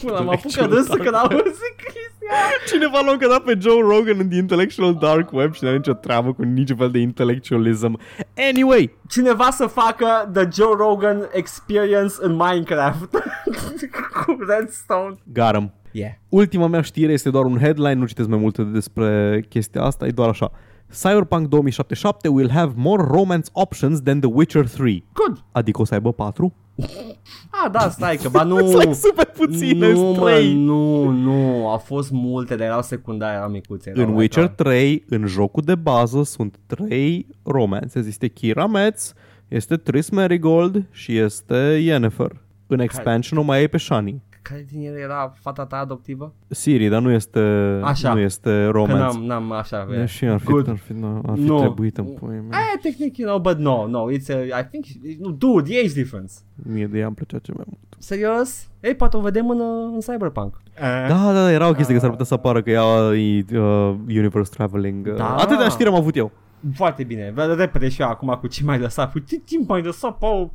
[0.00, 2.30] Pula, m-a apucat Intellectual râsul dark când am auzit chestia.
[2.66, 6.32] Cineva l-a încădat pe Joe Rogan în The Intellectual Dark Web și n-are nicio treabă
[6.32, 7.98] cu niciun fel de intellectualism.
[8.50, 13.10] Anyway, Cineva să facă The Joe Rogan Experience în Minecraft
[14.24, 15.14] cu Redstone.
[15.32, 15.72] got him.
[15.92, 16.12] Yeah.
[16.28, 20.10] Ultima mea știre este doar un headline, nu citesc mai multe despre chestia asta, e
[20.10, 20.50] doar așa.
[21.02, 25.04] Cyberpunk 2077 will have more romance options than The Witcher 3.
[25.12, 25.44] Good.
[25.52, 26.54] Adică o să aibă 4?
[27.50, 28.58] Ah, da, stai că, ba nu...
[28.62, 30.54] It's like super puține, nu, mă, 3.
[30.54, 33.90] nu, nu, au fost multe, dar erau secundare, erau micuțe.
[33.90, 38.06] erau În like, Witcher uh, 3, în jocul de bază, sunt 3 romances.
[38.06, 39.12] Este Kira Metz,
[39.48, 42.44] este Triss Merigold și este Yennefer.
[42.66, 44.22] În expansion o mai ai pe Shani.
[44.48, 46.34] Care din ele era fata ta adoptivă?
[46.48, 47.40] Siri, dar nu este,
[47.82, 48.12] Așa.
[48.12, 48.96] nu este Că romance.
[49.02, 49.86] n-am, n-am așa.
[49.96, 50.68] Da, și ar fi, Good.
[50.68, 50.92] ar fi,
[51.26, 51.58] ar fi Nu.
[51.58, 52.58] trebuit în pui mea.
[52.74, 54.84] Eh, tehnic, you know, but no, no, it's a, I think,
[55.18, 56.32] no, dude, e age difference.
[56.72, 57.94] Mie de ea îmi plăcea cel mai mult.
[57.98, 58.68] Serios?
[58.80, 60.56] Ei, poate o vedem în, uh, în Cyberpunk.
[60.80, 62.82] Da, da, da, era o chestie că s-ar putea să apară că ea
[63.14, 65.06] e uh, universe traveling.
[65.06, 65.34] Uh, Da.
[65.34, 66.30] Atâtea știri am avut eu.
[66.74, 67.32] Foarte bine.
[67.34, 69.12] Vă repede și eu acum cu ce mai lăsat.
[69.12, 70.52] Cu ce timp mai lăsat, Paul?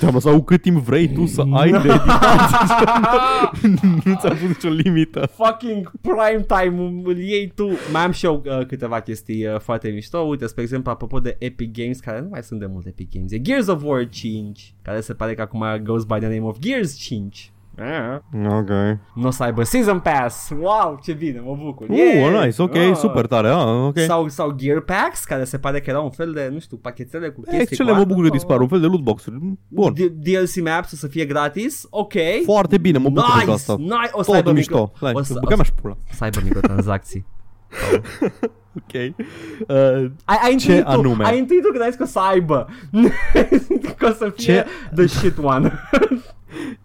[0.00, 3.60] Te-am lăsat cu cât timp vrei tu să ai de editat.
[4.04, 5.30] nu ți-am pus nicio limită.
[5.34, 7.68] Fucking prime time îl iei tu.
[7.92, 10.18] Mai am și eu uh, câteva chestii uh, foarte mișto.
[10.18, 13.32] Uite, spre exemplu, apropo de Epic Games, care nu mai sunt de multe Epic Games.
[13.32, 16.58] E Gears of War 5, care se pare că acum goes by the name of
[16.58, 17.52] Gears 5.
[17.76, 18.46] Eh.
[18.48, 18.68] Ok.
[19.14, 20.48] Nu o să aibă Season Pass.
[20.60, 21.88] Wow, ce bine, mă bucur.
[21.88, 22.44] Uh, Yeah.
[22.44, 22.94] nice, ok, Ah.
[22.96, 23.48] super tare.
[23.48, 23.98] Ah, ok.
[23.98, 27.28] Sau, sau Gear Packs, care se pare că era un fel de, nu știu, pachetele
[27.28, 27.60] cu chestii.
[27.60, 28.36] Excelent, cu mă bucur că armă.
[28.36, 29.36] dispar un fel de loot box-uri.
[29.68, 29.92] Bun.
[29.94, 32.12] D- DLC maps o să fie gratis, ok.
[32.44, 33.74] Foarte bine, mă bucur nice, de asta.
[33.78, 34.78] nice, o să Tot aibă mișto.
[34.80, 35.96] micro, Hai, o să, băgăm și pula.
[36.10, 37.26] să aibă microtransacții.
[38.76, 38.92] Ok.
[38.94, 41.24] Uh, Ai, ai Ce intuit tu, anume?
[41.24, 42.66] ai intuit tu că ai zis că o să aibă.
[43.98, 44.66] că o să fie Ce?
[44.94, 45.72] the shit one.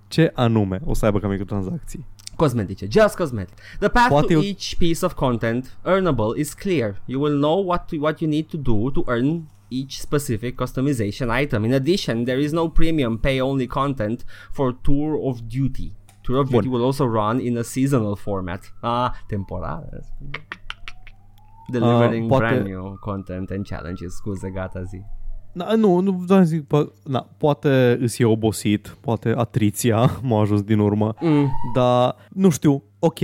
[0.07, 2.05] ce anume o să aibă ca microtransacții?
[2.35, 3.55] Cosmetice, just cosmetic.
[3.79, 7.01] The path Poate to eu- each piece of content earnable is clear.
[7.05, 11.29] You will know what to, what you need to do to earn each specific customization
[11.41, 11.63] item.
[11.63, 15.93] In addition, there is no premium pay only content for Tour of Duty.
[16.23, 16.53] Tour of Bun.
[16.61, 18.61] Duty will also run in a seasonal format.
[18.83, 19.83] Ah, temporar.
[21.71, 24.15] Delivering Ah, poate- brand new content and challenges.
[24.15, 25.01] Scuze, gata zi.
[25.57, 30.39] Da, nu, nu vreau să zic, pă, na, poate îți e obosit, poate atriția m-a
[30.41, 31.49] ajuns din urmă, Mm.
[31.73, 33.19] dar nu știu, ok,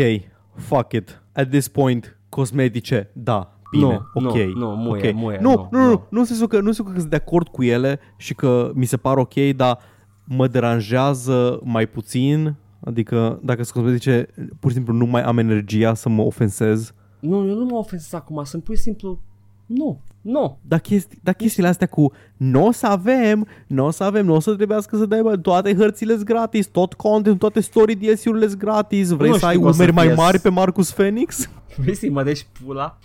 [0.55, 4.35] fuck it, at this point, cosmetice, da, bine, Nu, ok.
[4.35, 5.15] nu, nu, muie, ok.
[5.15, 5.89] muie, nu, nu, nu, nu, nu.
[5.89, 8.33] nu, nu, în sensul că, nu în sensul că sunt de acord cu ele și
[8.35, 9.77] că mi se par ok, dar
[10.23, 14.27] mă deranjează mai puțin, adică dacă sunt cosmetice,
[14.59, 16.93] pur și simplu nu mai am energia să mă ofensez.
[17.19, 19.19] Nu, eu nu mă ofensez acum, sunt pur și simplu...
[19.65, 20.59] Nu, nu.
[20.61, 24.33] Dar, chesti, dar chestiile astea cu nu o să avem, nu o să avem, nu
[24.35, 29.09] o să trebuiască să dai bă, toate hărțile gratis, tot content, toate story DLC-urile gratis,
[29.09, 30.91] vrei Nu să știu ai că o să umeri mai fie mari s- pe Marcus
[30.91, 31.49] Phoenix?
[31.81, 32.97] Vrei să-i mărești pula?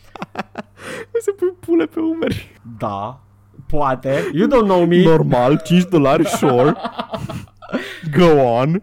[1.11, 2.61] Vrei să pui pule pe umeri?
[2.78, 3.20] Da,
[3.66, 4.31] poate.
[4.35, 5.03] You don't know me.
[5.03, 6.74] Normal, 5 dolari, sure.
[8.19, 8.82] Go on.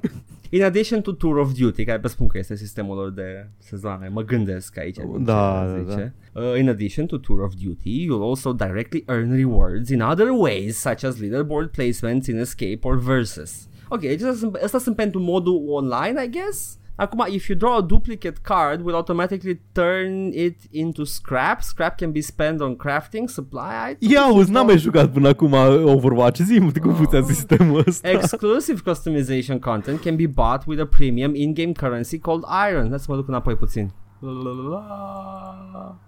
[0.50, 4.08] In addition to Tour of Duty, care pe spun că este sistemul lor de sezoane,
[4.08, 4.96] mă gândesc aici.
[4.96, 6.14] din Da, ce da, zice.
[6.34, 10.78] Uh, in addition to Tour of Duty, you'll also directly earn rewards in other ways,
[10.78, 13.68] such as leaderboard placements in Escape or Versus.
[13.90, 16.78] Ok, deci astea sunt, astea sunt pentru modul online, I guess.
[16.98, 21.62] Acum, if you draw a duplicate card, will automatically turn it into scrap.
[21.62, 24.12] Scrap can be spent on crafting, supply items.
[24.12, 25.54] Ia uzi, n-am mai jucat până acum
[25.84, 28.10] Overwatch, zi-mi cum funcționează sistemul ăsta.
[28.10, 32.90] Exclusive customization content can be bought with a premium in-game currency called Iron.
[32.90, 33.92] Hai să mă duc înapoi puțin.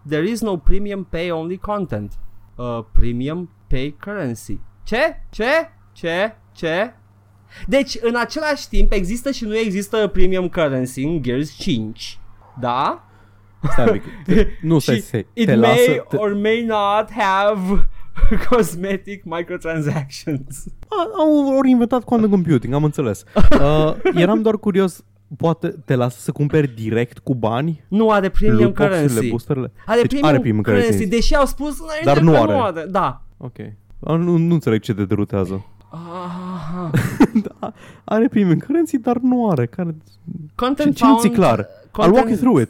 [0.07, 2.19] There is no premium pay only content.
[2.55, 4.59] Uh, premium pay currency.
[4.83, 5.23] Ce?
[5.29, 5.69] Ce?
[5.91, 6.35] Ce?
[6.51, 6.93] Ce?
[7.67, 12.19] Deci, în același timp, există și nu există premium currency în Gears 5.
[12.59, 13.01] Da?
[13.71, 14.03] Stai un pic.
[14.35, 15.27] Te- Nu, stai, Și stai.
[15.33, 16.05] it Te may lasă...
[16.09, 16.15] Te...
[16.15, 17.87] or may not have
[18.49, 20.65] cosmetic microtransactions.
[20.87, 23.23] A, au ori inventat quantum computing, am înțeles.
[23.61, 25.03] Uh, eram doar curios,
[25.37, 29.29] poate te lasă să cumperi direct cu bani Nu are premium loot box-urile, currency.
[29.29, 29.71] boosterele?
[29.85, 31.09] Are Deci premium, are premium currency, currency.
[31.15, 32.51] deși au spus înainte Dar nu că are.
[32.53, 32.85] nu are.
[32.89, 33.21] Da.
[33.37, 33.55] Ok.
[33.99, 35.65] A, Nu, nu înțeleg ce te derutează.
[35.89, 36.91] Aha.
[37.59, 37.73] da,
[38.03, 39.65] are premium currency, dar nu are.
[39.65, 39.95] Care...
[40.55, 41.67] Content Ce, ce nu ți found, clar?
[41.99, 42.69] I'll walk you through it.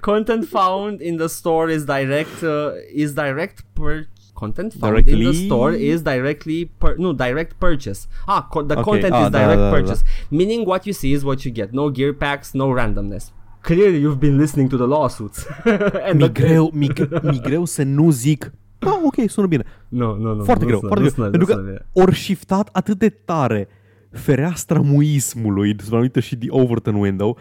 [0.00, 2.50] content found in the store is direct uh,
[2.94, 5.24] is direct per content found in Directly?
[5.24, 8.08] the store is directly per no direct purchase.
[8.26, 10.92] Ah, co- the Okay, content ah, is da, direct da, da, purchase, meaning what you
[10.92, 11.72] see is what you get.
[11.72, 13.30] No gear packs, no randomness.
[13.62, 15.46] Clearly, you've been listening to the lawsuits.
[16.08, 16.88] And Mi the- greu, mi,
[17.22, 18.50] mi greu să nu zic
[18.84, 19.64] da, ok, sună bine.
[19.88, 20.44] Nu, nu, nu.
[20.44, 21.24] Foarte nu greu, sună- foarte nu greu.
[21.26, 21.86] sună- Pentru nu că sună bine.
[21.92, 23.68] ori shiftat atât de tare
[24.10, 27.38] fereastra muismului, numită și The Overton Window,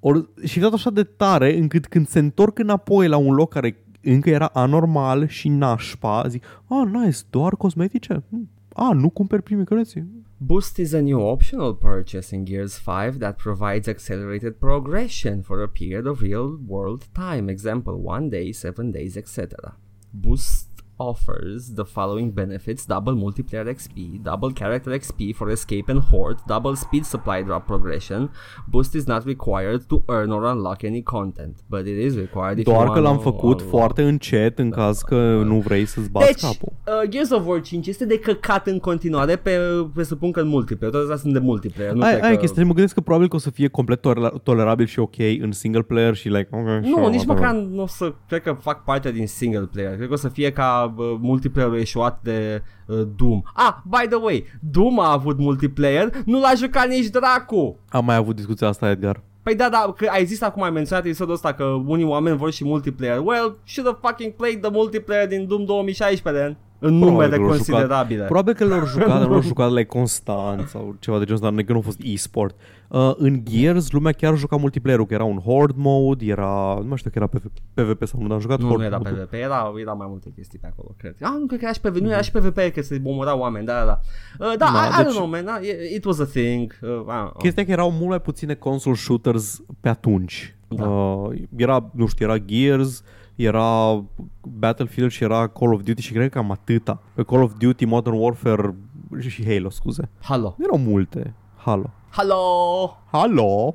[0.00, 4.30] ori shiftat așa de tare încât când se întorc înapoi la un loc care încă
[4.30, 8.22] era anormal și nașpa, zic, ah, nice, doar cosmetice?
[8.30, 8.50] Hmm.
[8.72, 10.02] Ah, nu cumperi primi currency?
[10.36, 15.66] Boost is a new optional purchase in Gears 5 that provides accelerated progression for a
[15.78, 17.50] period of real world time.
[17.50, 19.38] Example, one day, seven days, etc.
[20.10, 20.66] Boost
[20.98, 26.74] offers the following benefits double multiplayer XP, double character XP for escape and horde, double
[26.74, 28.30] speed supply drop progression.
[28.70, 32.64] Boost is not required to earn or unlock any content, but it is required if
[32.64, 36.26] Doar you că l-am wanna- făcut foarte încet în caz că nu vrei să-ți bați
[36.26, 36.72] deci, capul.
[37.02, 39.58] uh, Gears of War 5 este de căcat în continuare pe,
[39.94, 41.92] presupun că în multiplayer, toate astea sunt de multiplayer.
[41.92, 42.40] Nu Ai, cred ai că...
[42.40, 45.52] chestia, mă gândesc că probabil că o să fie complet tolera- tolerabil și ok în
[45.52, 47.26] single player și like, ok, Nu, sure, nici whatever.
[47.26, 49.94] măcar nu o să, cred că fac parte din single player.
[49.96, 53.42] Cred că o să fie ca uh, multiplayer eșuat de uh, Doom.
[53.54, 57.78] Ah, by the way, Doom a avut multiplayer, nu l-a jucat nici dracu.
[57.88, 59.22] Am mai avut discuția asta, Edgar.
[59.42, 62.52] Păi da, da, că ai zis acum, ai menționat episodul ăsta că unii oameni vor
[62.52, 63.18] și multiplayer.
[63.18, 66.56] Well, should have fucking played the multiplayer din Doom 2016, then.
[66.80, 68.24] În Probabil numere că l-au considerabile.
[68.24, 71.62] Probabil că l-au jucat, dar nu l-au jucat la constant sau ceva de genul ăsta,
[71.64, 72.54] că nu a fost e-sport.
[72.88, 76.96] Uh, în Gears, lumea chiar juca multiplayer-ul, că era un horde mode, era, nu mai
[76.96, 79.16] știu că era PvP, PvP sau nu, dar am jucat Nu, nu horde era mode-ul.
[79.16, 81.14] PvP, era, era mai multe chestii pe acolo, cred.
[81.20, 83.66] Ah, nu cred că era și PvP, nu era și PvP, că se omorau oameni,
[83.66, 84.00] da, da, da.
[84.46, 85.58] Uh, da, Da, I, I deci- don't know, man, da,
[85.94, 86.78] it was a thing.
[86.82, 87.34] Uh, I don't know.
[87.38, 90.56] Chestia e că erau mult mai puține console shooters pe atunci.
[90.68, 90.86] Da.
[90.88, 93.02] Uh, era, nu știu, era Gears,
[93.42, 94.04] era
[94.42, 97.02] Battlefield și era Call of Duty și cred că cam atâta.
[97.14, 98.74] Pe Call of Duty, Modern Warfare
[99.20, 100.08] și- și Halo, scuze.
[100.22, 100.54] Hello.
[100.58, 101.34] Nu erau multe.
[101.56, 101.90] Halo.
[102.10, 102.36] Hello.
[103.12, 103.74] Halo?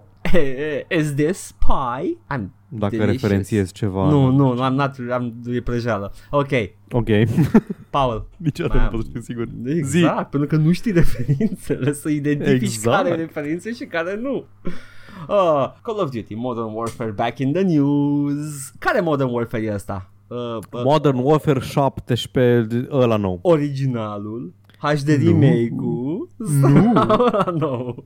[0.99, 2.17] Is this pie?
[2.35, 3.21] I'm Dacă delicious.
[3.21, 4.09] referențiezi ceva.
[4.09, 6.13] Nu, nu, I'm not, am e prăjeală.
[6.29, 6.49] Ok,
[6.91, 7.07] Ok.
[7.89, 8.29] Paul.
[8.37, 9.47] Niciodată Mai nu am- pot să fiu sigur.
[9.65, 13.03] Exact, pentru că nu știi referințele, să identifici Exact.
[13.03, 14.45] care e referințe și care nu.
[15.29, 18.71] Uh, Call of Duty, Modern Warfare back in the news.
[18.79, 20.09] Care Modern Warfare e ăsta?
[20.27, 23.39] Uh, uh, Modern Warfare 17, ăla nou.
[23.41, 25.25] originalul, HD Nu.
[25.29, 26.47] remake-ul Nu.
[26.61, 28.05] sau nou?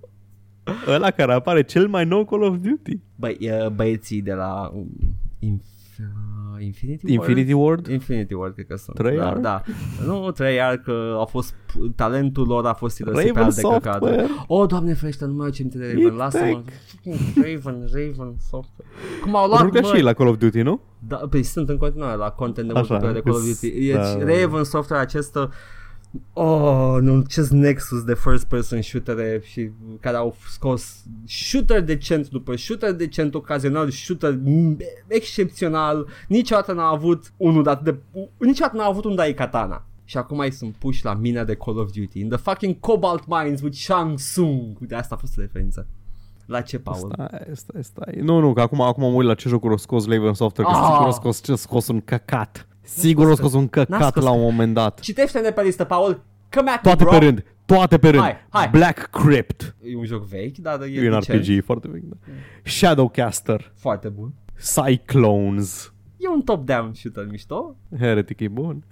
[0.87, 2.99] Ăla care apare cel mai nou Call of Duty.
[3.15, 4.87] Băi, uh, băieții de la um,
[5.45, 6.05] Inf- uh,
[6.59, 7.27] Infinity Ward?
[7.27, 7.87] Infinity Ward?
[7.87, 8.95] Infinity Ward, cred că sunt.
[8.97, 9.33] Treyarch?
[9.33, 9.63] Da, da.
[10.05, 11.53] Nu, Treyarch, că a fost,
[11.95, 13.89] talentul lor a fost irosit pe Raven alte căcate.
[14.05, 14.27] Software.
[14.47, 16.61] O, doamne ferește, nu mai au ce de Raven, It's lasă-mă.
[17.35, 18.89] Raven, Raven Software.
[19.21, 20.79] Cum au Au luat, jucat și ei mă, la Call of Duty, nu?
[21.07, 23.79] da, păi sunt în continuare la content de Așa, multiplayer de Call of că-s- Duty.
[23.85, 24.41] Deci, da.
[24.41, 25.49] Raven Software acesta
[26.33, 29.69] Oh, nu, ce Nexus de first person shooter și
[29.99, 34.77] care au scos shooter decent după shooter decent, ocazional shooter m-
[35.07, 36.07] excepțional.
[36.27, 37.95] Niciodată n-a avut unul dat de
[38.37, 39.85] niciodată n-a avut un Daikatana.
[40.03, 43.23] Și acum mai sunt puși la mina de Call of Duty In the fucking Cobalt
[43.27, 45.87] Mines with Shang Tsung Uite, asta a fost o referință
[46.45, 47.11] La ce, Paul?
[47.13, 48.19] Stai, stai, stai.
[48.21, 50.75] Nu, nu, că acum, acum mă uit la ce jocuri au scos Raven Software, că
[50.77, 50.83] Ah!
[50.91, 52.67] sigur au scos, ce scos un căcat.
[52.87, 54.99] Sigur au scos un N-a căcat scos- la un moment dat.
[54.99, 57.17] Citește-ne pe listă, Paul Come at me, Toate bro.
[57.17, 58.21] pe rând, toate pe rând.
[58.23, 58.69] Hai, hai.
[58.69, 59.75] Black Crypt.
[59.83, 61.41] E un joc vechi, dar e, E un decent.
[61.47, 62.03] RPG foarte vechi.
[62.03, 62.15] Da.
[62.63, 63.71] Shadowcaster.
[63.75, 64.33] Foarte bun
[64.73, 65.93] Cyclones.
[66.17, 68.83] E un top-down shooter mișto Heretic e bun.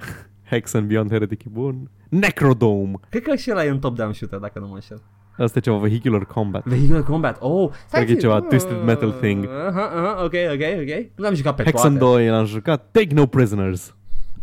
[0.49, 1.89] Hex and Beyond Heretic e bun.
[2.09, 2.93] Necrodome.
[3.09, 5.01] Cred că și ăla e un top-down shooter, dacă nu mă înșel.
[5.37, 6.63] Asta e ceva vehicular combat.
[6.65, 7.37] Vehicle Combat.
[7.39, 9.45] Oh, stai Cred că e zi- ceva uh, Twisted Metal thing.
[9.67, 11.05] Aha, aha, ok, ok, ok.
[11.15, 12.15] Nu am jucat pe Hexen toate.
[12.23, 12.87] 2 l-am jucat.
[12.91, 13.95] Take No Prisoners.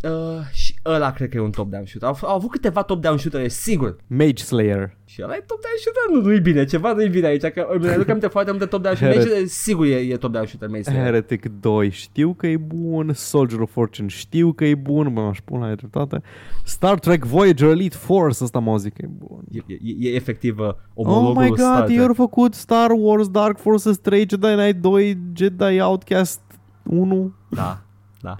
[0.02, 0.10] Uh,
[0.52, 2.08] și ăla cred că e un top-down shooter.
[2.08, 3.96] Au, au avut câteva top-down shooter, sigur.
[4.06, 4.96] Mage Slayer.
[5.04, 6.02] Și ăla e top-down shooter?
[6.22, 7.42] Nu, nu e bine, ceva nu e bine aici.
[7.44, 9.18] Că îmi aduc aminte foarte multe top-down shooter.
[9.18, 11.02] Hered- Mage, sigur e, e top-down shooter, Mage Slayer.
[11.04, 13.10] Heretic 2 știu că e bun.
[13.14, 15.12] Soldier of Fortune știu că e bun.
[15.12, 16.20] Mă aș pune la dreptate.
[16.64, 18.44] Star Trek Voyager Elite Force.
[18.44, 19.40] Ăsta mă zic că e bun.
[19.50, 21.96] E, e, e efectiv uh, Oh omologul my god, Star Trek.
[21.98, 26.40] ei au făcut Star Wars Dark Forces 3, Jedi Knight 2, Jedi Outcast
[26.82, 27.34] 1.
[27.50, 27.82] Da,
[28.20, 28.36] da.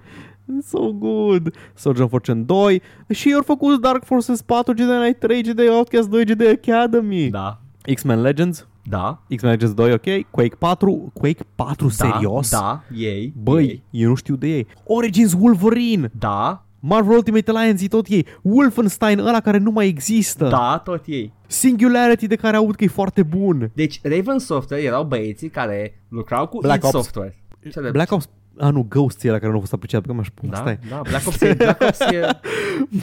[0.61, 1.55] It's so good.
[1.75, 5.69] Soldier of Fortune 2 și ei au făcut Dark Forces 4, Jedi Knight 3, Jedi
[5.69, 7.31] Outcast 2, Jedi Academy.
[7.31, 7.61] Da,
[7.95, 9.23] X-Men Legends, da.
[9.37, 10.31] X-Men Legends 2, ok.
[10.31, 12.51] Quake 4, Quake 4, da, serios?
[12.51, 13.33] Da, ei.
[13.43, 13.83] Băi, ei.
[13.91, 14.67] eu nu știu de ei.
[14.85, 18.27] Origins Wolverine, Da, Marvel Ultimate Alliance, e tot ei.
[18.43, 20.49] Wolfenstein, ăla care nu mai există.
[20.49, 21.33] da, tot ei.
[21.47, 23.71] Singularity de care aud că e foarte bun.
[23.75, 26.95] Deci Raven Software erau băieții care lucrau cu Black id Ops.
[26.95, 27.37] Software.
[27.71, 30.29] Cele- Black Ops A, nu, Ghost e la care nu a fost apreciat, că m-aș
[30.35, 30.51] pune.
[30.53, 30.79] da, Stai.
[30.91, 32.37] da, Black Ops e, Black Ops e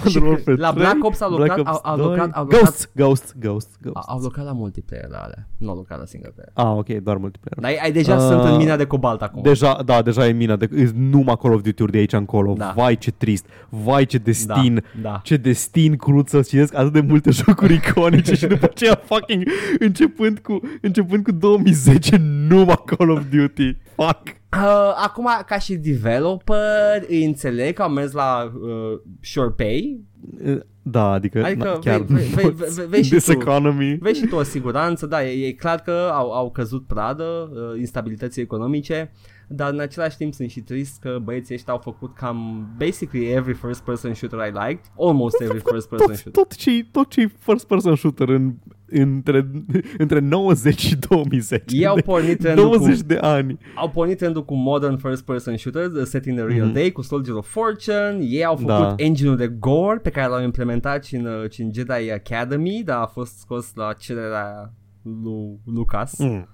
[0.10, 2.06] și Modern Warfare la 3, Black Ops au lucrat, Black au, Ops au 2.
[2.06, 3.96] lucrat, au lucrat, Ghost, Ghost, Ghost, Ghost.
[3.96, 6.52] au, au lucrat la multiplayer la alea, nu au lucrat la single player.
[6.54, 7.58] Ah, ok, doar multiplayer.
[7.60, 9.42] Dar ai, ai deja Uh, sunt în mina de cobalt acum.
[9.42, 12.54] Deja, da, deja e mina, de, e numai Call of Duty-uri de aici încolo.
[12.58, 12.74] Da.
[12.76, 15.22] Vai ce trist, vai ce destin, Da, da.
[15.24, 19.48] ce destin crud să citesc atât de multe jocuri iconice și după aceea fucking
[19.80, 22.18] începând cu, începând cu 2010
[22.48, 23.76] numai Call of Duty.
[24.06, 24.28] Fuck.
[24.54, 30.00] Uh, acum, ca și developer, îi înțeleg că au mers la uh, SurePay.
[30.46, 33.32] Uh, Da, adică, Adică na, chiar vei- vei- vei- vei- vei și this tu.
[33.32, 33.98] economy.
[34.02, 37.80] Vezi și tu o siguranță, da, e, e clar că au, au căzut pradă uh,
[37.80, 39.12] instabilității economice,
[39.52, 43.54] dar în același timp sunt și trist că băieții ăștia au făcut cam basically every
[43.54, 46.44] first person shooter I liked, almost every first person tot, shooter.
[46.44, 48.54] tot ce tot ce first person shooter în,
[48.86, 49.52] între,
[49.98, 51.64] între 90 și 2010.
[51.78, 53.58] Ei au De pornit trendul 20 cu, de ani.
[53.76, 56.74] au pornit trendul cu modern first person shooter, uh, set in the real Mhm.
[56.74, 58.94] day, cu Soldier of Fortune, ei au făcut Da.
[58.98, 63.02] engine-ul de gore pe care l-au implementat și în, uh, și în Jedi Academy, dar
[63.02, 64.74] a fost scos la cererea
[65.04, 66.18] lui Lucas.
[66.18, 66.48] Mm.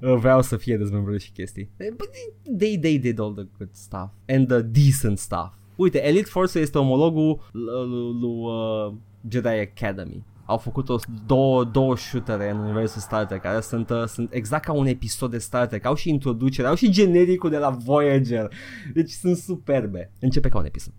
[0.00, 1.70] Uh, vreau să fie dezmembrări și chestii.
[1.76, 2.10] But
[2.58, 4.10] they, they did all the good stuff.
[4.28, 5.52] And the decent stuff.
[5.76, 8.92] Uite, Elite Force este omologul lui uh,
[9.28, 10.24] Jedi Academy.
[10.46, 10.96] Au făcut o,
[11.26, 15.30] două, două shootere în universul Star Trek care sunt, uh, sunt exact ca un episod
[15.30, 15.84] de Star Trek.
[15.84, 18.52] Au și introducere, au și genericul de la Voyager.
[18.94, 20.12] Deci sunt superbe.
[20.20, 20.92] Începe ca un episod.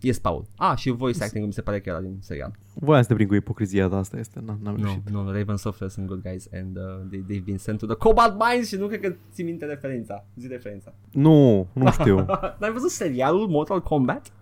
[0.00, 0.44] Yes, Paul.
[0.56, 2.52] Ah, și voice acting mi se pare că era din serial.
[2.74, 4.40] Voiam să te prind cu ipocrizia, dar asta este.
[4.44, 5.10] N-am, n-am Nu, reușit.
[5.10, 8.36] nu, Raven Software sunt good guys and uh, they, they've been sent to the Cobalt
[8.48, 10.24] Mines și nu cred că ții minte referința.
[10.36, 10.92] Zi referința.
[11.12, 12.16] Nu, nu știu.
[12.58, 14.32] N-ai văzut serialul Mortal Kombat?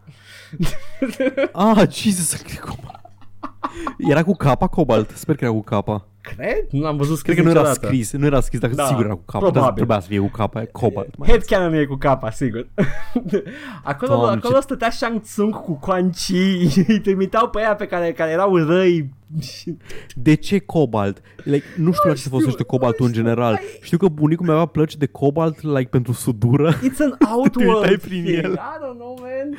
[1.52, 3.00] ah, Jesus, Cobalt.
[3.98, 5.10] Era cu capa Cobalt?
[5.10, 6.08] Sper că era cu capa.
[6.34, 6.66] Cred?
[6.70, 7.86] Nu l-am văzut scris Cred că nu era niciodată.
[7.94, 9.38] scris, nu era scris, dacă Da, sigur era cu capa.
[9.38, 9.62] probabil.
[9.62, 11.16] Dar trebuia să fie cu capa, e Cobalt.
[11.16, 11.46] mai ales.
[11.48, 12.66] Headcanon e cu capa, sigur.
[13.82, 17.86] acolo Doamne, acolo ce- stătea Shang Tsung cu Quan Chi, îi trimiteau pe aia pe
[17.86, 19.10] care, care erau răi.
[20.14, 21.20] De ce cobalt?
[21.44, 23.58] Like, nu știu la ce se folosește cobaltul în general.
[23.82, 26.72] Știu că bunicul meu avea plăci de cobalt like pentru sudură.
[26.72, 28.44] It's an Te outworld uitai prin thing.
[28.44, 28.52] el.
[28.52, 29.54] I don't know, man.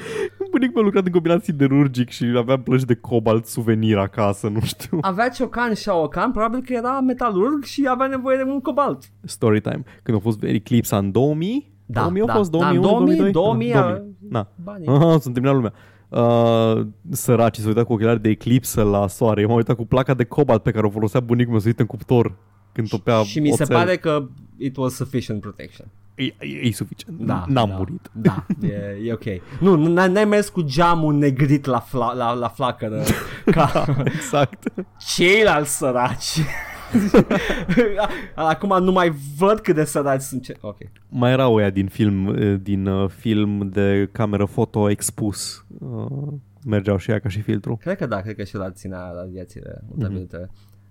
[0.52, 4.60] Bunicul meu a lucrat în combinat siderurgic și avea plăci de cobalt suvenir acasă, nu
[4.62, 4.98] știu.
[5.02, 9.04] Avea Ciocan Shao Kahn, probabil că era metalurg și avea nevoie de un cobalt.
[9.24, 9.84] Story time.
[10.04, 11.76] Când a fost Eclipsa în 2000?
[11.86, 12.52] Da, 2000 a da, fost?
[12.52, 13.32] da, 2001, 2000, 2002?
[13.32, 14.16] 2000, Da, a- 2000.
[14.20, 14.52] Da.
[14.64, 14.88] Banii.
[14.88, 15.74] Aha, sunt terminat lumea.
[16.10, 16.82] Uh,
[17.12, 19.42] săracii se uitau cu ochelari de eclipsă la soare.
[19.42, 21.82] Eu m-am uitat cu placa de cobalt pe care o folosea bunicul meu să uite
[21.82, 22.34] în cuptor
[22.72, 23.76] când topea Și mi se oțel.
[23.76, 24.28] pare că
[24.58, 25.88] it was sufficient protection.
[26.16, 27.20] E, e, e suficient.
[27.20, 28.10] Da, N-am da, murit.
[28.14, 29.24] Da, e, e ok.
[29.60, 33.02] Nu, n- n-ai mers cu geamul negrit la, fla, la, la flacără
[33.56, 34.74] ca exact.
[35.16, 36.40] ceilalți săraci.
[38.36, 40.44] Acum nu mai văd cât de săraci sunt.
[40.44, 40.56] Ce...
[40.62, 40.78] Ok.
[41.10, 45.66] Mai era oia din film, eh, din uh, film de cameră foto expus.
[45.80, 46.28] Uh,
[46.66, 47.78] mergeau și ea ca și filtru.
[47.82, 49.92] Cred că da, cred că și la ținea la viețile Mhm.
[49.92, 50.50] ultraviolente.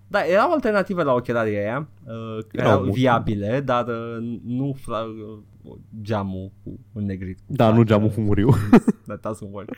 [0.09, 2.13] Da, erau alternative la ochelarii aia, uh,
[2.51, 2.99] Erau erau multe.
[2.99, 7.39] viabile, dar uh, nu fla- uh, geamul cu un negrit.
[7.45, 7.83] Da, nu Flacără.
[7.95, 8.49] geamul fumuriu.
[9.07, 9.69] That doesn't work.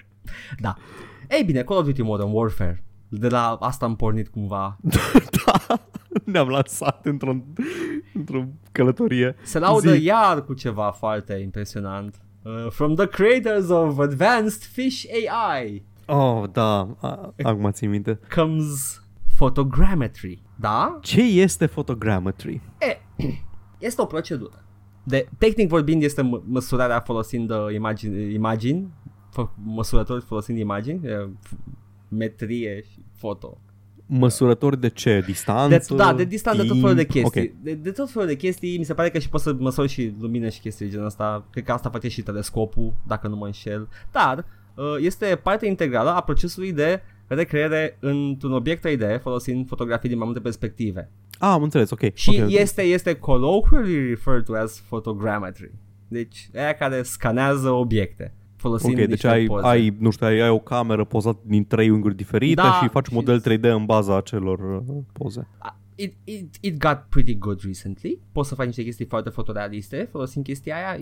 [0.62, 0.76] Da.
[1.30, 2.84] Ei bine, Call of Duty Modern Warfare.
[3.10, 4.77] De la asta am pornit cumva.
[5.45, 5.80] da,
[6.26, 7.36] ne-am lansat într-o,
[8.14, 9.36] într-o călătorie.
[9.44, 10.03] Se laudă Zi.
[10.03, 12.22] iar cu ceva foarte impresionant.
[12.44, 18.19] Uh, from the creators of Advanced Fish AI Oh, da, a, acum țin minte.
[18.36, 19.03] comes
[19.38, 20.41] photogrammetry.
[20.56, 20.98] Da?
[21.02, 22.61] Ce este photogrammetry?
[22.80, 23.02] E,
[23.80, 24.64] este o procedură.
[25.03, 28.88] De, tehnic vorbind este mă- măsurarea folosind uh, imagini, imagini
[29.31, 31.57] fă- măsurători folosind imagini, uh, f-
[32.10, 33.57] metrie și foto.
[34.06, 35.23] Măsurători de ce?
[35.26, 35.94] Distanță?
[35.94, 37.31] De, da, de distanță, de tot felul de timp?
[37.31, 37.53] chestii.
[37.56, 37.64] Ok.
[37.64, 40.14] De, de tot felul de chestii, mi se pare că și poți să măsori și
[40.19, 41.45] lumină și chestii de genul ăsta.
[41.52, 43.88] Cred că asta face și telescopul, dacă nu mă înșel.
[44.11, 44.45] Dar
[44.76, 50.26] uh, este parte integrală a procesului de recreere într-un obiect 3D folosind fotografii din mai
[50.26, 51.10] multe perspective.
[51.40, 52.14] Ah, am înțeles, ok.
[52.14, 52.52] Și ok, ok.
[52.52, 55.72] este, este colloquially referred to as photogrammetry.
[56.07, 59.68] Deci, aia care scanează obiecte folosind Ok, deci niște ai, poze.
[59.68, 63.07] ai, nu știu, ai, ai o cameră pozată din trei unghiuri diferite Da, și faci
[63.07, 65.48] și- model 3D în baza acelor uh, poze.
[65.95, 68.19] It, it, it got pretty good recently.
[68.31, 70.95] Poți să faci niște chestii foarte fotorealiste folosind chestia aia.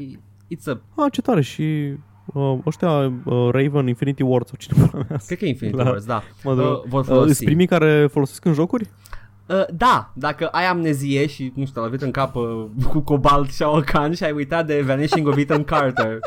[0.55, 1.93] It's a, Ah, ce tare și
[2.33, 6.05] uh, ăștia uh, Raven Infinity Ward sau cine pula mea cred că Infinity La- Wars,
[6.05, 6.23] da.
[6.43, 7.33] mă, Uh, uh, vor uh, folosi.
[7.33, 8.87] Sunt primii care folosesc în jocuri?
[9.49, 13.49] Uh, da, dacă ai amnezie și, nu știu, l-ai avut în cap uh, cu Cobalt
[13.51, 16.19] Shao Kahn și ai uitat de Vanishing of Ethan Carter.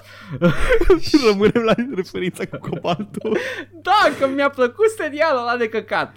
[1.00, 3.36] Și rămânem la referința cu cobaltul.
[3.88, 6.16] da, că mi-a plăcut serialul ăla de căcat.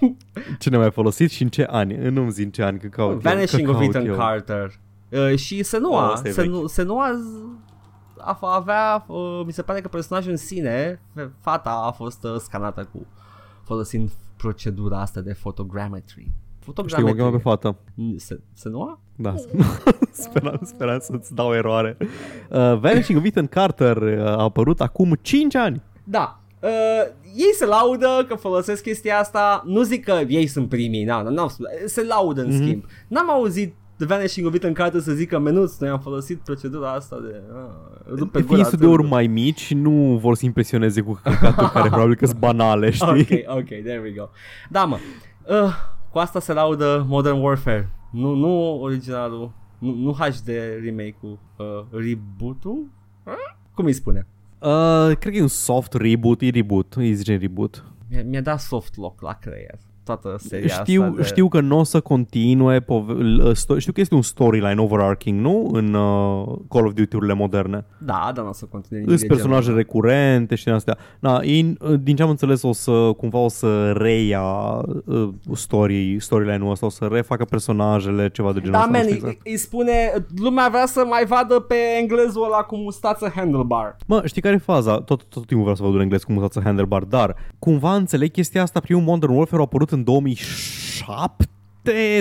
[0.58, 1.96] Cine mai folosit și în ce ani?
[2.10, 4.16] Nu-mi zi în ce ani, că caut eu, Vanishing că of caut Ethan eu.
[4.16, 4.72] Carter.
[5.08, 7.62] Uh, și Oh, Senua, ăsta e Senu, Senua z-
[8.18, 12.36] a, avea, uh, mi se pare că personajul în sine, fe- fata a fost uh,
[12.38, 13.06] scanată cu
[13.64, 16.30] folosind procedura asta de photogrammetry.
[16.86, 17.76] Știi, mă cheamă pe fată.
[18.16, 18.98] Se, Senua?
[19.16, 19.34] Da,
[20.12, 21.96] speram, speram să-ți dau eroare.
[22.00, 22.08] Uh,
[22.78, 25.82] Vanishing of Ethan Carter uh, a apărut acum 5 ani.
[26.04, 26.40] Da.
[26.60, 26.70] Uh,
[27.36, 31.30] ei se laudă că folosesc chestia asta Nu zic că ei sunt primii na, na,
[31.30, 31.46] na,
[31.86, 32.56] Se laudă în Mhm.
[32.62, 36.92] schimb N-am auzit The Vanishing of Ethan Carter să zică menuț, noi am folosit procedura
[36.92, 37.40] asta de...
[37.52, 41.70] Uh, rupe gura Fiind de ori târgul." mai mici, nu vor să impresioneze cu căcaturi
[41.76, 43.06] care probabil că sunt banale, știi?
[43.48, 44.28] Ok, ok, there we go.
[44.70, 44.96] Da, mă.
[45.48, 45.56] Uh,
[46.14, 47.90] cu asta se laudă Modern Warfare.
[48.10, 50.48] Nu, nu originalul, nu, nu HD
[50.82, 52.90] remake-ul, uh, reboot-ul?
[53.24, 53.32] Uh?
[53.74, 54.26] Cum îi spune?
[54.58, 57.84] Uh, cred că e un soft reboot, e reboot, îi zice reboot.
[58.10, 61.22] Mi-a, mi-a dat soft lock la creier toată seria Știu, asta de...
[61.22, 65.40] știu că nu o să continue, pove- l- sto- știu că este un storyline overarching,
[65.40, 65.68] nu?
[65.72, 67.84] În uh, Call of Duty-urile moderne.
[67.98, 69.78] Da, dar nu o să continue nimic Sunt de personaje genul.
[69.78, 70.96] recurente și din astea.
[71.20, 74.42] Na, ei, din ce am înțeles, o să, cumva o să reia
[75.04, 78.90] uh, story, storyline-ul ăsta, o să refacă personajele, ceva de genul Da, ăsta.
[78.90, 79.46] nu man, știu îi, exact.
[79.46, 79.94] îi spune,
[80.36, 83.96] lumea vrea să mai vadă pe englezul ăla cu mustață handlebar.
[84.06, 85.00] Mă, știi care e faza?
[85.00, 88.62] Tot, tot timpul vreau să văd un englez cu mustață handlebar, dar cumva înțeleg chestia
[88.62, 91.46] asta, primul Modern Warfare a apărut în 2007,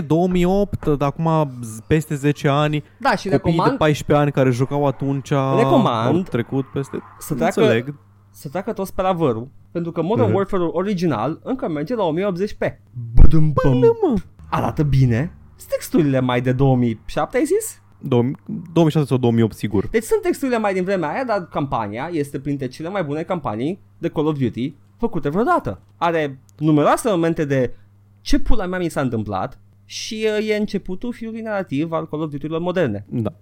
[0.07, 2.83] 2008, de acum z- peste 10 ani.
[2.97, 6.97] Da, și Copiii de recomand 14 ani care jucau atunci Recomand au trecut peste...
[7.19, 7.95] să Nu treacă- Înțeleg.
[8.29, 10.35] să treacă toți pe la vărul, pentru că Modern Mhm.
[10.37, 12.79] Warfare original încă merge la 1080p.
[13.13, 13.53] Bădăm
[14.01, 14.13] mă.
[14.49, 15.31] Arată bine.
[15.55, 17.81] Sunt texturile mai de 2007, ai zis?
[17.99, 18.35] 2000
[18.73, 19.87] 2006 sau 2008, sigur.
[19.91, 23.79] Deci sunt texturile mai din vremea aia, dar campania este printre cele mai bune campanii
[23.97, 25.81] de Call of Duty făcute vreodată.
[25.97, 27.73] Are numeroase momente de
[28.21, 32.29] ce pula mea mi s-a întâmplat și uh, e începutul fiului narrativ al Call of
[32.29, 33.05] Duty-urilor moderne.
[33.09, 33.33] Da.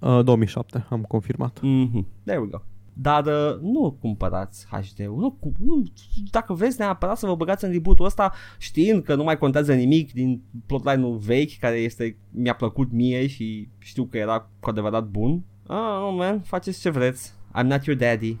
[0.00, 1.58] Uh, 2007, am confirmat.
[1.62, 2.58] Mhm, there we go.
[2.92, 5.82] Dar uh, nu cumpărați HD-ul, nu, cu- nu,
[6.30, 10.12] dacă vreți neapărat să vă băgați în reboot-ul ăsta știind că nu mai contează nimic
[10.12, 15.42] din plotline-ul vechi care este, mi-a plăcut mie și știu că era cu adevărat bun.
[15.66, 17.32] Ah, oh man, faceți ce vreți.
[17.58, 18.38] I'm not your daddy.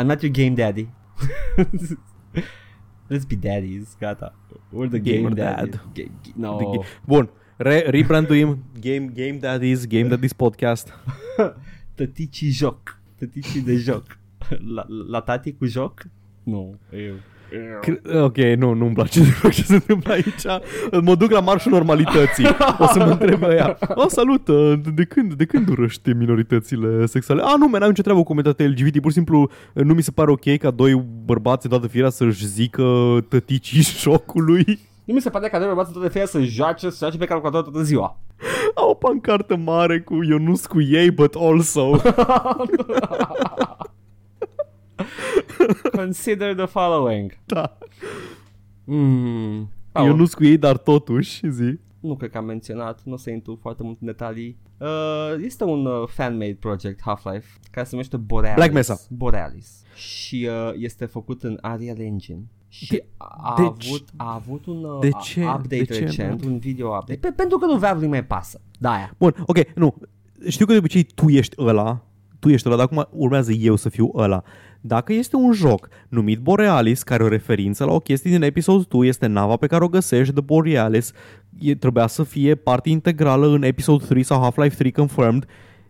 [0.00, 0.88] I'm not your game daddy.
[3.08, 4.32] Let's be daddies, gata.
[4.72, 5.70] We're the game Gamer daddy.
[5.70, 5.80] dad.
[5.94, 6.56] Ga- ga- no.
[6.58, 10.92] De ga- Bun, Re- rebranduim Game, Game Daddies, Game Daddies Podcast.
[11.94, 13.00] Tăticii joc.
[13.16, 14.18] Tăticii de joc.
[14.74, 16.02] La, la tati cu joc?
[16.42, 16.78] Nu.
[16.90, 17.14] Eu.
[17.80, 20.44] Cre- Ok, nu, nu-mi place deloc ce se întâmplă aici.
[21.02, 22.44] Mă duc la marșul normalității.
[22.78, 23.78] O să mă întrebe ea.
[23.94, 27.42] O, salut, uh, de când, de când urăște minoritățile sexuale?
[27.44, 29.00] A, nu, man, am nicio treabă cu comunitatea LGBT.
[29.00, 32.46] Pur și simplu nu mi se pare ok ca doi bărbați în toată firea să-și
[32.46, 32.84] zică
[33.28, 34.78] tăticii șocului.
[35.04, 37.62] Nu mi se pare că doi bărbați toate feia să joace, să joace pe calculator
[37.62, 38.18] toată ziua.
[38.74, 42.00] Au o pancartă mare cu eu nu cu ei, but also.
[45.96, 47.38] Consider the following.
[47.46, 47.78] da.
[48.84, 49.70] Mm.
[49.94, 51.78] Eu nu cu ei, dar totuși, zi.
[52.00, 54.58] nu cred că am menționat, nu o să intru foarte mult în detalii.
[54.78, 58.56] Uh, este un uh, fan-made project Half-Life care se numește Borealis.
[58.56, 58.98] Black Mesa.
[59.10, 59.82] Borealis.
[59.94, 62.42] Și uh, este făcut în Unreal Engine.
[62.68, 65.40] Și De- a, de avut, a avut un uh, de ce?
[65.40, 66.52] update De ce, recent, man?
[66.52, 67.16] un video update.
[67.20, 68.60] Pe, pentru că nu Valve nu mai pasă.
[68.78, 69.14] Da, aia.
[69.18, 69.94] Bun, ok, nu.
[70.48, 72.04] Știu că de obicei tu ești ăla,
[72.40, 74.42] tu ești ăla, dar acum urmează eu să fiu ăla.
[74.80, 78.86] Dacă este un joc numit Borealis, care e o referință la o chestie din episodul
[78.88, 81.12] 2, este nava pe care o găsești de Borealis,
[81.58, 85.46] e, trebuia să fie parte integrală în episodul 3 sau Half-Life 3 confirmed,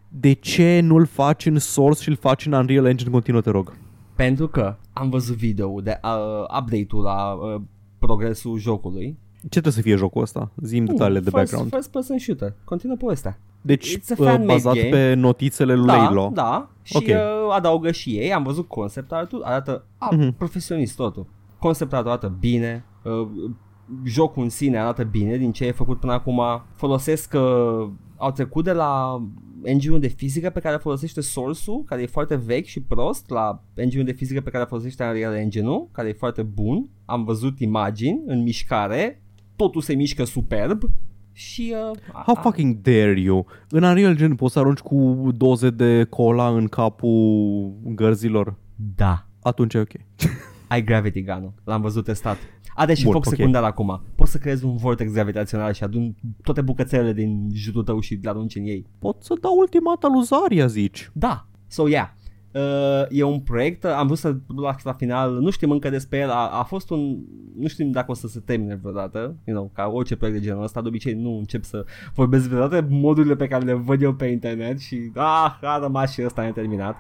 [0.09, 3.51] de ce nu-l faci în Source și îl faci în Unreal Engine în continuă, te
[3.51, 3.77] rog?
[4.17, 7.61] Pentru că am văzut video de uh, update-ul la uh,
[7.99, 9.19] progresul jocului.
[9.41, 10.51] Ce trebuie să fie jocul ăsta?
[10.63, 11.71] Zim detaliile de first, background.
[11.71, 12.55] First person shooter.
[12.65, 13.39] Continuă povestea.
[13.63, 14.89] Deci It's a uh, fan-made bazat game.
[14.89, 16.31] pe notițele lui Da, Laylo.
[16.35, 16.71] da.
[16.83, 17.05] Și Ok.
[17.07, 17.15] uh,
[17.51, 18.33] adaugă și ei.
[18.33, 20.33] Am văzut concept artul, arată a, Mhm.
[20.37, 21.27] profesionist totul.
[21.59, 23.29] Concept artul arată bine, uh,
[24.05, 26.41] jocul în sine arată bine din ce e făcut până acum.
[26.75, 29.23] Folosesc, uh, au trecut de la
[29.63, 34.07] engine-ul de fizică pe care folosește Source-ul, care e foarte vechi și prost, la engine-ul
[34.07, 36.89] de fizică pe care folosește Unreal Engine-ul, care e foarte bun.
[37.05, 39.23] Am văzut imagini în mișcare,
[39.65, 40.83] totul se mișcă superb.
[41.33, 43.47] Și uh, a- How a- fucking dare you?
[43.69, 48.57] În Unreal Engine poți să arunci cu doze de cola în capul gărzilor?
[48.97, 49.25] da.
[49.43, 49.91] Atunci e ok.
[50.69, 52.37] ai gravity gun L-am văzut testat.
[52.75, 53.35] Are și Bun, foc ok.
[53.35, 54.03] secundar acum.
[54.15, 58.29] Poți să creezi un vortex gravitațional și adun toate bucățelele din jurul tău și le
[58.29, 58.87] arunci în ei.
[58.99, 61.11] Pot să dau ultimata lui Zarya, zici.
[61.13, 61.47] Da.
[61.67, 62.09] So, yeah.
[62.53, 66.31] Uh, e un proiect, am vrut să la, la final, nu știm încă despre el,
[66.31, 67.19] a, a fost un,
[67.57, 70.63] nu știm dacă o să se termine vreodată, you know, ca orice proiect de genul
[70.63, 74.27] ăsta, de obicei nu încep să vorbesc vreodată modurile pe care le văd eu pe
[74.27, 76.97] internet și ah, a rămas și ăsta neterminat.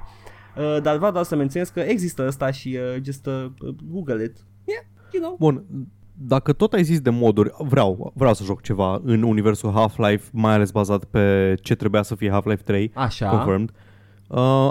[0.56, 3.51] Uh, dar vreau doar să menționez că există ăsta și uh, just uh,
[3.90, 4.36] google it.
[4.64, 5.36] Yeah, you know.
[5.39, 5.64] Bun,
[6.12, 10.55] dacă tot ai zis de moduri, vreau, vreau să joc ceva în universul Half-Life, mai
[10.55, 13.28] ales bazat pe ce trebuia să fie Half-Life 3, Așa.
[13.28, 13.70] confirmed.
[13.70, 13.89] Uh,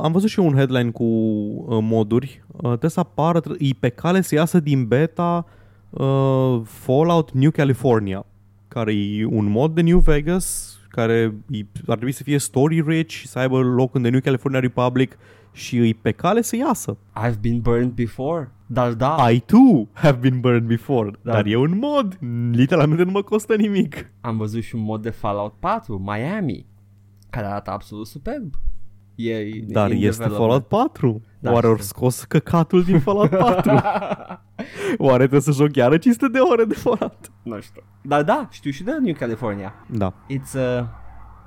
[0.03, 2.43] am văzut și eu un headline cu uh, moduri.
[2.51, 5.45] Uh, trebuie să apară, tre- e pe cale să iasă din beta
[5.89, 8.25] uh, Fallout New California,
[8.67, 13.21] care e un mod de New Vegas care îi- ar trebui să fie story rich,
[13.25, 15.17] să aibă loc în The New California Republic
[15.51, 16.97] și îi pe cale să iasă.
[17.27, 18.51] I've been burned before.
[18.65, 21.31] Dar da, I too have been burned before, Da.
[21.31, 22.17] dar e un mod,
[22.51, 24.11] literalmente nu mă costă nimic.
[24.21, 26.65] am văzut și un mod de Fallout 4, Miami,
[27.29, 28.53] care arată absolut superb.
[29.27, 30.65] E Dar in este development.
[30.67, 31.21] Fallout 4.
[31.39, 31.95] Da, Oare ori știu.
[31.95, 33.71] scos căcatul din Fallout 4?
[35.07, 37.31] Oare trebuie să joc iară 500 de ore de Fallout?
[37.43, 37.81] Nu știu.
[38.01, 39.73] Dar da, știu și de New California.
[39.91, 40.13] Da.
[40.13, 40.85] It's uh,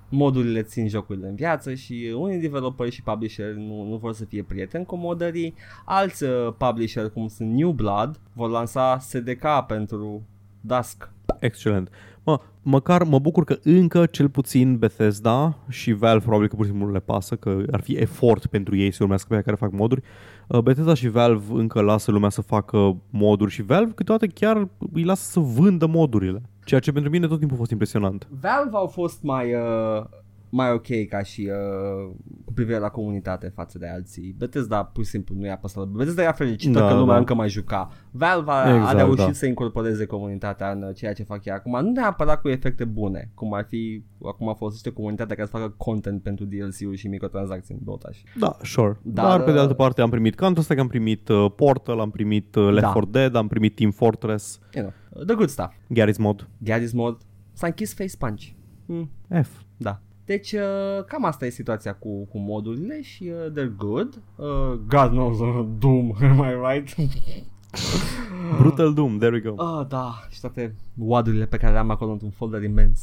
[0.09, 4.43] modurile țin jocurile în viață și unii developeri și publisher nu, nu vor să fie
[4.43, 5.55] prieteni cu modării,
[5.85, 10.23] alți uh, publisher cum sunt New Blood vor lansa SDK pentru
[10.61, 11.11] Dusk.
[11.41, 11.91] Excelent.
[12.25, 16.71] Mă, măcar mă bucur că încă cel puțin Bethesda și Valve probabil că pur și
[16.71, 19.57] simplu nu le pasă, că ar fi efort pentru ei să urmească pe aia care
[19.57, 20.03] fac moduri.
[20.49, 25.05] Uh, Bethesda și Valve încă lasă lumea să facă moduri și Valve câteodată chiar îi
[25.05, 26.43] lasă să vândă modurile.
[26.65, 28.29] Ceea ce pentru mine tot timpul a fost impresionant.
[28.41, 30.05] Valve au fost mai uh,
[30.55, 32.15] mai ok ca și uh,
[32.45, 34.35] cu privire la comunitate față de alții.
[34.39, 35.87] Bethesda pur și simplu nu i-a păsat.
[35.87, 37.19] Bethesda era fericită Da, că lumea da.
[37.19, 37.91] încă mai juca.
[38.11, 39.33] Valve a, a Exact, reușit da.
[39.33, 41.81] să incorporeze comunitatea în uh, ceea ce fac ea acum.
[41.85, 46.23] Nu neapărat cu efecte bune, cum ar fi acum folosește comunitatea care să facă content
[46.23, 48.11] pentru DLC-uri și microtransacții în Dota.
[48.11, 48.25] Și...
[48.39, 48.99] Da, sure.
[49.03, 52.01] Dar, Dar, Dar pe de uh, altă parte am primit Counter-Strike, am primit uh, Portal,
[52.01, 52.93] am primit uh, Left Da.
[52.93, 55.73] 4 Dead, am primit Team Fortress, You know, the good stuff.
[55.73, 57.21] Garry's Mod, Garry's Mod.
[57.53, 58.43] S-a închis Face Punch.
[58.87, 59.11] Mm.
[59.43, 59.49] F.
[59.77, 60.01] Da.
[60.25, 64.23] Deci uh, cam asta e situația cu, cu modurile și uh, they're good.
[64.37, 64.47] Uh,
[64.89, 66.95] God knows uh, Doom, am I right?
[68.61, 69.63] Brutal Doom, there we go.
[69.63, 73.01] Ah, da, și toate wadurile pe care le am acolo într-un folder imens.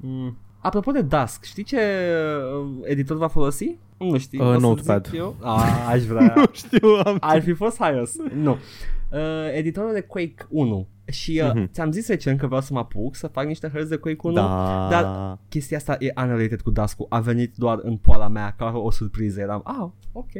[0.00, 0.36] Mm.
[0.58, 1.76] Apropo de Dusk, știi ce
[2.60, 3.76] uh, editor va folosi?
[3.98, 4.40] Nu știi.
[4.40, 5.06] Uh, o să Notepad.
[5.06, 5.36] zic Eu?
[5.42, 6.32] Ah, aș vrea.
[6.36, 7.16] Nu știu, am...
[7.20, 8.12] Ar fi fost haios.
[8.34, 8.50] Nu.
[9.10, 9.18] Uh,
[9.52, 10.86] editorul de Quake 1.
[11.10, 11.70] Și uh, Mhm.
[11.72, 14.34] ți-am zis recent că vreau să mă apuc să fac niște hărți de Quake 1.
[14.34, 14.88] Da.
[14.90, 17.06] Dar chestia asta e unrelated cu Dusk-ul.
[17.08, 19.40] A venit doar în poala mea ca o surpriză.
[19.40, 20.30] Eram, ah, ok.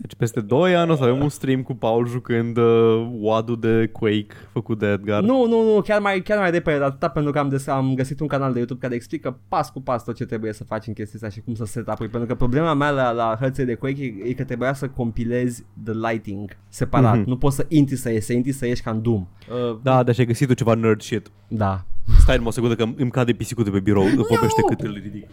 [0.00, 3.88] Deci peste 2 ani o să avem un stream cu Paul jucând uh, WAD-ul de
[3.92, 5.22] Quake făcut de Edgar.
[5.22, 7.94] nu, nu, nu, chiar mai, chiar mai repede, dar atâta pentru că am, des- am
[7.94, 10.86] găsit un canal de YouTube care explică pas cu pas tot ce trebuie să faci
[10.86, 13.64] în chestia asta și cum să set up Pentru că problema mea la, la hărțile
[13.64, 17.16] de Quake e, e că trebuia să compilezi the lighting separat.
[17.18, 17.28] Mhm.
[17.28, 19.26] Nu poți să intri să ieși, să intri să ieși ca în Doom.
[19.70, 21.30] Uh, Da, deci ai găsit tu ceva nerd shit.
[21.48, 21.84] da.
[22.18, 24.02] Stai numai o secundă că îmi cade pisicul de pe birou.
[24.02, 25.28] Îmi vorbește cât îl ridic.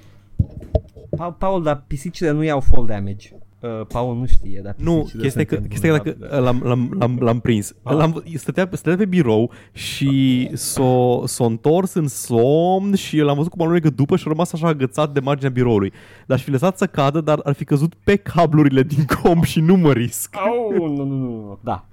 [1.22, 3.30] Pa- Paul, dar pisicile nu iau fall damage.
[3.60, 6.28] Uh, Paul nu știe, dar Nu, pisicile chestia e că, sunt chestia e că vulnerabile.
[6.30, 7.76] dacă l-am, l-am, l-am, l-am prins.
[7.84, 7.96] Ah.
[7.96, 13.62] L-am, stătea, stătea pe birou și s-o, s-o întors în somn și l-am văzut cum
[13.62, 15.92] alunecă după și a rămas așa agățat de marginea biroului.
[16.26, 19.76] L-aș fi lăsat să cadă, dar ar fi căzut pe cablurile din comp și nu
[19.76, 20.36] mă risc.
[20.38, 21.60] Au, nu, nu, nu, nu.
[21.64, 21.86] Da.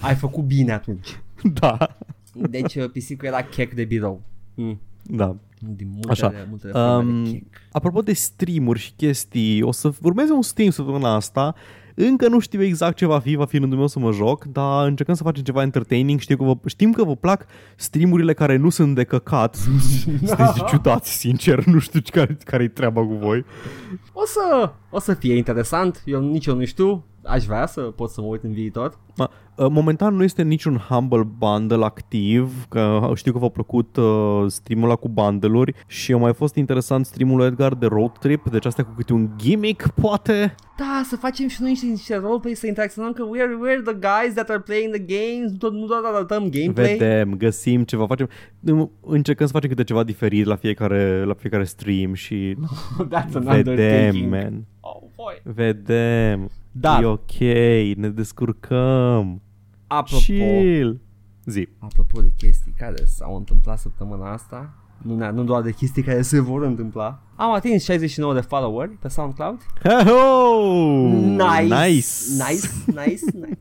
[0.00, 1.20] Ai făcut bine atunci.
[1.60, 1.96] Da,
[2.32, 4.22] Deci uh, pisicul era chec de birou.
[4.54, 4.80] Mm.
[5.08, 5.36] Da.
[5.58, 6.32] Din multe, Așa.
[6.48, 7.42] multe forme de Um, chec.
[7.72, 11.54] apropo de streamuri și chestii, o să urmeze un stream săptămâna asta.
[11.98, 14.86] Încă nu știu exact ce va fi, va fi rândul meu să mă joc, dar
[14.86, 16.20] încercăm să facem ceva entertaining.
[16.20, 17.46] Știu că vă, știm că vă plac
[17.76, 19.54] streamurile care nu sunt de căcat.
[20.26, 23.44] Sunteți ciudați, sincer, nu știu care, care-i treaba cu voi.
[24.12, 26.02] O să, o să fie interesant.
[26.04, 27.04] Eu nici eu nu știu.
[27.24, 28.98] Aș vrea să pot să mă uit în viitor.
[29.16, 34.44] Ma, uh, Momentan nu este niciun Humble Bundle activ, că știu că v-a plăcut uh,
[34.46, 38.50] streamul ăla cu bundle-uri și a mai fost interesant streamul lui Edgar de Road Trip,
[38.50, 40.54] deci astea cu câte un gimmick, poate.
[40.76, 44.34] Da, să facem și noi niște, niște roleplay, să interacționăm că we're, we're the guys
[44.34, 46.96] that are playing the games, nu, tot- nu doar arătăm gameplay.
[46.96, 48.28] Vedem, găsim ceva, facem,
[49.00, 52.56] încercăm să facem câte ceva diferit la fiecare, la fiecare stream și
[53.14, 54.30] That's an vedem, undertaking.
[54.30, 54.64] man.
[54.94, 55.40] Oh, boy.
[55.54, 56.50] Vedem.
[56.72, 56.98] Da.
[57.00, 57.38] E ok,
[57.96, 59.42] ne descurcăm.
[59.86, 61.00] Apropo, Chill.
[61.44, 61.68] Zi.
[61.78, 66.22] apropo de chestii care s-au întâmplat săptămâna asta, nu, ne- nu doar de chestii care
[66.22, 69.58] se vor întâmpla, am atins 69 de followeri pe SoundCloud.
[69.84, 71.08] Ho!
[71.18, 71.62] Nice!
[71.62, 72.08] Nice!
[72.48, 73.60] Nice, nice, nice.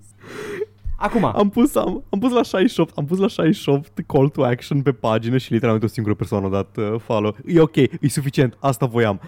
[0.98, 4.82] Acum, Am pus, am, am pus la 68, am pus la 68 call to action
[4.82, 7.36] pe pagină și literalmente o singură persoană a dat uh, follow.
[7.46, 9.20] E ok, e suficient, asta voiam.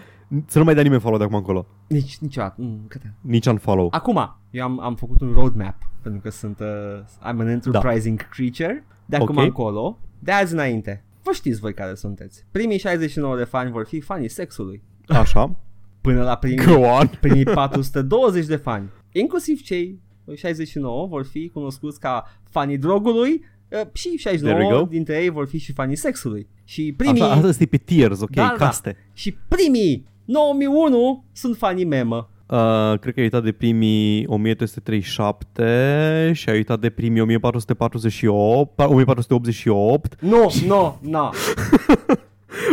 [0.46, 1.66] Să nu mai dea nimeni follow de acum încolo.
[1.88, 2.54] nici, niciodată.
[2.58, 3.14] Mm, câte?
[3.20, 3.88] Nici unfollow.
[3.90, 8.84] Acum, eu am, am făcut un roadmap pentru că sunt uh, I'm an enterprising creature.
[9.06, 9.42] De acum Ok.
[9.44, 11.04] încolo, de azi înainte.
[11.22, 12.44] Vă știți voi care sunteți.
[12.50, 14.82] Primii 69 de fani vor fi fanii sexului.
[15.06, 15.56] Așa.
[16.00, 17.10] Până la primii, Go on.
[17.20, 18.88] primii 420 de fani.
[19.12, 20.00] Inclusiv cei
[20.36, 24.86] 69 vor fi cunoscuți ca fanii drogului uh, și There we 69 go.
[24.86, 26.48] dintre ei vor fi și fanii sexului.
[26.64, 28.54] Și primii, Așa, asta este pe tiers, ok, Da, da.
[28.64, 28.96] caste.
[29.12, 32.28] și primii 9001 sunt fanii memă.
[32.46, 32.58] Uh,
[33.00, 40.16] cred că ai uitat de primii 1337 și ai uitat de primii 1448, pa- 1488.
[40.20, 41.30] Nu, nu, nu.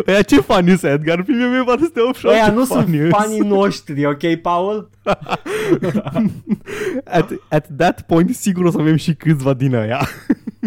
[0.07, 1.23] Ăia ce fani sunt, Edgar?
[1.25, 2.33] Filmul meu pare să te offshore.
[2.33, 3.11] Ăia ce nu sunt funny sunt.
[3.11, 4.89] fanii noștri, ok, Paul?
[7.05, 10.07] At, at that point, sigur o să avem și câțiva din aia.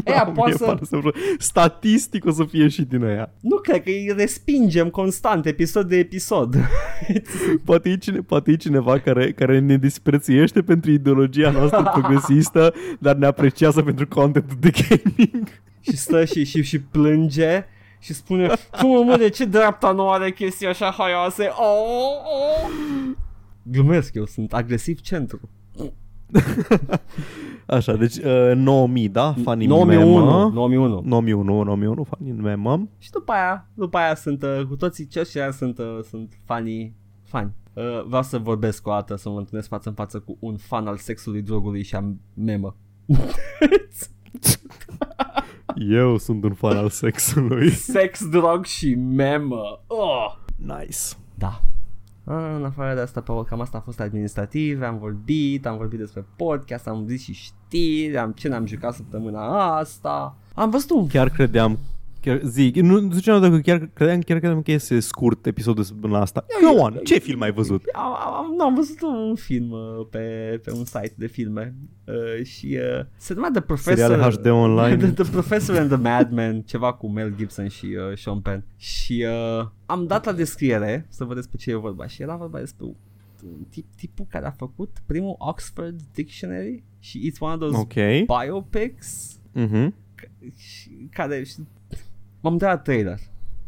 [0.07, 0.65] Ăia Mie poate să...
[0.65, 0.99] pare să...
[1.39, 3.33] Statistic o să fie și din aia.
[3.41, 6.55] Nu cred că îi respingem constant, episod de episod.
[7.65, 13.17] Poate e, cine, poate e cineva care, care ne disprețuiește pentru ideologia noastră progresistă, dar
[13.17, 15.49] ne apreciază pentru contentul de gaming.
[15.81, 17.65] și stă și, și, și plânge
[18.01, 18.51] și spune
[18.81, 21.45] Cum mă, de ce dreapta nu are chestii așa haioase?
[21.45, 22.71] Oh, oh.
[23.63, 25.41] Glumesc, eu sunt agresiv centru.
[27.67, 29.35] Așa, deci uh, 9000, da?
[29.43, 30.51] Funny 9001, memă.
[30.55, 31.03] 9001.
[31.05, 32.89] 9001, 9001, funny memă.
[32.99, 37.53] Și după aia, după aia sunt uh, cu toții aceștia sunt, uh, sunt fanii, fani.
[37.73, 40.87] Uh, vreau să vorbesc o dată, să mă întâlnesc față în față cu un fan
[40.87, 42.77] al sexului, drogului și a memă.
[45.77, 47.71] Eu sunt un fan al sexului.
[47.71, 49.83] Sex, drog și memă.
[49.87, 50.35] Oh.
[50.57, 50.99] Nice.
[51.35, 51.63] Da.
[52.29, 55.99] A, În afară de asta, Paul, cam asta a fost administrativ, am vorbit, am vorbit
[55.99, 60.37] despre podcast, am zis și știri, am ce ne-am jucat săptămâna asta.
[60.55, 61.79] Am văzut un Chiar credeam
[62.29, 66.21] Chiar, zic, nu ziceam dacă chiar credeam, chiar credeam că este scurt episodul de săptămâna
[66.21, 66.45] asta.
[66.63, 67.83] Go on, ce film ai văzut?
[67.93, 70.19] Am, am, nu, am văzut un film uh, pe,
[70.65, 71.75] pe un site de filme
[72.05, 74.97] uh, și uh, se numea The Professor Seriale HD online.
[75.05, 79.25] the, the Professor and the Madman ceva cu Mel Gibson și uh, Sean Penn și
[79.61, 82.85] uh, am dat la descriere să văd despre ce e vorba și era vorba despre
[82.87, 87.95] un tip, tipul care a făcut primul Oxford Dictionary și it's one of those Ok.
[88.45, 89.95] biopics Mhm.
[90.57, 91.55] și- care și,
[92.41, 93.19] m-am dat la trailer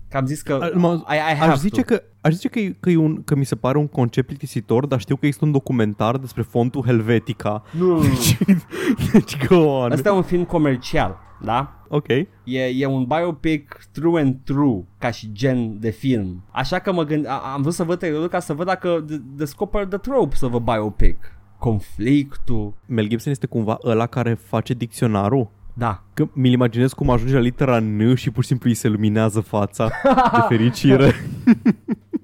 [0.08, 1.94] că am zis că A- mă- I, I have Aș zice, to.
[1.94, 4.86] că, aș zice că, e, că, e un, că mi se pare un concept plictisitor,
[4.86, 7.62] dar știu că există un documentar despre fontul Helvetica.
[7.78, 8.02] nu, nu,
[8.46, 8.54] nu.
[9.12, 9.92] deci go on.
[9.92, 11.84] Asta e un film comercial, da?
[11.88, 12.08] Ok.
[12.08, 16.44] E, e un biopic true and true, ca și gen de film.
[16.50, 19.20] Așa că mă gând, a, am vrut să văd trailerul ca să văd dacă d-
[19.36, 21.16] descoper the tropes of a biopic.
[21.58, 25.50] Conflictul, Mel Gibson este cumva ăla care face dicționarul?
[25.74, 26.04] Da.
[26.14, 29.40] Că mi-l imaginez cum ajunge la litera N și pur și simplu îi se luminează
[29.40, 29.90] fața
[30.34, 31.14] de fericire.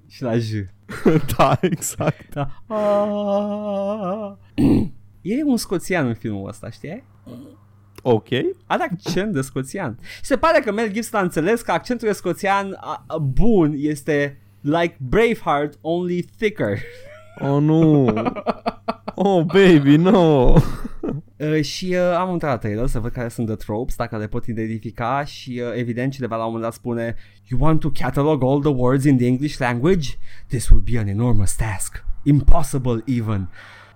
[0.09, 0.51] Și la J.
[1.36, 2.35] da, exact.
[2.35, 2.48] Da.
[5.23, 7.05] e un scoțian în filmul ăsta, știi?
[8.02, 8.28] Ok.
[8.66, 9.98] Are accent de scoțian.
[10.01, 13.74] Și se pare că Mel Gibson a înțeles că accentul de scoțian a, a, bun
[13.77, 16.78] este like Braveheart, only thicker.
[17.40, 18.12] Oh, nu.
[19.14, 20.54] Oh, baby, no.
[21.38, 24.26] Uh, și uh, am intrat la trailer să văd care sunt the tropes, dacă le
[24.26, 27.14] pot identifica și uh, evident cineva la un moment dat spune
[27.48, 30.08] You want to catalog all the words in the English language?
[30.46, 32.04] This will be an enormous task.
[32.22, 33.48] Impossible even.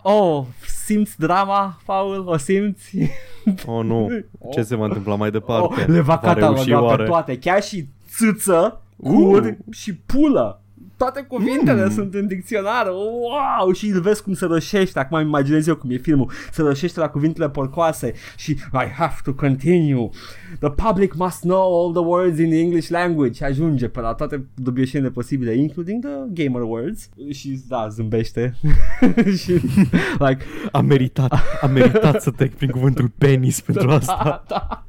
[0.03, 2.27] Oh, simți drama, Paul?
[2.29, 2.97] O simți?
[3.67, 4.09] Oh, nu.
[4.53, 5.81] Ce se va întâmpla mai departe?
[5.81, 7.05] Oh, le va reuși cataloga pe oare?
[7.05, 9.55] toate, chiar și țâță, cur Uh.
[9.75, 10.60] și pulă.
[11.01, 11.91] Toate cuvintele mm.
[11.91, 12.87] sunt în dicționar.
[12.87, 13.73] Wow!
[13.73, 14.99] Și îl vezi cum se rășește.
[14.99, 16.31] Acum îmi imaginez eu cum e filmul.
[16.53, 20.11] Se rășește la cuvintele porcoase și I have to continue.
[20.59, 23.45] The public must know all the words in the English language.
[23.45, 27.09] Ajunge pe la toate dubioșenile posibile, including the gamer words.
[27.31, 28.55] Și da, zâmbește.
[29.43, 29.53] și
[30.19, 34.45] like, A meritat, a meritat să trec prin cuvântul penis pentru asta.
[34.49, 34.85] da.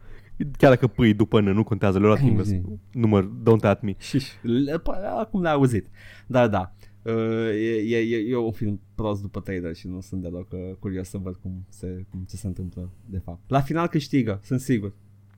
[0.57, 2.49] Chiar dacă pâi după N, nu contează, le-au luat invers.
[2.91, 3.95] Număr, don't at me.
[3.97, 5.87] Și le, p- acum le-a auzit.
[6.27, 7.13] Dar da, uh,
[7.53, 11.09] e, e, e, e un film prost după trailer și nu sunt deloc uh, curios
[11.09, 13.39] să văd cum se, cum, ce se întâmplă de fapt.
[13.47, 14.93] La final câștigă, sunt sigur.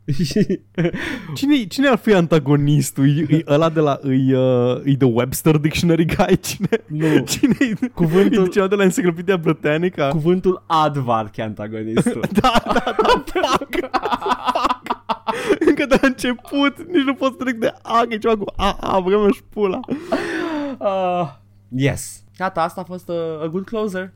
[0.24, 0.60] Și-
[1.34, 3.18] Cine, cine ar fi antagonistul?
[3.18, 4.00] E, e ăla de la...
[4.04, 6.40] E, uh, e The Webster Dictionary Guy?
[6.50, 6.68] Cine?
[6.88, 7.20] Nu.
[7.26, 7.88] Cine e?
[7.88, 10.08] Cuvântul- E cineva de la Enciclopedia Britannica?
[10.08, 12.24] Cuvântul advarc e antagonistul.
[12.42, 14.73] Da, da, da, fuck, fuck.
[15.70, 18.46] Încă de la început, nici nu pot să trec de A, că e ceva cu
[18.56, 19.80] A, A, băgăm și șpula.
[20.80, 21.34] uh,
[21.70, 22.24] yes.
[22.38, 24.12] Gata, asta a fost uh, a good closer.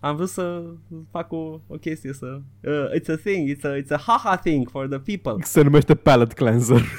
[0.00, 0.62] Am vrut să
[1.10, 2.40] fac o, o chestie să...
[2.64, 5.42] Uh, it's a thing, it's a, it's a haha thing for the people.
[5.44, 6.82] Se numește Palette Cleanser.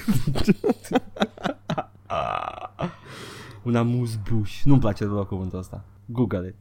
[3.63, 4.61] Un amuse bush.
[4.63, 5.85] Nu-mi place deloc cuvântul ăsta.
[6.05, 6.55] Google it.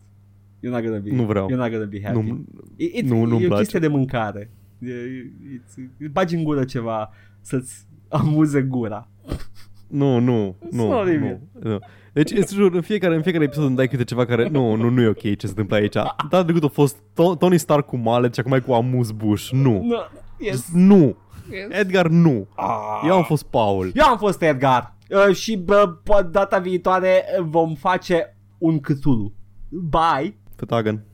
[0.65, 1.47] You're not gonna be, Nu vreau.
[1.51, 2.19] You're not gonna be happy.
[2.31, 2.45] Nu,
[2.77, 3.63] It- it's, nu- nu-mi e o place.
[3.63, 4.51] chestie de mâncare.
[4.83, 4.93] E,
[5.57, 5.75] it's,
[6.13, 7.11] bagi în gură ceva
[7.41, 9.09] să-ți amuze gura.
[9.89, 11.41] nu, nu, nu, oribil.
[11.61, 11.79] nu, nu.
[12.13, 14.89] Deci, îți jur, în fiecare, în fiecare episod îmi dai câte ceva care, nu, nu,
[14.89, 15.93] nu e ok ce se întâmplă aici.
[15.95, 19.49] Data trecută a fost To- Tony Stark cu mallet și acum e cu Amuse Bush.
[19.51, 19.83] Nu.
[19.85, 19.97] No,
[20.39, 20.71] yes.
[20.73, 21.17] Nu.
[21.51, 21.67] yes.
[21.81, 22.49] Edgar, nu.
[22.57, 23.03] Ah.
[23.07, 23.91] Eu am fost Paul.
[23.95, 24.97] Eu am fost Edgar.
[25.29, 29.33] Uh, și bă, po- data viitoare vom face un Cthulhu.
[29.69, 30.37] Bye!
[30.57, 31.05] Fetagan.